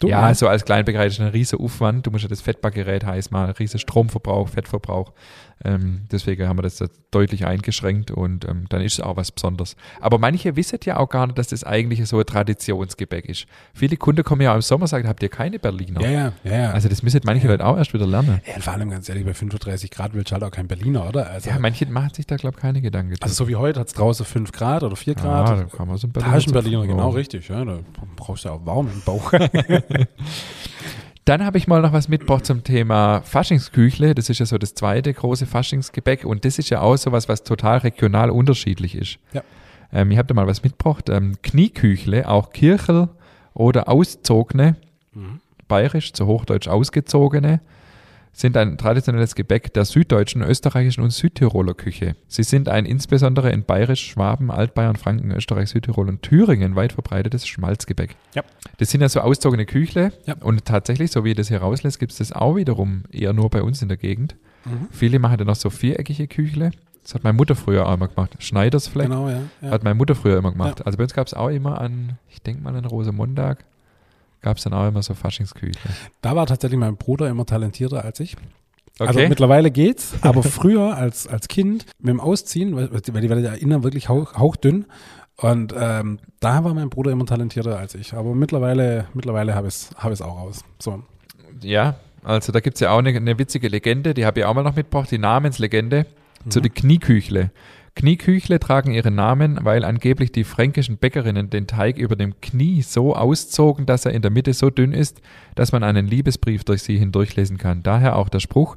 Du, 0.00 0.08
ja, 0.08 0.34
so 0.34 0.48
als 0.48 0.64
Kleinbäcker 0.64 1.04
ist 1.04 1.20
ein 1.20 1.28
riesen 1.28 1.58
Aufwand. 1.58 2.06
Du 2.06 2.10
musst 2.10 2.22
ja 2.22 2.28
das 2.28 2.40
Fettbackgerät 2.40 3.04
heiß 3.04 3.30
machen, 3.30 3.52
riesen 3.52 3.78
Stromverbrauch, 3.78 4.48
Fettverbrauch. 4.48 5.12
Ähm, 5.64 6.06
deswegen 6.10 6.48
haben 6.48 6.58
wir 6.58 6.62
das 6.62 6.76
da 6.76 6.86
deutlich 7.10 7.46
eingeschränkt 7.46 8.10
und 8.10 8.44
ähm, 8.48 8.64
dann 8.68 8.80
ist 8.82 8.94
es 8.94 9.00
auch 9.00 9.16
was 9.16 9.30
Besonderes. 9.32 9.76
Aber 10.00 10.18
manche 10.18 10.56
wissen 10.56 10.78
ja 10.84 10.96
auch 10.98 11.08
gar 11.08 11.26
nicht, 11.26 11.38
dass 11.38 11.48
das 11.48 11.64
eigentlich 11.64 12.06
so 12.08 12.18
ein 12.18 12.26
Traditionsgebäck 12.26 13.26
ist. 13.26 13.46
Viele 13.72 13.96
Kunden 13.96 14.24
kommen 14.24 14.40
ja 14.42 14.50
auch 14.52 14.56
im 14.56 14.62
Sommer 14.62 14.82
und 14.82 14.88
sagen, 14.88 15.06
habt 15.08 15.22
ihr 15.22 15.28
keine 15.28 15.58
Berliner? 15.58 16.00
Ja, 16.00 16.10
ja, 16.10 16.32
ja. 16.44 16.52
ja. 16.52 16.70
Also 16.72 16.88
das 16.88 17.02
müssen 17.02 17.20
manche 17.24 17.46
Leute 17.46 17.64
auch 17.64 17.76
erst 17.76 17.94
wieder 17.94 18.06
lernen. 18.06 18.40
ja, 18.46 18.60
vor 18.60 18.72
allem 18.72 18.90
ganz 18.90 19.08
ehrlich, 19.08 19.24
bei 19.24 19.32
35 19.34 19.90
Grad 19.90 20.12
willst 20.14 20.30
du 20.30 20.34
halt 20.34 20.42
auch 20.44 20.50
kein 20.50 20.66
Berliner, 20.66 21.08
oder? 21.08 21.30
Also, 21.30 21.50
Ja, 21.50 21.58
manche 21.58 21.86
machen 21.86 22.12
sich 22.14 22.26
da, 22.26 22.36
glaube 22.36 22.56
ich, 22.56 22.62
keine 22.62 22.80
Gedanken. 22.82 23.14
also 23.20 23.34
so 23.34 23.48
wie 23.48 23.56
heute 23.56 23.80
hat 23.80 23.86
es 23.88 23.94
draußen 23.94 24.26
5 24.26 24.50
Grad 24.52 24.82
oder 24.82 24.96
4 24.96 25.14
Grad. 25.14 25.48
Ja, 25.50 25.56
da 25.56 25.64
kann 25.64 25.86
man 25.88 25.96
so 25.98 26.08
ein 26.08 26.12
Taschenberliner, 26.12 26.82
zu- 26.82 26.88
genau 26.88 27.06
Oh. 27.08 27.10
richtig. 27.10 27.48
Ja, 27.48 27.64
da 27.64 27.78
brauchst 28.16 28.44
du 28.44 28.48
ja 28.48 28.54
auch 28.56 28.66
warm 28.66 28.88
im 28.92 29.00
Bauch. 29.02 29.32
Dann 31.24 31.44
habe 31.44 31.56
ich 31.56 31.66
mal 31.66 31.80
noch 31.80 31.92
was 31.94 32.08
mitgebracht 32.08 32.44
zum 32.44 32.64
Thema 32.64 33.22
Faschingsküchle. 33.22 34.14
Das 34.14 34.28
ist 34.28 34.40
ja 34.40 34.46
so 34.46 34.58
das 34.58 34.74
zweite 34.74 35.12
große 35.14 35.46
Faschingsgebäck 35.46 36.24
und 36.26 36.44
das 36.44 36.58
ist 36.58 36.68
ja 36.70 36.80
auch 36.82 36.96
so 36.96 37.12
was, 37.12 37.28
was 37.28 37.42
total 37.44 37.78
regional 37.78 38.28
unterschiedlich 38.30 38.94
ist. 38.94 39.18
Ja. 39.32 39.42
Ähm, 39.92 40.10
ich 40.10 40.18
habe 40.18 40.26
da 40.28 40.34
mal 40.34 40.46
was 40.46 40.62
mitgebracht. 40.62 41.08
Ähm, 41.08 41.36
Knieküchle, 41.42 42.28
auch 42.28 42.50
Kirchel 42.50 43.08
oder 43.54 43.88
Auszogene, 43.88 44.76
Mhm. 45.14 45.40
bayerisch, 45.68 46.12
zu 46.12 46.26
Hochdeutsch 46.26 46.66
ausgezogene, 46.68 47.60
sind 48.34 48.56
ein 48.56 48.76
traditionelles 48.76 49.34
Gebäck 49.34 49.72
der 49.72 49.84
süddeutschen, 49.86 50.42
österreichischen 50.42 51.02
und 51.02 51.10
Südtiroler 51.10 51.72
Küche. 51.74 52.16
Sie 52.28 52.42
sind 52.42 52.68
ein 52.68 52.84
insbesondere 52.84 53.50
in 53.50 53.64
Bayerisch, 53.64 54.10
Schwaben, 54.10 54.50
Altbayern, 54.50 54.96
Franken, 54.96 55.30
Österreich, 55.30 55.70
Südtirol 55.70 56.08
und 56.08 56.20
Thüringen 56.22 56.74
weit 56.76 56.92
verbreitetes 56.92 57.46
Schmalzgebäck. 57.46 58.16
Ja. 58.34 58.42
Das 58.78 58.90
sind 58.90 59.00
ja 59.00 59.08
so 59.08 59.20
auszogene 59.20 59.64
Küchle 59.66 60.12
Ja. 60.26 60.34
und 60.40 60.64
tatsächlich, 60.64 61.10
so 61.12 61.24
wie 61.24 61.30
ihr 61.30 61.34
das 61.36 61.48
hier 61.48 61.58
rauslässt, 61.62 61.98
gibt 61.98 62.12
es 62.12 62.18
das 62.18 62.32
auch 62.32 62.56
wiederum 62.56 63.04
eher 63.12 63.32
nur 63.32 63.48
bei 63.50 63.62
uns 63.62 63.80
in 63.82 63.88
der 63.88 63.96
Gegend. 63.96 64.34
Mhm. 64.64 64.88
Viele 64.90 65.18
machen 65.20 65.38
dann 65.38 65.46
noch 65.46 65.54
so 65.56 65.70
viereckige 65.70 66.26
Küchle. 66.26 66.72
Das 67.04 67.14
hat 67.14 67.22
meine 67.22 67.36
Mutter 67.36 67.54
früher 67.54 67.86
auch 67.86 67.94
immer 67.94 68.08
gemacht. 68.08 68.34
Schneidersfleck 68.38 69.06
Genau, 69.08 69.28
ja. 69.28 69.42
ja. 69.60 69.70
hat 69.70 69.84
meine 69.84 69.94
Mutter 69.94 70.14
früher 70.14 70.38
immer 70.38 70.52
gemacht. 70.52 70.84
Also 70.86 70.96
bei 70.96 71.04
uns 71.04 71.12
gab 71.14 71.26
es 71.26 71.34
auch 71.34 71.50
immer 71.50 71.80
an, 71.80 72.18
ich 72.30 72.42
denke 72.42 72.62
mal 72.62 72.74
an 72.74 72.84
Rosenmontag, 72.86 73.64
gab 74.44 74.58
es 74.58 74.64
dann 74.64 74.74
auch 74.74 74.86
immer 74.86 75.02
so 75.02 75.14
Faschingsküchle. 75.14 75.90
Da 76.20 76.36
war 76.36 76.46
tatsächlich 76.46 76.78
mein 76.78 76.96
Bruder 76.96 77.28
immer 77.30 77.46
talentierter 77.46 78.04
als 78.04 78.20
ich. 78.20 78.36
Also 78.98 79.18
Okay. 79.18 79.28
mittlerweile 79.28 79.70
geht's, 79.70 80.12
aber 80.20 80.42
früher 80.58 80.96
als, 80.96 81.26
als 81.26 81.48
Kind 81.48 81.86
mit 81.98 82.10
dem 82.10 82.20
Ausziehen, 82.20 82.76
weil, 82.76 82.92
weil 82.92 83.00
die 83.00 83.28
werden 83.30 83.42
ja 83.42 83.54
innen 83.54 83.82
wirklich 83.82 84.08
hauch, 84.10 84.34
hauchdünn. 84.34 84.84
Und 85.36 85.74
ähm, 85.76 86.18
da 86.40 86.62
war 86.62 86.74
mein 86.74 86.90
Bruder 86.90 87.10
immer 87.10 87.24
talentierter 87.24 87.78
als 87.78 87.94
ich. 87.94 88.12
Aber 88.12 88.34
mittlerweile, 88.34 89.06
mittlerweile 89.14 89.54
habe 89.54 89.66
ich 89.66 89.74
es 89.74 89.90
hab 89.96 90.12
ich's 90.12 90.22
auch 90.22 90.38
raus. 90.38 90.62
So. 90.78 91.02
Ja, 91.62 91.96
also 92.22 92.52
da 92.52 92.60
gibt 92.60 92.74
es 92.76 92.80
ja 92.80 92.90
auch 92.90 92.98
eine, 92.98 93.08
eine 93.10 93.38
witzige 93.38 93.68
Legende, 93.68 94.12
die 94.14 94.26
habe 94.26 94.40
ich 94.40 94.46
auch 94.46 94.54
mal 94.54 94.62
noch 94.62 94.76
mitgebracht, 94.76 95.10
die 95.10 95.18
Namenslegende 95.18 96.06
zu 96.50 96.60
den 96.60 96.72
Knieküchle. 96.72 97.50
Knieküchle 97.96 98.58
tragen 98.58 98.92
ihren 98.92 99.14
Namen, 99.14 99.58
weil 99.62 99.84
angeblich 99.84 100.32
die 100.32 100.42
fränkischen 100.42 100.98
Bäckerinnen 100.98 101.48
den 101.48 101.68
Teig 101.68 101.96
über 101.96 102.16
dem 102.16 102.40
Knie 102.40 102.82
so 102.82 103.14
auszogen, 103.14 103.86
dass 103.86 104.04
er 104.04 104.12
in 104.12 104.22
der 104.22 104.32
Mitte 104.32 104.52
so 104.52 104.68
dünn 104.68 104.92
ist, 104.92 105.20
dass 105.54 105.70
man 105.70 105.84
einen 105.84 106.06
Liebesbrief 106.06 106.64
durch 106.64 106.82
sie 106.82 106.98
hindurchlesen 106.98 107.56
kann. 107.56 107.84
Daher 107.84 108.16
auch 108.16 108.28
der 108.28 108.40
Spruch, 108.40 108.74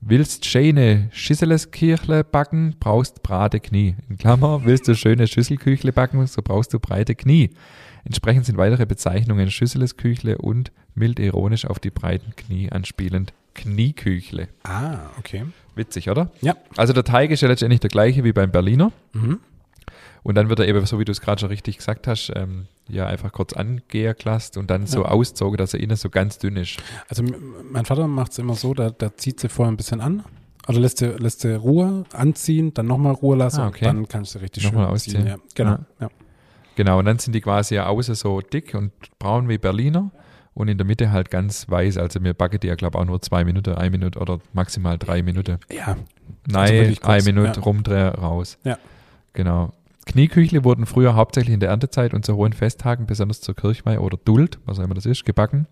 willst 0.00 0.44
schöne 0.44 1.08
Schüsseleskirchle 1.12 2.24
backen, 2.24 2.74
brauchst 2.80 3.22
brate 3.22 3.60
Knie. 3.60 3.94
In 4.08 4.18
Klammer, 4.18 4.64
willst 4.64 4.88
du 4.88 4.94
schöne 4.94 5.28
Schüsselküchle 5.28 5.92
backen, 5.92 6.26
so 6.26 6.42
brauchst 6.42 6.74
du 6.74 6.80
breite 6.80 7.14
Knie. 7.14 7.50
Entsprechend 8.04 8.46
sind 8.46 8.58
weitere 8.58 8.86
Bezeichnungen 8.86 9.52
Schüsselesküchle 9.52 10.38
und 10.38 10.72
mild 10.94 11.20
ironisch 11.20 11.64
auf 11.64 11.78
die 11.78 11.90
breiten 11.90 12.34
Knie 12.34 12.70
anspielend 12.70 13.32
Knieküchle. 13.54 14.48
Ah, 14.64 14.98
okay. 15.18 15.44
Witzig, 15.74 16.10
oder? 16.10 16.30
Ja. 16.40 16.56
Also 16.76 16.92
der 16.92 17.04
Teig 17.04 17.30
ist 17.30 17.40
ja 17.40 17.48
letztendlich 17.48 17.80
der 17.80 17.90
gleiche 17.90 18.24
wie 18.24 18.32
beim 18.32 18.50
Berliner. 18.50 18.92
Mhm. 19.12 19.40
Und 20.22 20.34
dann 20.34 20.48
wird 20.48 20.58
er 20.60 20.68
eben, 20.68 20.84
so 20.84 20.98
wie 20.98 21.04
du 21.04 21.12
es 21.12 21.20
gerade 21.20 21.40
schon 21.40 21.48
richtig 21.48 21.78
gesagt 21.78 22.06
hast, 22.06 22.32
ähm, 22.34 22.66
ja, 22.88 23.06
einfach 23.06 23.32
kurz 23.32 23.52
angeerklast 23.52 24.56
und 24.56 24.68
dann 24.70 24.86
so 24.86 25.02
Ja. 25.02 25.08
auszogen, 25.10 25.56
dass 25.56 25.74
er 25.74 25.80
innen 25.80 25.96
so 25.96 26.10
ganz 26.10 26.38
dünn 26.38 26.56
ist. 26.56 26.76
Also 27.08 27.22
mein 27.70 27.84
Vater 27.84 28.06
macht 28.08 28.32
es 28.32 28.38
immer 28.38 28.54
so, 28.54 28.74
der, 28.74 28.90
der 28.90 29.16
zieht 29.16 29.40
sie 29.40 29.48
vorher 29.48 29.72
ein 29.72 29.76
bisschen 29.76 30.00
an. 30.00 30.24
Oder 30.68 30.80
lässt 30.80 30.98
sie, 30.98 31.06
lässt 31.06 31.40
sie 31.40 31.54
Ruhe 31.54 32.04
anziehen, 32.12 32.74
dann 32.74 32.86
nochmal 32.86 33.14
Ruhe 33.14 33.36
lassen 33.36 33.60
Ah, 33.60 33.68
okay. 33.68 33.88
und 33.88 33.94
dann 33.96 34.08
kannst 34.08 34.34
du 34.34 34.40
richtig 34.40 34.64
Nochmal 34.64 34.84
schön 34.86 34.92
ausziehen. 34.94 35.26
Ja, 35.26 35.36
genau. 35.54 35.70
Ja. 35.70 35.86
Ja. 36.00 36.08
Genau, 36.76 36.98
und 36.98 37.06
dann 37.06 37.18
sind 37.18 37.32
die 37.32 37.40
quasi 37.40 37.76
ja 37.76 37.86
außen 37.86 38.14
so 38.14 38.40
dick 38.40 38.74
und 38.74 38.92
braun 39.18 39.48
wie 39.48 39.58
Berliner 39.58 40.10
und 40.58 40.66
in 40.66 40.76
der 40.76 40.86
Mitte 40.86 41.12
halt 41.12 41.30
ganz 41.30 41.68
weiß. 41.68 41.98
Also 41.98 42.22
wir 42.22 42.34
backen 42.34 42.58
die 42.58 42.66
ja, 42.66 42.74
glaube 42.74 42.98
ich, 42.98 43.00
auch 43.00 43.06
nur 43.06 43.22
zwei 43.22 43.44
Minuten, 43.44 43.74
eine 43.74 43.90
Minute 43.90 44.18
oder 44.18 44.40
maximal 44.52 44.98
drei 44.98 45.22
Minuten. 45.22 45.58
ja. 45.70 45.96
Nein, 46.46 46.96
kurz, 46.96 47.04
eine 47.04 47.22
Minute 47.22 47.52
ja. 47.56 47.62
rumdrehen, 47.62 48.14
raus. 48.14 48.58
Ja. 48.64 48.78
Genau. 49.34 49.72
Knieküchle 50.04 50.64
wurden 50.64 50.84
früher 50.84 51.14
hauptsächlich 51.14 51.54
in 51.54 51.60
der 51.60 51.68
Erntezeit 51.70 52.12
und 52.12 52.24
zu 52.24 52.34
hohen 52.36 52.52
Festtagen, 52.52 53.06
besonders 53.06 53.40
zur 53.40 53.54
Kirchweih 53.54 54.00
oder 54.00 54.18
Duld, 54.22 54.58
was 54.64 54.78
auch 54.78 54.84
immer 54.84 54.94
das 54.94 55.06
ist, 55.06 55.24
gebacken. 55.24 55.66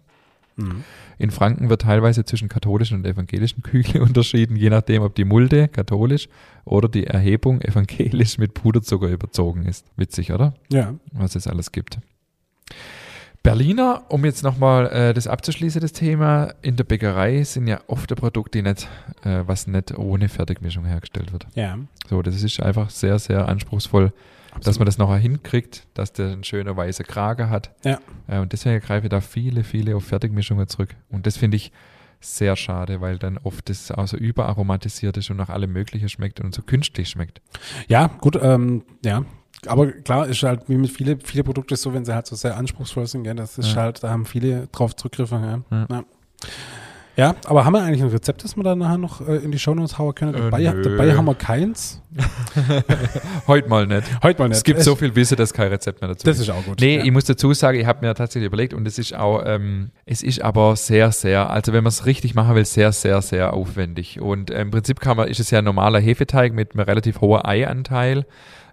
Mhm. 0.57 0.85
In 1.19 1.31
Franken 1.31 1.69
wird 1.69 1.83
teilweise 1.83 2.25
zwischen 2.25 2.49
katholischen 2.49 2.99
und 2.99 3.07
evangelischen 3.07 3.63
Küchle 3.63 4.03
unterschieden, 4.03 4.57
je 4.57 4.71
nachdem, 4.71 5.03
ob 5.03 5.15
die 5.15 5.25
Mulde 5.25 5.69
katholisch 5.69 6.29
oder 6.65 6.89
die 6.89 7.07
Erhebung 7.07 7.61
evangelisch 7.61 8.39
mit 8.39 8.55
Puderzucker 8.55 9.09
überzogen 9.09 9.67
ist. 9.67 9.87
Witzig, 9.97 10.33
oder? 10.33 10.55
Ja. 10.71 10.95
Was 11.13 11.35
es 11.35 11.49
alles 11.49 11.73
gibt. 11.73 11.99
Berliner, 13.47 14.03
um 14.09 14.25
jetzt 14.25 14.43
nochmal 14.43 14.89
äh, 14.89 15.15
das 15.15 15.29
abzuschließen, 15.29 15.81
das 15.81 15.93
Thema, 15.93 16.53
in 16.63 16.75
der 16.75 16.83
Bäckerei 16.83 17.45
sind 17.45 17.69
ja 17.69 17.79
oft 17.87 18.11
ein 18.11 18.17
Produkt, 18.17 18.55
die 18.57 18.63
nicht, 18.63 18.89
äh, 19.23 19.45
was 19.47 19.69
nicht 19.69 19.97
ohne 19.97 20.29
Fertigmischung 20.29 20.85
hergestellt 20.85 21.33
wird. 21.33 21.47
Ja. 21.55 21.79
So, 22.11 22.23
das 22.23 22.43
ist 22.43 22.61
einfach 22.61 22.91
sehr, 22.91 23.21
sehr 23.21 23.47
anspruchsvoll, 23.49 24.13
dass 24.65 24.81
man 24.81 24.87
das 24.87 24.99
nachher 24.99 25.19
hinkriegt, 25.19 25.87
dass 25.95 26.13
der 26.13 26.33
einen 26.33 26.43
schönen 26.43 26.77
weißen 26.77 27.07
Kragen 27.07 27.49
hat. 27.49 27.71
Ja. 27.85 28.01
Äh, 28.27 28.41
und 28.41 28.53
deswegen 28.53 28.85
greife 28.85 29.07
ich 29.07 29.11
da 29.11 29.21
viele, 29.21 29.63
viele 29.63 29.95
auf 29.95 30.03
Fertigmischungen 30.03 30.67
zurück. 30.67 30.97
Und 31.09 31.29
das 31.29 31.37
finde 31.37 31.57
ich 31.57 31.71
sehr 32.19 32.57
schade, 32.57 33.01
weil 33.01 33.17
dann 33.17 33.39
oft 33.39 33.69
das 33.69 33.93
auch 33.93 34.09
so 34.09 34.17
überaromatisiert 34.17 35.19
ist 35.19 35.31
und 35.31 35.37
nach 35.37 35.51
allem 35.51 35.73
Mögliche 35.73 36.09
schmeckt 36.09 36.41
und 36.41 36.53
so 36.53 36.63
künstlich 36.63 37.11
schmeckt. 37.11 37.41
Ja, 37.87 38.09
gut, 38.09 38.37
ähm, 38.43 38.83
ja. 39.05 39.25
Aber 39.67 39.91
klar, 39.93 40.27
ist 40.27 40.43
halt 40.43 40.69
wie 40.69 40.77
mit 40.77 40.91
viele, 40.91 41.19
viele 41.23 41.43
Produkte 41.45 41.77
so, 41.77 41.93
wenn 41.95 42.05
sie 42.05 42.15
halt 42.15 42.27
so 42.27 42.37
sehr 42.37 42.57
anspruchsvoll 42.57 43.07
sind, 43.07 43.25
gell, 43.25 43.35
das 43.35 43.59
ist 43.59 43.75
Ja. 43.75 43.83
halt, 43.83 44.03
da 44.03 44.11
haben 44.11 44.27
viele 44.27 44.67
drauf 44.69 44.95
zurückgriffen, 44.97 45.43
ja. 45.43 45.61
Ja. 45.71 45.87
Ja. 45.91 46.05
Ja, 47.17 47.35
aber 47.47 47.65
haben 47.65 47.73
wir 47.73 47.83
eigentlich 47.83 48.03
ein 48.03 48.09
Rezept, 48.11 48.45
das 48.45 48.57
wir 48.57 48.63
dann 48.63 48.79
nachher 48.79 48.99
noch 48.99 49.27
äh, 49.27 49.37
in 49.37 49.51
die 49.51 49.59
Shownotes 49.59 49.99
hauen 49.99 50.15
können? 50.15 50.35
Äh, 50.35 50.39
Dabei, 50.51 50.65
dabei 50.65 51.15
haben 51.17 51.25
wir 51.25 51.35
keins. 51.35 52.03
Heute 53.47 53.69
mal 53.69 53.87
nicht. 53.87 54.03
Heute 54.23 54.41
mal 54.43 54.49
nicht. 54.49 54.59
Es 54.59 54.65
gibt 54.65 54.81
Es- 54.81 54.85
so 54.85 54.97
viel 54.97 55.15
Wissen, 55.15 55.37
dass 55.37 55.53
kein 55.55 55.69
Rezept 55.69 56.01
mehr 56.01 56.09
dazu 56.09 56.27
Das 56.27 56.39
ist 56.39 56.51
auch 56.51 56.63
gut. 56.65 56.81
Nee, 56.81 56.99
ja. 56.99 57.05
ich 57.05 57.11
muss 57.13 57.25
dazu 57.25 57.53
sagen, 57.55 57.79
ich 57.81 57.87
habe 57.87 58.05
mir 58.07 58.15
tatsächlich 58.15 58.47
überlegt 58.47 58.75
und 58.75 58.87
es 58.87 58.99
ist 58.99 59.15
auch, 59.15 59.43
ähm, 59.47 59.91
es 60.05 60.23
ist 60.23 60.43
aber 60.43 60.77
sehr, 60.77 61.11
sehr, 61.13 61.49
also 61.51 61.73
wenn 61.73 61.85
man 61.85 61.89
es 61.89 62.07
richtig 62.07 62.35
machen 62.35 62.55
will, 62.55 62.65
sehr, 62.65 62.93
sehr, 62.93 63.23
sehr 63.23 63.53
aufwendig. 63.55 64.21
Und 64.21 64.51
im 64.51 64.71
Prinzip 64.71 65.01
kann 65.01 65.17
man, 65.17 65.29
ist 65.29 65.41
es 65.41 65.51
ja 65.51 65.59
ein 65.61 65.65
normaler 65.65 66.01
Hefeteig 66.01 66.53
mit 66.53 66.75
einem 66.75 66.85
relativ 66.85 67.21
hohen 67.21 67.43
Eianteil. 67.45 68.27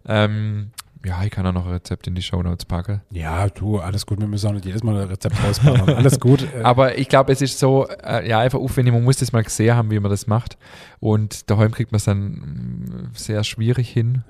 Ähm, 0.05 0.71
ja, 1.05 1.23
ich 1.23 1.31
kann 1.31 1.45
auch 1.45 1.53
noch 1.53 1.65
ein 1.65 1.73
Rezept 1.73 2.07
in 2.07 2.15
die 2.15 2.21
Shownotes 2.21 2.65
packen. 2.65 3.01
ja, 3.11 3.47
du, 3.49 3.79
alles 3.79 4.05
gut. 4.05 4.19
Wir 4.19 4.27
müssen 4.27 4.47
auch 4.47 4.53
nicht 4.53 4.65
jedes 4.65 4.83
Mal 4.83 5.01
ein 5.01 5.07
Rezept 5.07 5.35
rausbauen. 5.43 5.81
alles 5.95 6.19
gut. 6.19 6.47
Äh, 6.55 6.63
Aber 6.63 6.97
ich 6.97 7.09
glaube, 7.09 7.31
es 7.31 7.41
ist 7.41 7.59
so, 7.59 7.87
äh, 7.87 8.27
ja, 8.27 8.39
einfach 8.39 8.59
aufwendig, 8.59 8.93
man 8.93 9.03
muss 9.03 9.17
das 9.17 9.31
mal 9.33 9.43
gesehen 9.43 9.75
haben, 9.75 9.91
wie 9.91 9.99
man 9.99 10.09
das 10.11 10.27
macht. 10.27 10.57
Und 10.99 11.49
daheim 11.49 11.71
kriegt 11.71 11.91
man 11.91 11.97
es 11.97 12.05
dann 12.05 12.19
mm, 12.31 13.09
sehr 13.13 13.43
schwierig 13.43 13.89
hin. 13.89 14.23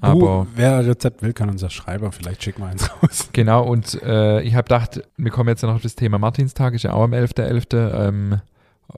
Aber 0.00 0.44
du, 0.44 0.46
wer 0.54 0.76
ein 0.78 0.84
Rezept 0.84 1.22
will, 1.22 1.32
kann 1.32 1.48
uns 1.48 1.62
das 1.62 1.72
schreiben. 1.72 2.12
Vielleicht 2.12 2.42
schicken 2.42 2.62
wir 2.62 2.68
eins 2.68 2.90
raus. 3.02 3.28
Genau, 3.32 3.64
und 3.64 4.00
äh, 4.02 4.42
ich 4.42 4.54
habe 4.54 4.64
gedacht, 4.64 5.02
wir 5.16 5.30
kommen 5.30 5.48
jetzt 5.48 5.62
noch 5.62 5.74
auf 5.74 5.82
das 5.82 5.94
Thema 5.96 6.18
Martinstag, 6.18 6.74
ist 6.74 6.82
ja 6.84 6.92
auch 6.92 7.02
am 7.04 7.12
11.11. 7.12 8.08
Ähm, 8.08 8.32
äh, 8.34 8.36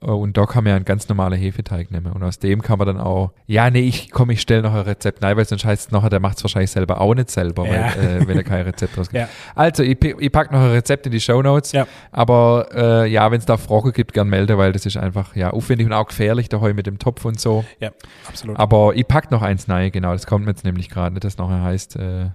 und 0.01 0.37
da 0.37 0.45
kann 0.45 0.63
man 0.63 0.71
ja 0.71 0.75
einen 0.75 0.85
ganz 0.85 1.07
normalen 1.09 1.39
Hefeteig 1.39 1.91
nehmen. 1.91 2.11
Und 2.11 2.23
aus 2.23 2.39
dem 2.39 2.61
kann 2.61 2.77
man 2.77 2.87
dann 2.87 2.99
auch, 2.99 3.31
ja, 3.47 3.69
nee, 3.69 3.81
ich 3.81 4.11
komm, 4.11 4.29
ich 4.29 4.41
stelle 4.41 4.61
noch 4.61 4.73
ein 4.73 4.81
Rezept 4.81 5.23
rein, 5.23 5.37
weil 5.37 5.45
sonst 5.45 5.65
heißt 5.65 5.87
es 5.87 5.91
nachher, 5.91 6.09
der 6.09 6.19
macht 6.19 6.37
es 6.37 6.43
wahrscheinlich 6.43 6.71
selber 6.71 6.99
auch 7.01 7.13
nicht 7.15 7.29
selber, 7.31 7.65
Ja. 7.65 7.71
weil, 7.95 8.21
äh, 8.23 8.27
wenn 8.27 8.37
er 8.37 8.43
kein 8.43 8.63
Rezept 8.65 8.97
rausgibt. 8.97 9.19
Ja. 9.21 9.29
Also, 9.55 9.83
ich, 9.83 10.03
ich 10.03 10.31
pack 10.31 10.51
noch 10.51 10.59
ein 10.59 10.71
Rezept 10.71 11.05
in 11.05 11.11
die 11.11 11.19
Shownotes. 11.21 11.71
Ja. 11.71 11.87
Aber 12.11 12.67
äh, 12.73 13.07
ja, 13.09 13.31
wenn 13.31 13.39
es 13.39 13.45
da 13.45 13.57
Fragen 13.57 13.91
gibt, 13.93 14.13
gern 14.13 14.27
melden, 14.29 14.57
weil 14.57 14.71
das 14.71 14.85
ist 14.85 14.97
einfach 14.97 15.35
ja 15.35 15.51
aufwendig 15.51 15.87
und 15.87 15.93
auch 15.93 16.07
gefährlich 16.07 16.49
daheim 16.49 16.75
mit 16.75 16.87
dem 16.87 16.99
Topf 16.99 17.25
und 17.25 17.39
so. 17.39 17.63
Ja, 17.79 17.91
absolut. 18.27 18.57
Aber 18.57 18.93
ich 18.95 19.07
pack 19.07 19.31
noch 19.31 19.41
eins 19.41 19.69
rein, 19.69 19.91
genau, 19.91 20.11
das 20.13 20.27
kommt 20.27 20.45
mir 20.45 20.51
jetzt 20.51 20.65
nämlich 20.65 20.89
gerade 20.89 21.13
nicht, 21.13 21.23
das 21.23 21.37
nachher 21.37 21.61
heißt 21.63 21.95
äh, 21.97 22.29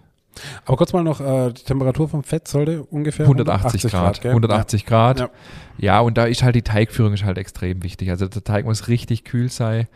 Aber 0.65 0.77
kurz 0.77 0.93
mal 0.93 1.03
noch, 1.03 1.21
äh, 1.21 1.53
die 1.53 1.63
Temperatur 1.63 2.09
vom 2.09 2.23
Fett 2.23 2.49
sollte 2.49 2.83
ungefähr 2.85 3.27
180 3.27 3.83
Grad. 3.91 4.21
gell? 4.21 4.31
180 4.33 4.87
Grad. 4.87 5.21
Ja. 5.21 5.31
Ja. 5.79 6.01
und 6.01 6.17
da 6.19 6.25
ist 6.25 6.43
halt 6.43 6.55
die 6.55 6.63
Teigführung 6.63 7.13
ist 7.15 7.25
halt 7.25 7.39
extrem 7.39 7.83
wichtig. 7.83 8.11
Also 8.11 8.29
der 8.29 8.45
Teig 8.45 8.65
muss 8.65 8.89
richtig 8.89 9.25
kühl 9.25 9.49
sein. 9.51 9.87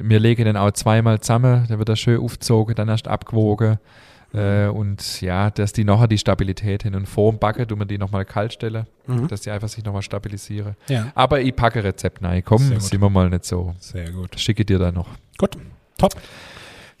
Wir 0.00 0.20
legen 0.20 0.44
den 0.44 0.56
auch 0.56 0.70
zweimal 0.72 1.20
zusammen, 1.20 1.66
der 1.68 1.78
wird 1.78 1.88
da 1.88 1.96
schön 1.96 2.20
aufgezogen, 2.20 2.74
dann 2.74 2.88
erst 2.88 3.08
abgewogen. 3.08 3.78
Äh, 4.34 4.66
und 4.66 5.22
ja, 5.22 5.50
dass 5.50 5.72
die 5.72 5.84
nachher 5.84 6.06
die 6.06 6.18
Stabilität 6.18 6.82
hin 6.82 6.94
und 6.94 7.06
vor 7.06 7.32
dem 7.32 7.38
Backen 7.38 7.66
tun 7.66 7.78
wir 7.78 7.86
die 7.86 7.96
nochmal 7.96 8.24
kalt 8.26 8.52
stellen, 8.52 8.86
Ja. 9.08 9.14
Mhm. 9.14 9.26
dass 9.28 9.40
die 9.40 9.50
einfach 9.50 9.68
sich 9.68 9.82
nochmal 9.84 10.02
stabilisieren. 10.02 10.76
ja, 10.88 11.10
Aber 11.14 11.40
ich 11.40 11.56
packe 11.56 11.82
Rezept 11.82 12.22
rein. 12.22 12.42
Komm, 12.44 12.58
sind 12.78 13.00
wir 13.00 13.08
mal 13.10 13.30
nicht 13.30 13.46
so. 13.46 13.74
sehr 13.78 14.10
gut. 14.12 14.38
Schicke 14.38 14.64
dir 14.66 14.78
da 14.78 14.92
noch. 14.92 15.08
Gut, 15.38 15.56
top. 15.96 16.14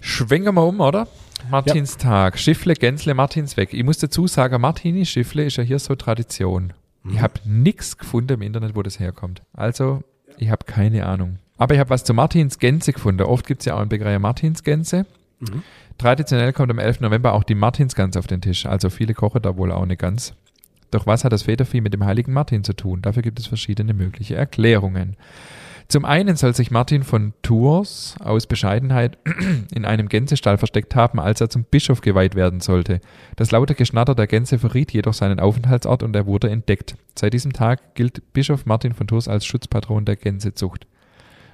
Schwenken 0.00 0.54
wir 0.54 0.64
um, 0.64 0.80
oder? 0.80 1.08
Martinstag. 1.50 2.38
Schiffle, 2.38 2.74
Gänsle, 2.74 3.14
Martinsweg. 3.14 3.72
Ich 3.72 3.84
muss 3.84 3.98
dazu 3.98 4.26
sagen, 4.26 4.60
Martini, 4.60 5.06
Schiffle 5.06 5.44
ist 5.44 5.56
ja 5.56 5.62
hier 5.62 5.78
so 5.78 5.94
Tradition. 5.94 6.72
Mhm. 7.02 7.14
Ich 7.14 7.20
habe 7.20 7.34
nichts 7.44 7.96
gefunden 7.96 8.34
im 8.34 8.42
Internet, 8.42 8.74
wo 8.74 8.82
das 8.82 9.00
herkommt. 9.00 9.42
Also, 9.52 10.02
ich 10.36 10.50
habe 10.50 10.64
keine 10.66 11.06
Ahnung. 11.06 11.38
Aber 11.56 11.74
ich 11.74 11.80
habe 11.80 11.90
was 11.90 12.04
zu 12.04 12.14
Martins 12.14 12.58
Gänse 12.58 12.92
gefunden. 12.92 13.22
Oft 13.22 13.46
gibt 13.46 13.62
es 13.62 13.66
ja 13.66 13.76
auch 13.76 13.82
in 13.82 13.88
Bäckerei 13.88 14.18
Martins 14.18 14.62
Gänse. 14.62 15.06
Mhm. 15.40 15.62
Traditionell 15.98 16.52
kommt 16.52 16.70
am 16.70 16.78
11. 16.78 17.00
November 17.00 17.32
auch 17.32 17.42
die 17.42 17.56
Martinsgans 17.56 18.16
auf 18.16 18.28
den 18.28 18.40
Tisch. 18.40 18.66
Also 18.66 18.90
viele 18.90 19.14
kochen 19.14 19.42
da 19.42 19.56
wohl 19.56 19.72
auch 19.72 19.82
eine 19.82 19.96
Gans. 19.96 20.34
Doch 20.90 21.06
was 21.06 21.24
hat 21.24 21.32
das 21.32 21.42
Federvieh 21.42 21.80
mit 21.80 21.92
dem 21.92 22.04
heiligen 22.04 22.32
Martin 22.32 22.64
zu 22.64 22.72
tun? 22.72 23.02
Dafür 23.02 23.22
gibt 23.22 23.38
es 23.38 23.46
verschiedene 23.46 23.92
mögliche 23.92 24.36
Erklärungen. 24.36 25.16
Zum 25.90 26.04
einen 26.04 26.36
soll 26.36 26.54
sich 26.54 26.70
Martin 26.70 27.02
von 27.02 27.32
Tours 27.40 28.14
aus 28.20 28.46
Bescheidenheit 28.46 29.16
in 29.74 29.86
einem 29.86 30.10
Gänsestall 30.10 30.58
versteckt 30.58 30.94
haben, 30.94 31.18
als 31.18 31.40
er 31.40 31.48
zum 31.48 31.64
Bischof 31.64 32.02
geweiht 32.02 32.34
werden 32.34 32.60
sollte. 32.60 33.00
Das 33.36 33.52
laute 33.52 33.74
Geschnatter 33.74 34.14
der 34.14 34.26
Gänse 34.26 34.58
verriet 34.58 34.92
jedoch 34.92 35.14
seinen 35.14 35.40
Aufenthaltsort 35.40 36.02
und 36.02 36.14
er 36.14 36.26
wurde 36.26 36.50
entdeckt. 36.50 36.96
Seit 37.18 37.32
diesem 37.32 37.54
Tag 37.54 37.94
gilt 37.94 38.34
Bischof 38.34 38.66
Martin 38.66 38.92
von 38.92 39.06
Tours 39.06 39.28
als 39.28 39.46
Schutzpatron 39.46 40.04
der 40.04 40.16
Gänsezucht. 40.16 40.86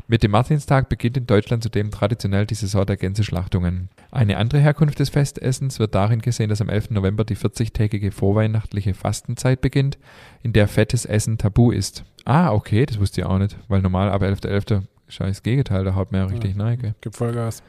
Mit 0.07 0.23
dem 0.23 0.33
Martinstag 0.33 0.91
beginnt 0.91 1.17
in 1.17 1.27
Deutschland 1.27 1.63
zudem 1.63 1.91
traditionell 1.91 2.45
die 2.45 2.55
Saison 2.55 2.85
der 2.85 2.99
Gänseschlachtungen. 2.99 3.89
Eine 4.11 4.37
andere 4.37 4.61
Herkunft 4.61 4.99
des 4.99 5.09
Festessens 5.09 5.79
wird 5.79 5.95
darin 5.95 6.21
gesehen, 6.21 6.51
dass 6.51 6.61
am 6.61 6.69
11. 6.69 6.91
November 6.91 7.25
die 7.25 7.37
40-tägige 7.37 8.13
vorweihnachtliche 8.13 8.93
Fastenzeit 8.93 9.63
beginnt, 9.63 9.97
in 10.43 10.53
der 10.53 10.69
fettes 10.69 11.07
Essen 11.07 11.39
tabu 11.39 11.71
ist. 11.71 12.05
Ah, 12.27 12.53
okay, 12.53 12.85
das 12.85 13.01
wusste 13.01 13.23
ich 13.23 13.27
auch 13.27 13.39
nicht, 13.39 13.57
weil 13.69 13.81
normal 13.81 14.11
ab 14.11 14.23
11.11. 14.23 14.83
ist 15.09 15.19
ja 15.19 15.27
das 15.27 15.43
Gegenteil, 15.43 15.85
da 15.85 15.95
haut 15.95 16.13
man 16.13 16.21
ja 16.21 16.27
richtig 16.27 16.51
Ja. 16.51 16.57
nein, 16.59 16.79
gell? 16.79 16.95
Gib 17.01 17.15
Vollgas. 17.17 17.63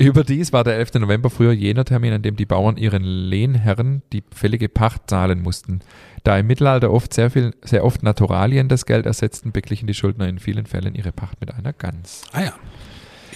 Überdies 0.00 0.52
war 0.54 0.64
der 0.64 0.76
11. 0.76 0.94
November 0.94 1.28
früher 1.28 1.52
jener 1.52 1.84
Termin, 1.84 2.14
an 2.14 2.22
dem 2.22 2.34
die 2.34 2.46
Bauern 2.46 2.78
ihren 2.78 3.02
Lehnherren 3.04 4.02
die 4.14 4.24
fällige 4.34 4.70
Pacht 4.70 5.10
zahlen 5.10 5.42
mussten. 5.42 5.80
Da 6.24 6.38
im 6.38 6.46
Mittelalter 6.46 6.90
oft 6.90 7.12
sehr 7.12 7.30
viel, 7.30 7.54
sehr 7.62 7.84
oft 7.84 8.02
Naturalien 8.02 8.68
das 8.68 8.86
Geld 8.86 9.04
ersetzten, 9.04 9.52
beglichen 9.52 9.86
die 9.86 9.92
Schuldner 9.92 10.26
in 10.26 10.38
vielen 10.38 10.64
Fällen 10.64 10.94
ihre 10.94 11.12
Pacht 11.12 11.40
mit 11.40 11.52
einer 11.52 11.74
Gans. 11.74 12.22
Ah 12.32 12.44
ja, 12.44 12.54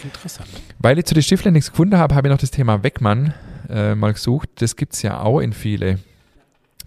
interessant. 0.03 0.49
Weil 0.79 0.99
ich 0.99 1.05
zu 1.05 1.13
den 1.13 1.23
Stiftlern 1.23 1.53
nichts 1.53 1.71
gefunden 1.71 1.99
habe, 1.99 2.15
habe 2.15 2.29
ich 2.29 2.33
noch 2.33 2.41
das 2.41 2.51
Thema 2.51 2.83
Weckmann 2.83 3.35
äh, 3.69 3.95
mal 3.95 4.15
gesucht. 4.15 4.49
Das 4.57 4.75
gibt's 4.75 5.03
ja 5.03 5.21
auch 5.21 5.41
in 5.41 5.53
viele 5.53 5.99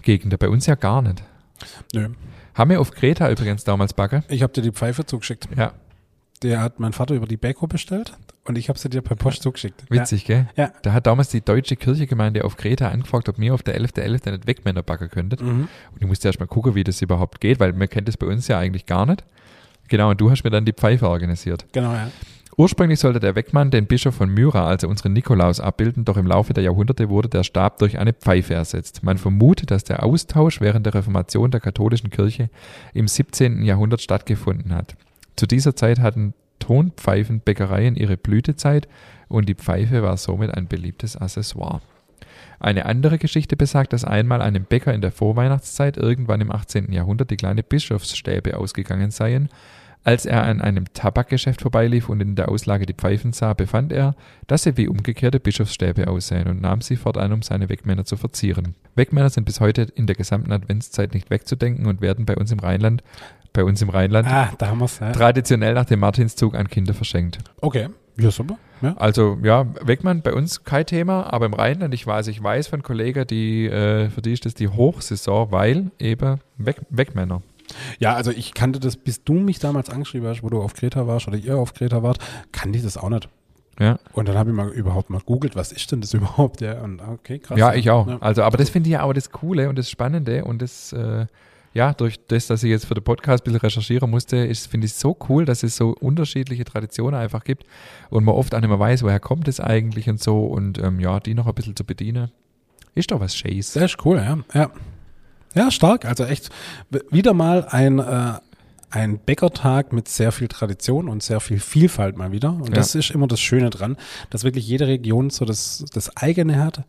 Gegenden, 0.02 0.40
bei 0.40 0.50
uns 0.50 0.66
ja 0.66 0.74
gar 0.74 1.04
nicht. 1.04 1.24
Nö. 1.94 2.10
Haben 2.56 2.72
wir 2.72 2.82
auf 2.82 2.90
Kreta 2.90 3.30
übrigens 3.30 3.64
damals 3.64 3.94
backe. 3.94 4.24
Ich 4.28 4.42
habe 4.42 4.54
dir 4.54 4.64
die 4.64 4.72
Pfeife 4.72 5.06
zugeschickt. 5.06 5.48
Ja, 5.56 5.74
Der 6.44 6.62
hat 6.62 6.80
mein 6.80 6.94
Vater 6.94 7.16
über 7.16 7.26
die 7.26 7.38
Bäcko 7.38 7.66
bestellt 7.68 8.14
und 8.46 8.58
ich 8.58 8.70
habe 8.70 8.78
sie 8.78 8.90
dir 8.90 9.02
per 9.02 9.16
Post 9.16 9.42
zugeschickt. 9.42 9.84
witzig, 9.90 10.26
gell? 10.26 10.48
Ja. 10.56 10.72
Da 10.84 10.94
hat 10.94 11.08
damals 11.08 11.30
die 11.30 11.42
deutsche 11.42 11.76
Kirchegemeinde 11.76 12.46
auf 12.46 12.58
Kreta 12.58 12.90
angefragt, 12.90 13.28
ob 13.28 13.40
wir 13.40 13.54
auf 13.54 13.64
der 13.64 13.80
11.11. 13.80 14.32
nicht 14.32 14.48
Weckmänner 14.48 14.84
backen 14.84 15.10
könntet. 15.10 15.42
Ja. 15.42 15.48
Mhm. 15.48 15.68
Und 15.94 16.02
ich 16.02 16.08
musste 16.08 16.28
erst 16.28 16.40
mal 16.40 16.46
gucken, 16.46 16.76
wie 16.76 16.84
das 16.84 17.02
überhaupt 17.02 17.42
geht, 17.42 17.60
weil 17.60 17.74
man 17.74 17.90
kennt 17.90 18.08
das 18.08 18.18
bei 18.18 18.28
uns 18.28 18.48
ja 18.48 18.60
eigentlich 18.60 18.86
gar 18.86 19.06
nicht. 19.06 19.24
Genau, 19.88 20.12
und 20.12 20.22
du 20.22 20.30
hast 20.30 20.44
mir 20.44 20.50
dann 20.50 20.66
die 20.66 20.74
Pfeife 20.74 21.10
organisiert. 21.10 21.66
Genau, 21.72 21.94
ja. 21.94 22.12
Ursprünglich 22.60 23.00
sollte 23.00 23.20
der 23.20 23.36
Weckmann 23.36 23.70
den 23.70 23.86
Bischof 23.86 24.16
von 24.16 24.30
Myra, 24.30 24.66
also 24.66 24.88
unseren 24.88 25.14
Nikolaus, 25.14 25.60
abbilden, 25.60 26.06
doch 26.06 26.18
im 26.18 26.26
Laufe 26.26 26.54
der 26.54 26.64
Jahrhunderte 26.64 27.08
wurde 27.08 27.30
der 27.30 27.44
Stab 27.44 27.78
durch 27.78 28.00
eine 28.00 28.14
Pfeife 28.14 28.56
ersetzt. 28.56 29.04
Man 29.04 29.20
vermutet, 29.20 29.70
dass 29.70 29.84
der 29.84 30.04
Austausch 30.04 30.60
während 30.60 30.86
der 30.88 30.96
Reformation 30.96 31.52
der 31.52 31.60
katholischen 31.60 32.10
Kirche 32.10 32.50
im 32.96 33.08
17. 33.08 33.62
Jahrhundert 33.62 34.02
stattgefunden 34.02 34.74
hat. 34.74 34.96
Zu 35.38 35.46
dieser 35.46 35.76
Zeit 35.76 36.00
hatten 36.00 36.34
Tonpfeifenbäckereien 36.60 37.96
ihre 37.96 38.18
Blütezeit 38.18 38.88
und 39.30 39.48
die 39.48 39.56
Pfeife 39.56 40.02
war 40.04 40.18
somit 40.18 40.54
ein 40.54 40.68
beliebtes 40.68 41.16
Accessoire. 41.16 41.82
Eine 42.60 42.86
andere 42.86 43.20
Geschichte 43.20 43.56
besagt, 43.56 43.94
dass 43.94 44.04
einmal 44.04 44.42
einem 44.42 44.64
Bäcker 44.64 44.94
in 44.94 45.02
der 45.02 45.12
Vorweihnachtszeit 45.12 45.96
irgendwann 45.96 46.42
im 46.42 46.52
18. 46.52 46.92
Jahrhundert 46.92 47.30
die 47.30 47.38
kleine 47.38 47.62
Bischofsstäbe 47.62 48.58
ausgegangen 48.58 49.12
seien. 49.12 49.50
Als 50.04 50.26
er 50.26 50.44
an 50.44 50.62
einem 50.62 50.86
Tabakgeschäft 50.94 51.62
vorbeilief 51.62 52.08
und 52.08 52.22
in 52.22 52.36
der 52.36 52.50
Auslage 52.50 52.86
die 52.86 52.94
Pfeifen 52.94 53.34
sah, 53.34 53.54
befand 53.54 53.92
er, 53.92 54.16
dass 54.48 54.64
sie 54.64 54.78
wie 54.78 54.88
umgekehrte 54.88 55.40
Bischofsstäbe 55.42 56.08
aussehen 56.08 56.48
und 56.48 56.62
nahm 56.62 56.80
sie 56.82 56.96
fortan, 56.96 57.34
um 57.34 57.42
seine 57.42 57.68
Wegmänner 57.68 58.06
zu 58.06 58.16
verzieren. 58.16 58.76
Wegmänner 58.96 59.30
sind 59.30 59.44
bis 59.44 59.60
heute 59.60 59.82
in 59.96 60.08
der 60.08 60.16
gesamten 60.16 60.54
Adventszeit 60.54 61.14
nicht 61.14 61.30
wegzudenken 61.30 61.88
und 61.88 62.00
werden 62.00 62.26
bei 62.26 62.36
uns 62.38 62.54
im 62.54 62.60
Rheinland, 62.60 63.04
bei 63.52 63.66
uns 63.66 63.82
im 63.82 63.90
Rheinland 63.90 64.28
Ah. 64.30 64.50
Ja. 64.62 65.12
traditionell 65.12 65.74
nach 65.74 65.86
dem 65.86 66.00
Martinszug 66.00 66.56
an 66.56 66.70
Kinder 66.70 66.94
verschenkt. 66.94 67.40
Okay. 67.60 67.90
Ja, 68.20 68.32
super. 68.32 68.58
Ja. 68.82 68.96
Also 68.98 69.38
ja, 69.44 69.66
Wegmann 69.84 70.22
bei 70.22 70.34
uns 70.34 70.64
kein 70.64 70.86
Thema, 70.86 71.32
aber 71.34 71.46
im 71.48 71.54
Rheinland, 71.54 71.94
ich 71.94 72.06
weiß, 72.08 72.28
ich 72.28 72.42
weiß 72.42 72.68
von 72.68 72.82
Kollegen, 72.82 73.28
die, 73.28 73.66
äh, 73.68 74.10
für 74.10 74.22
die 74.22 74.34
ist 74.34 74.46
das 74.46 74.54
die 74.54 74.70
Hochsaison, 74.70 75.52
weil 75.52 75.92
eben 76.00 76.40
Weg, 76.58 76.78
Wegmänner. 76.90 77.42
Ja, 78.00 78.14
also 78.14 78.32
ich 78.32 78.54
kannte 78.54 78.80
das, 78.80 78.98
bis 78.98 79.24
du 79.24 79.34
mich 79.34 79.60
damals 79.60 79.90
angeschrieben 79.90 80.28
hast, 80.28 80.44
wo 80.44 80.50
du 80.50 80.62
auf 80.62 80.74
Kreta 80.74 81.08
warst 81.08 81.28
oder 81.28 81.38
ihr 81.38 81.58
auf 81.58 81.74
Kreta 81.74 82.04
wart, 82.04 82.20
kannte 82.52 82.78
ich 82.78 82.84
das 82.84 82.98
auch 82.98 83.10
nicht. 83.10 83.30
Ja, 83.80 84.00
Und 84.14 84.28
dann 84.28 84.38
habe 84.38 84.50
ich 84.50 84.56
mal 84.56 84.70
überhaupt 84.70 85.12
mal 85.12 85.22
googelt, 85.22 85.56
was 85.56 85.72
ist 85.72 85.92
denn 85.92 86.02
das 86.02 86.14
überhaupt? 86.16 86.62
Ja, 86.62 86.82
und 86.82 87.00
okay, 87.02 87.40
krass. 87.40 87.60
ja 87.60 87.74
ich 87.74 87.90
auch. 87.92 88.08
Ja. 88.08 88.18
Also, 88.22 88.44
aber 88.44 88.58
das 88.58 88.70
finde 88.70 88.90
ich 88.90 88.94
ja 88.94 89.04
auch 89.04 89.14
das 89.14 89.30
Coole 89.30 89.70
und 89.70 89.78
das 89.78 89.90
Spannende 89.90 90.46
und 90.46 90.62
das, 90.62 90.94
äh, 90.94 91.28
ja, 91.74 91.94
durch 91.94 92.20
das, 92.28 92.48
dass 92.48 92.64
ich 92.64 92.72
jetzt 92.72 92.86
für 92.86 92.96
den 92.96 93.04
Podcast 93.04 93.44
ein 93.44 93.46
bisschen 93.46 93.60
recherchieren 93.60 94.10
musste, 94.10 94.38
ist, 94.38 94.66
finde 94.68 94.86
ich 94.88 94.94
so 94.94 95.16
cool, 95.30 95.46
dass 95.46 95.62
es 95.62 95.76
so 95.76 95.90
unterschiedliche 96.00 96.66
Traditionen 96.66 97.20
einfach 97.20 97.44
gibt 97.44 97.66
und 98.10 98.24
man 98.24 98.34
oft 98.34 98.56
auch 98.56 98.60
nicht 98.62 98.70
mehr 98.70 98.80
weiß, 98.80 99.04
woher 99.04 99.20
kommt 99.20 99.48
es 99.48 99.60
eigentlich 99.60 100.10
und 100.10 100.22
so 100.22 100.46
und 100.46 100.80
ähm, 100.80 101.00
ja, 101.00 101.20
die 101.20 101.36
noch 101.36 101.46
ein 101.46 101.54
bisschen 101.54 101.76
zu 101.76 101.84
bedienen. 101.84 102.32
Ist 102.96 103.12
doch 103.12 103.20
was 103.20 103.36
Schönes. 103.36 103.74
Sehr 103.74 103.86
ist 103.86 104.04
cool, 104.04 104.18
ja. 104.18 104.40
Ja, 104.60 104.72
ja 105.58 105.72
stark. 105.72 106.06
Also 106.06 106.24
echt 106.26 106.50
wieder 107.12 107.34
mal 107.34 107.66
ein, 107.70 108.00
äh, 108.00 108.34
ein 108.90 109.20
Bäckertag 109.20 109.92
mit 109.94 110.08
sehr 110.08 110.32
viel 110.32 110.48
Tradition 110.48 111.10
und 111.10 111.22
sehr 111.22 111.40
viel 111.40 111.60
Vielfalt 111.60 112.16
mal 112.18 112.32
wieder. 112.32 112.52
Und 112.54 112.70
Ja. 112.70 112.76
das 112.76 112.96
ist 112.96 113.12
immer 113.12 113.28
das 113.28 113.42
Schöne 113.42 113.70
dran, 113.70 113.98
dass 114.30 114.44
wirklich 114.44 114.68
jede 114.68 114.88
Region 114.88 115.30
so 115.30 115.44
das, 115.46 115.84
das 115.94 116.16
eigene 116.16 116.64
hat. 116.64 116.84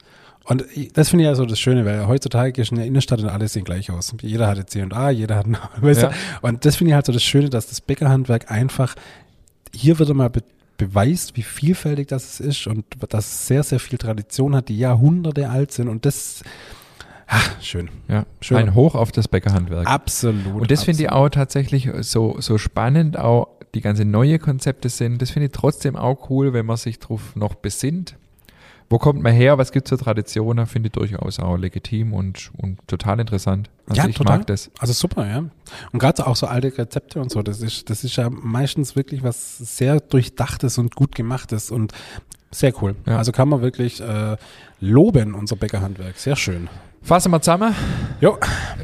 Und 0.45 0.64
das 0.95 1.11
finde 1.11 1.25
ich 1.25 1.29
ja 1.29 1.35
so 1.35 1.45
das 1.45 1.61
Schöne, 1.61 1.85
weil 1.85 2.07
heutzutage 2.07 2.53
du 2.53 2.62
in 2.71 2.77
der 2.77 2.87
Innenstadt 2.87 3.21
und 3.21 3.29
alle 3.29 3.49
sehen 3.49 3.64
gleich 3.64 3.91
aus. 3.91 4.14
Jeder 4.23 4.47
hatte 4.47 4.64
C&A, 4.64 5.11
jeder 5.11 5.37
hat, 5.37 5.47
weißt 5.81 6.03
Ja. 6.03 6.09
du? 6.09 6.14
Und 6.49 6.64
das 6.64 6.77
finde 6.77 6.91
ich 6.93 6.95
halt 6.95 7.05
so 7.07 7.12
das 7.12 7.23
Schöne, 7.23 7.51
dass 7.51 7.66
das 7.66 7.81
Bäckerhandwerk 7.83 8.51
einfach, 8.51 8.95
hier 9.75 9.99
wird 9.99 10.14
mal 10.14 10.31
be 10.31 10.43
beweist, 10.79 11.37
wie 11.37 11.43
vielfältig 11.43 12.07
das 12.07 12.39
ist 12.39 12.69
und 12.69 12.85
dass 13.09 13.27
es 13.27 13.47
sehr, 13.49 13.64
sehr 13.64 13.81
viel 13.81 13.99
Tradition 13.99 14.55
hat, 14.55 14.69
die 14.69 14.79
Jahrhunderte 14.79 15.51
alt 15.51 15.73
sind 15.73 15.89
und 15.89 16.07
das, 16.07 16.45
ach, 17.29 17.62
schön. 17.62 17.89
Ja, 18.09 18.26
Schön. 18.41 18.57
ein 18.57 18.74
Hoch 18.74 18.95
auf 18.95 19.12
das 19.12 19.29
Bäckerhandwerk. 19.29 19.87
Absolut. 19.87 20.62
Und 20.62 20.70
das 20.70 20.85
finde 20.85 21.05
ich 21.05 21.11
auch 21.11 21.29
tatsächlich 21.29 21.89
so, 22.01 22.37
so 22.41 22.59
spannend, 22.59 23.18
auch 23.18 23.49
die 23.74 23.81
ganze 23.81 24.05
neue 24.05 24.39
Konzepte 24.39 24.89
sind. 24.89 25.22
Das 25.22 25.31
finde 25.31 25.47
ich 25.47 25.53
trotzdem 25.53 25.95
auch 25.97 26.31
cool, 26.31 26.53
wenn 26.53 26.66
man 26.66 26.76
sich 26.76 26.99
drauf 26.99 27.37
noch 27.37 27.55
besinnt. 27.55 28.16
Wo 28.91 28.97
kommt 28.99 29.22
man 29.22 29.35
her? 29.35 29.59
Was 29.59 29.70
gibt 29.72 29.87
es 29.87 29.99
für 29.99 30.03
Traditionen? 30.03 30.66
Finde 30.66 30.87
ich 30.87 30.93
durchaus 30.93 31.39
auch 31.41 31.59
legitim 31.59 32.14
und, 32.14 32.51
und 32.57 32.79
total 32.89 33.20
interessant. 33.20 33.68
Also 33.87 34.01
Ja, 34.01 34.09
ich 34.09 34.16
total. 34.16 34.39
mag 34.39 34.47
das. 34.47 34.70
Also 34.79 34.95
super, 34.95 35.26
ja. 35.29 35.45
Und 35.93 35.99
gerade 35.99 36.26
auch 36.26 36.37
so 36.37 36.47
alte 36.47 36.76
Rezepte 36.79 37.20
und 37.20 37.31
so, 37.31 37.43
das 37.43 37.61
ist, 37.61 37.91
das 37.91 38.03
ist 38.05 38.16
ja 38.16 38.31
meistens 38.31 38.97
wirklich 38.97 39.22
was 39.22 39.59
sehr 39.59 40.01
durchdachtes 40.01 40.79
und 40.79 40.95
gut 40.95 41.14
gemachtes 41.14 41.70
und 41.70 41.93
sehr 42.51 42.72
cool. 42.83 42.97
Ja. 43.05 43.18
Also 43.18 43.31
kann 43.31 43.51
man 43.51 43.61
wirklich 43.61 44.01
äh, 44.01 44.39
loben, 44.81 45.35
unser 45.35 45.57
Bäckerhandwerk. 45.57 46.16
Sehr 46.16 46.37
schön. 46.37 46.68
Fassen 47.03 47.30
wir 47.32 47.40
zusammen. 47.40 47.74
Jo, 48.20 48.36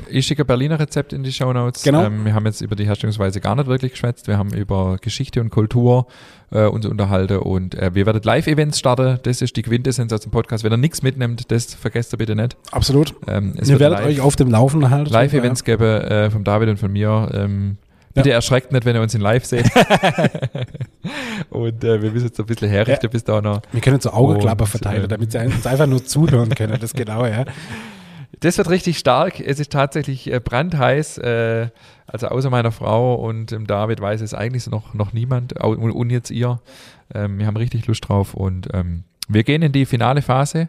Ich 0.09 0.27
schicke 0.27 0.45
ein 0.45 0.47
Berliner 0.47 0.79
Rezept 0.81 1.13
in 1.13 1.23
die 1.25 1.33
Shownotes. 1.33 1.83
Genau. 1.83 2.05
Ähm, 2.05 2.25
wir 2.25 2.35
haben 2.35 2.47
jetzt 2.47 2.61
über 2.63 2.75
die 2.77 2.87
Herstellungsweise 2.87 3.41
gar 3.41 3.55
nicht 3.55 3.67
wirklich 3.67 3.93
geschwätzt. 3.93 4.29
Wir 4.29 4.39
haben 4.39 4.53
über 4.55 4.97
Geschichte 5.01 5.41
und 5.41 5.51
Kultur 5.51 6.07
äh, 6.51 6.65
uns 6.65 6.87
unterhalten 6.87 7.39
und 7.39 7.75
äh, 7.75 7.95
wir 7.95 8.07
werden 8.07 8.23
Live-Events 8.23 8.79
starten. 8.79 9.19
Das 9.25 9.43
ist 9.43 9.57
die 9.57 9.63
Quintessenz 9.63 10.13
aus 10.13 10.21
dem 10.21 10.31
Podcast. 10.31 10.65
Wenn 10.65 10.73
ihr 10.73 10.77
nichts 10.79 11.03
mitnimmt, 11.03 11.51
das 11.51 11.75
vergesst 11.75 12.15
ihr 12.15 12.19
bitte 12.19 12.35
nicht. 12.35 12.57
absolut. 12.71 13.15
Ähm, 13.27 13.55
Ihr 13.63 13.79
werdet 13.81 14.01
euch 14.01 14.21
auf 14.21 14.37
dem 14.37 14.51
Laufenden 14.51 14.89
halten. 14.91 15.11
Live-Events 15.11 15.65
geben 15.65 15.83
äh, 15.85 16.31
vom 16.31 16.45
David 16.45 16.69
und 16.71 16.79
von 16.79 16.93
mir. 16.93 17.29
Ähm, 17.35 17.77
bitte 18.15 18.31
erschreckt 18.31 18.73
nicht, 18.73 18.87
wenn 18.87 18.95
ihr 18.97 19.03
uns 19.03 19.15
in 19.15 19.21
Live 19.21 19.45
seht. 19.45 19.67
und 21.51 21.83
äh, 21.85 22.01
wir 22.01 22.11
müssen 22.11 22.27
jetzt 22.27 22.39
ein 22.41 22.47
bisschen 22.47 22.69
herrichten, 22.71 23.11
bis 23.11 23.25
da 23.25 23.43
noch. 23.43 23.61
Wir 23.73 23.81
können 23.81 24.01
so 24.01 24.11
Augenklapper 24.13 24.67
verteilen, 24.67 25.05
äh, 25.05 25.09
damit 25.09 25.33
sie 25.33 25.39
uns 25.45 25.67
einfach 25.67 25.87
nur 25.87 26.05
zuhören 26.05 26.55
können. 26.55 26.79
Das 26.81 26.93
genau, 26.95 27.27
ja. 27.27 27.45
Das 28.41 28.59
wird 28.59 28.71
richtig 28.71 28.99
stark. 28.99 29.41
Es 29.41 29.61
ist 29.61 29.73
tatsächlich 29.73 30.33
äh, 30.33 30.41
brandheiß. 30.41 31.19
Äh, 31.19 31.69
also 32.07 32.29
außer 32.29 32.51
meiner 32.51 32.73
Frau 32.73 33.15
und 33.15 33.51
dem 33.51 33.67
David 33.67 34.01
weiß 34.01 34.21
es 34.21 34.35
eigentlich 34.35 34.67
noch, 34.67 34.95
noch 34.95 35.13
niemand. 35.13 35.59
Und 35.63 36.11
jetzt 36.11 36.31
ihr. 36.31 36.61
Ähm, 37.15 37.39
wir 37.39 37.47
haben 37.47 37.57
richtig 37.57 37.87
Lust 37.87 38.09
drauf. 38.09 38.35
Und 38.35 38.69
ähm, 38.73 39.05
wir 39.29 39.45
gehen 39.45 39.63
in 39.63 39.73
die 39.73 39.87
finale 39.87 40.23
Phase. 40.23 40.69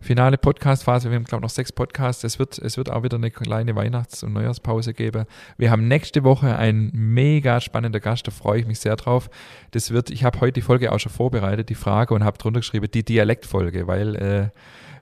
Finale 0.00 0.36
Podcast-Phase. 0.36 1.08
Wir 1.08 1.16
haben, 1.16 1.24
glaube 1.24 1.40
ich, 1.40 1.44
noch 1.44 1.54
sechs 1.54 1.72
Podcasts. 1.72 2.24
Es 2.24 2.38
wird, 2.38 2.58
es 2.58 2.76
wird 2.76 2.90
auch 2.90 3.02
wieder 3.02 3.16
eine 3.16 3.30
kleine 3.30 3.74
Weihnachts- 3.74 4.22
und 4.22 4.34
Neujahrspause 4.34 4.92
geben. 4.92 5.24
Wir 5.56 5.70
haben 5.70 5.88
nächste 5.88 6.24
Woche 6.24 6.56
einen 6.56 6.90
mega 6.92 7.58
spannenden 7.62 8.02
Gast. 8.02 8.26
Da 8.26 8.30
freue 8.30 8.60
ich 8.60 8.66
mich 8.66 8.80
sehr 8.80 8.96
drauf. 8.96 9.30
Das 9.70 9.90
wird, 9.90 10.10
ich 10.10 10.22
habe 10.22 10.40
heute 10.40 10.52
die 10.52 10.60
Folge 10.60 10.92
auch 10.92 11.00
schon 11.00 11.10
vorbereitet, 11.10 11.70
die 11.70 11.74
Frage, 11.74 12.12
und 12.12 12.22
habe 12.22 12.36
drunter 12.36 12.60
geschrieben, 12.60 12.88
die 12.92 13.02
Dialektfolge, 13.02 13.86
weil 13.86 14.16
äh, 14.16 14.48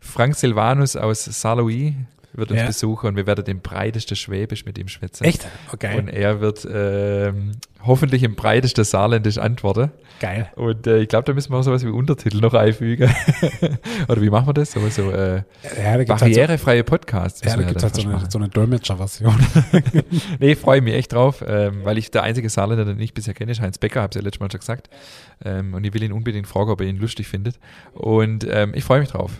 Frank 0.05 0.35
Silvanus 0.35 0.97
aus 0.97 1.25
Saarlouis 1.25 1.95
wird 2.35 2.51
uns 2.51 2.61
Ja. 2.61 2.67
besuchen 2.67 3.09
und 3.09 3.17
wir 3.17 3.27
werden 3.27 3.45
den 3.45 3.61
breitesten 3.61 4.17
Schwäbisch 4.17 4.65
mit 4.65 4.79
ihm 4.79 4.89
schwätzen. 4.89 5.25
Echt? 5.25 5.47
Okay. 5.73 5.99
Und 5.99 6.09
er 6.09 6.41
wird 6.41 6.67
ähm, 6.71 7.53
hoffentlich 7.85 8.23
im 8.23 8.35
breitesten 8.37 8.85
Saarländisch 8.85 9.37
antworten. 9.39 9.91
Geil. 10.19 10.51
Und 10.57 10.87
äh, 10.87 11.01
ich 11.01 11.09
glaube, 11.09 11.25
da 11.25 11.35
müssen 11.35 11.53
wir 11.53 11.59
auch 11.59 11.63
sowas 11.63 11.85
wie 11.85 11.91
Untertitel 11.91 12.39
noch 12.41 12.55
einfügen. 12.55 13.11
Oder 14.09 14.23
wie 14.23 14.31
machen 14.31 14.47
wir 14.47 14.55
das? 14.55 14.73
So, 14.73 14.81
so 14.89 15.11
äh, 15.11 15.43
Ja, 15.83 15.97
gibt's 15.99 16.11
halt 16.23 16.33
so, 16.35 16.41
barrierefreie 16.41 16.85
Podcasts. 16.85 17.43
ja, 17.45 17.55
da 17.57 17.63
gibt's 17.65 17.83
dann 17.83 17.93
halt 17.93 18.03
so 18.03 18.09
eine, 18.09 18.31
so 18.31 18.39
eine 18.39 18.49
Dolmetscher-Version. 18.49 19.35
Nee, 20.41 20.55
freue 20.55 20.81
mich 20.81 20.95
echt 20.95 21.13
drauf, 21.13 21.45
ähm, 21.47 21.81
weil 21.85 21.99
ich 21.99 22.11
der 22.11 22.23
einzige 22.23 22.49
Saarländer, 22.49 22.85
den 22.87 22.99
ich 23.01 23.13
bisher 23.15 23.35
kenne, 23.35 23.53
ist 23.53 23.61
Heinz 23.61 23.79
Becker, 23.79 24.01
habe 24.01 24.11
es 24.11 24.15
ja 24.17 24.23
letztes 24.23 24.41
Mal 24.41 24.51
schon 24.51 24.61
gesagt. 24.61 24.89
Ähm, 25.45 25.75
und 25.75 25.85
ich 25.85 25.93
will 25.93 26.03
ihn 26.03 26.13
unbedingt 26.13 26.47
fragen, 26.47 26.71
ob 26.71 26.81
er 26.81 26.87
ihn 26.87 26.97
lustig 26.99 27.29
findet. 27.29 27.59
Und 27.93 28.47
ähm, 28.51 28.73
ich 28.75 28.85
freue 28.85 29.01
mich 29.01 29.11
drauf. 29.11 29.33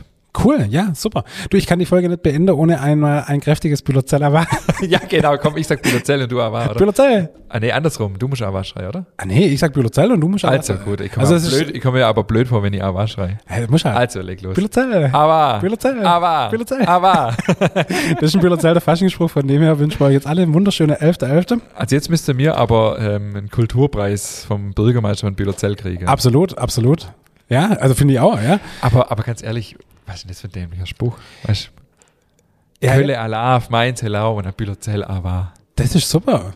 Cool, 0.45 0.67
ja, 0.71 0.93
super. 0.95 1.25
Du, 1.51 1.59
ich 1.59 1.67
kann 1.67 1.79
die 1.79 1.85
Folge 1.85 2.09
nicht 2.09 2.23
beenden, 2.23 2.49
ohne 2.51 2.81
einmal 2.81 3.25
ein 3.27 3.41
kräftiges 3.41 3.83
Bülozell 3.83 4.21
war. 4.21 4.47
ja, 4.81 4.99
genau, 5.07 5.37
komm, 5.37 5.59
ich 5.59 5.67
sag 5.67 5.83
Bülozell 5.83 6.23
und 6.23 6.33
du 6.33 6.41
Awa, 6.41 6.65
oder? 6.71 6.75
Bülozell. 6.77 7.29
Ah, 7.51 7.61
nee, 7.61 7.71
andersrum, 7.71 8.19
du 8.19 8.29
musst 8.29 8.41
Awa 8.43 8.65
schreien, 8.65 8.89
oder? 8.89 9.05
Ah, 9.19 9.27
nee, 9.27 9.45
ich 9.47 9.61
sag 9.61 9.75
Bülozell 9.75 10.11
und 10.11 10.23
du 10.23 10.29
musst 10.29 10.47
Also 10.47 10.73
aber- 10.73 10.85
gut, 10.85 11.01
ich 11.03 11.13
komme 11.13 11.27
Also, 11.27 11.35
mir, 11.35 11.39
es 11.39 11.53
ist- 11.53 11.59
blöd, 11.65 11.77
ich 11.77 11.83
komm 11.83 11.93
mir 11.95 12.07
aber 12.07 12.25
blöd 12.25 12.49
vor, 12.49 12.63
wenn 12.63 12.73
ich 12.73 12.83
Awa 12.83 13.07
schreie. 13.07 13.39
Hey, 13.45 13.67
muss 13.69 13.85
halt. 13.85 13.95
Also, 13.97 14.23
leg 14.23 14.41
los. 14.41 14.55
Bülozell. 14.55 15.11
Awa. 15.13 15.59
Bülozell. 15.59 16.05
Awa. 16.07 16.49
Bülozell. 16.49 16.87
Awa. 16.87 17.35
Das 18.15 18.23
ist 18.31 18.35
ein 18.35 18.41
Bülozell 18.41 18.73
der 18.73 18.81
Faschingsspruch, 18.81 19.31
von 19.31 19.47
dem 19.47 19.61
her 19.61 19.79
wünschen 19.79 20.01
wir 20.01 20.07
euch 20.07 20.15
jetzt 20.15 20.27
alle 20.27 20.43
einen 20.43 20.55
wunderschönen 20.55 20.97
11.11. 20.97 21.61
Also 21.75 21.95
jetzt 21.95 22.09
müsst 22.09 22.27
ihr 22.29 22.35
mir 22.35 22.57
aber 22.57 22.99
ähm, 22.99 23.37
einen 23.37 23.51
Kulturpreis 23.51 24.45
vom 24.47 24.73
Bürgermeister 24.73 25.27
von 25.27 25.35
Bülozell 25.35 25.75
kriegen. 25.77 26.07
Absolut, 26.07 26.57
absolut. 26.57 27.13
Ja, 27.49 27.71
also 27.73 27.95
finde 27.95 28.15
ich 28.15 28.21
auch, 28.21 28.41
ja. 28.41 28.61
aber, 28.81 29.11
aber 29.13 29.23
ganz 29.25 29.43
ehrlich, 29.43 29.77
was 30.07 30.17
ist 30.17 30.23
denn 30.25 30.29
das 30.29 30.41
für 30.41 30.49
ein 30.49 30.53
dämlicher 30.53 30.87
Spruch? 30.87 31.17
Weißt 31.45 31.71
du, 32.81 32.87
Ja, 32.87 32.95
Kölle 32.95 33.19
Alaf, 33.19 33.71
Mainz, 33.71 34.03
Hellau 34.03 34.39
und 34.39 34.57
Bülozell 34.57 35.05
Awa. 35.05 35.53
Das 35.77 35.95
ist 35.95 36.09
super. 36.09 36.53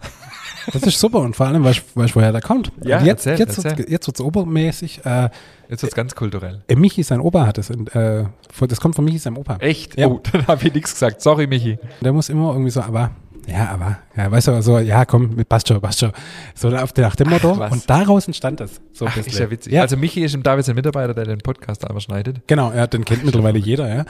Das 0.72 0.82
ist 0.82 0.99
super 0.99 1.20
und 1.20 1.36
vor 1.36 1.47
allem, 1.47 1.62
weißt 1.62 1.82
du, 1.94 2.14
woher 2.16 2.32
der 2.32 2.40
kommt. 2.40 2.72
Ja, 2.84 2.99
und 2.99 3.07
jetzt, 3.07 3.24
erzähl, 3.26 3.47
jetzt, 3.47 3.59
erzähl. 3.59 3.78
Wird's, 3.78 3.90
jetzt 3.92 4.07
wird's 4.09 4.20
obermäßig. 4.20 5.07
Äh, 5.07 5.30
Jetzt 5.68 5.82
wird's 5.82 5.94
ganz 5.94 6.14
kulturell. 6.14 6.62
äh, 6.68 6.74
Michi, 6.76 7.03
sein 7.05 7.20
Opa 7.20 7.47
hat 7.47 7.59
es. 7.59 7.70
Äh, 7.70 8.24
das 8.68 8.80
kommt 8.80 8.94
von 8.97 9.05
Michi, 9.05 9.18
seinem 9.18 9.36
Opa. 9.38 9.57
Echt? 9.59 9.97
Ja. 9.99 10.09
Oh, 10.09 10.20
dann 10.32 10.47
habe 10.49 10.66
ich 10.66 10.74
nichts 10.74 10.92
gesagt. 10.92 11.20
Sorry, 11.22 11.47
Michi. 11.47 11.78
Der 12.01 12.12
muss 12.12 12.28
immer 12.28 12.51
irgendwie 12.53 12.70
so, 12.70 12.80
aber, 12.82 13.12
ja, 13.47 13.68
aber, 13.70 13.99
ja, 14.16 14.30
weißt 14.30 14.49
du, 14.49 14.62
so, 14.62 14.78
ja, 14.78 15.05
komm, 15.05 15.36
passt 15.49 15.68
schon, 15.68 15.80
passt 15.80 16.01
schon. 16.01 16.12
So 16.55 16.68
auf 16.68 16.92
der, 16.92 17.07
nach 17.09 17.16
dem 17.16 17.30
Motto. 17.30 17.59
was. 17.59 17.72
und 17.72 17.88
daraus 17.88 18.26
entstand 18.26 18.61
das. 18.61 18.80
So 18.92 19.05
ein 19.07 19.12
Ach, 19.14 19.18
ist 19.18 19.38
ja 19.38 19.51
witzig. 19.51 19.72
Ja, 19.72 19.82
Also 19.82 19.97
Michi 19.97 20.22
ist 20.22 20.34
im 20.34 20.42
David 20.42 20.64
sein 20.64 20.74
Mitarbeiter, 20.74 21.14
der 21.14 21.24
den 21.24 21.38
Podcast 21.38 21.88
aber 21.88 22.01
schneidet. 22.01 22.47
genau, 22.47 22.72
ja, 22.72 22.86
den 22.86 23.05
kennt 23.05 23.24
mittlerweile 23.24 23.59
jeder, 23.59 23.94
ja. 23.94 24.05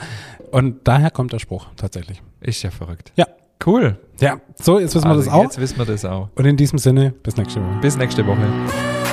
Und 0.51 0.87
daher 0.87 1.11
kommt 1.11 1.33
der 1.33 1.39
Spruch, 1.39 1.67
tatsächlich. 1.75 2.21
Ist 2.41 2.63
ja 2.63 2.71
verrückt. 2.71 3.11
Ja. 3.15 3.25
Cool. 3.65 3.97
Ja, 4.19 4.39
so, 4.55 4.79
jetzt 4.79 4.93
wissen 4.93 5.05
wir 5.05 5.11
also 5.11 5.23
das 5.23 5.33
auch. 5.33 5.43
Jetzt 5.43 5.59
wissen 5.59 5.77
wir 5.79 5.85
das 5.85 6.05
auch. 6.05 6.29
Und 6.35 6.45
in 6.45 6.57
diesem 6.57 6.77
Sinne, 6.77 7.11
bis 7.23 7.37
nächste 7.37 7.59
Woche. 7.59 7.79
Bis 7.81 7.97
nächste 7.97 8.25
Woche. 8.25 9.06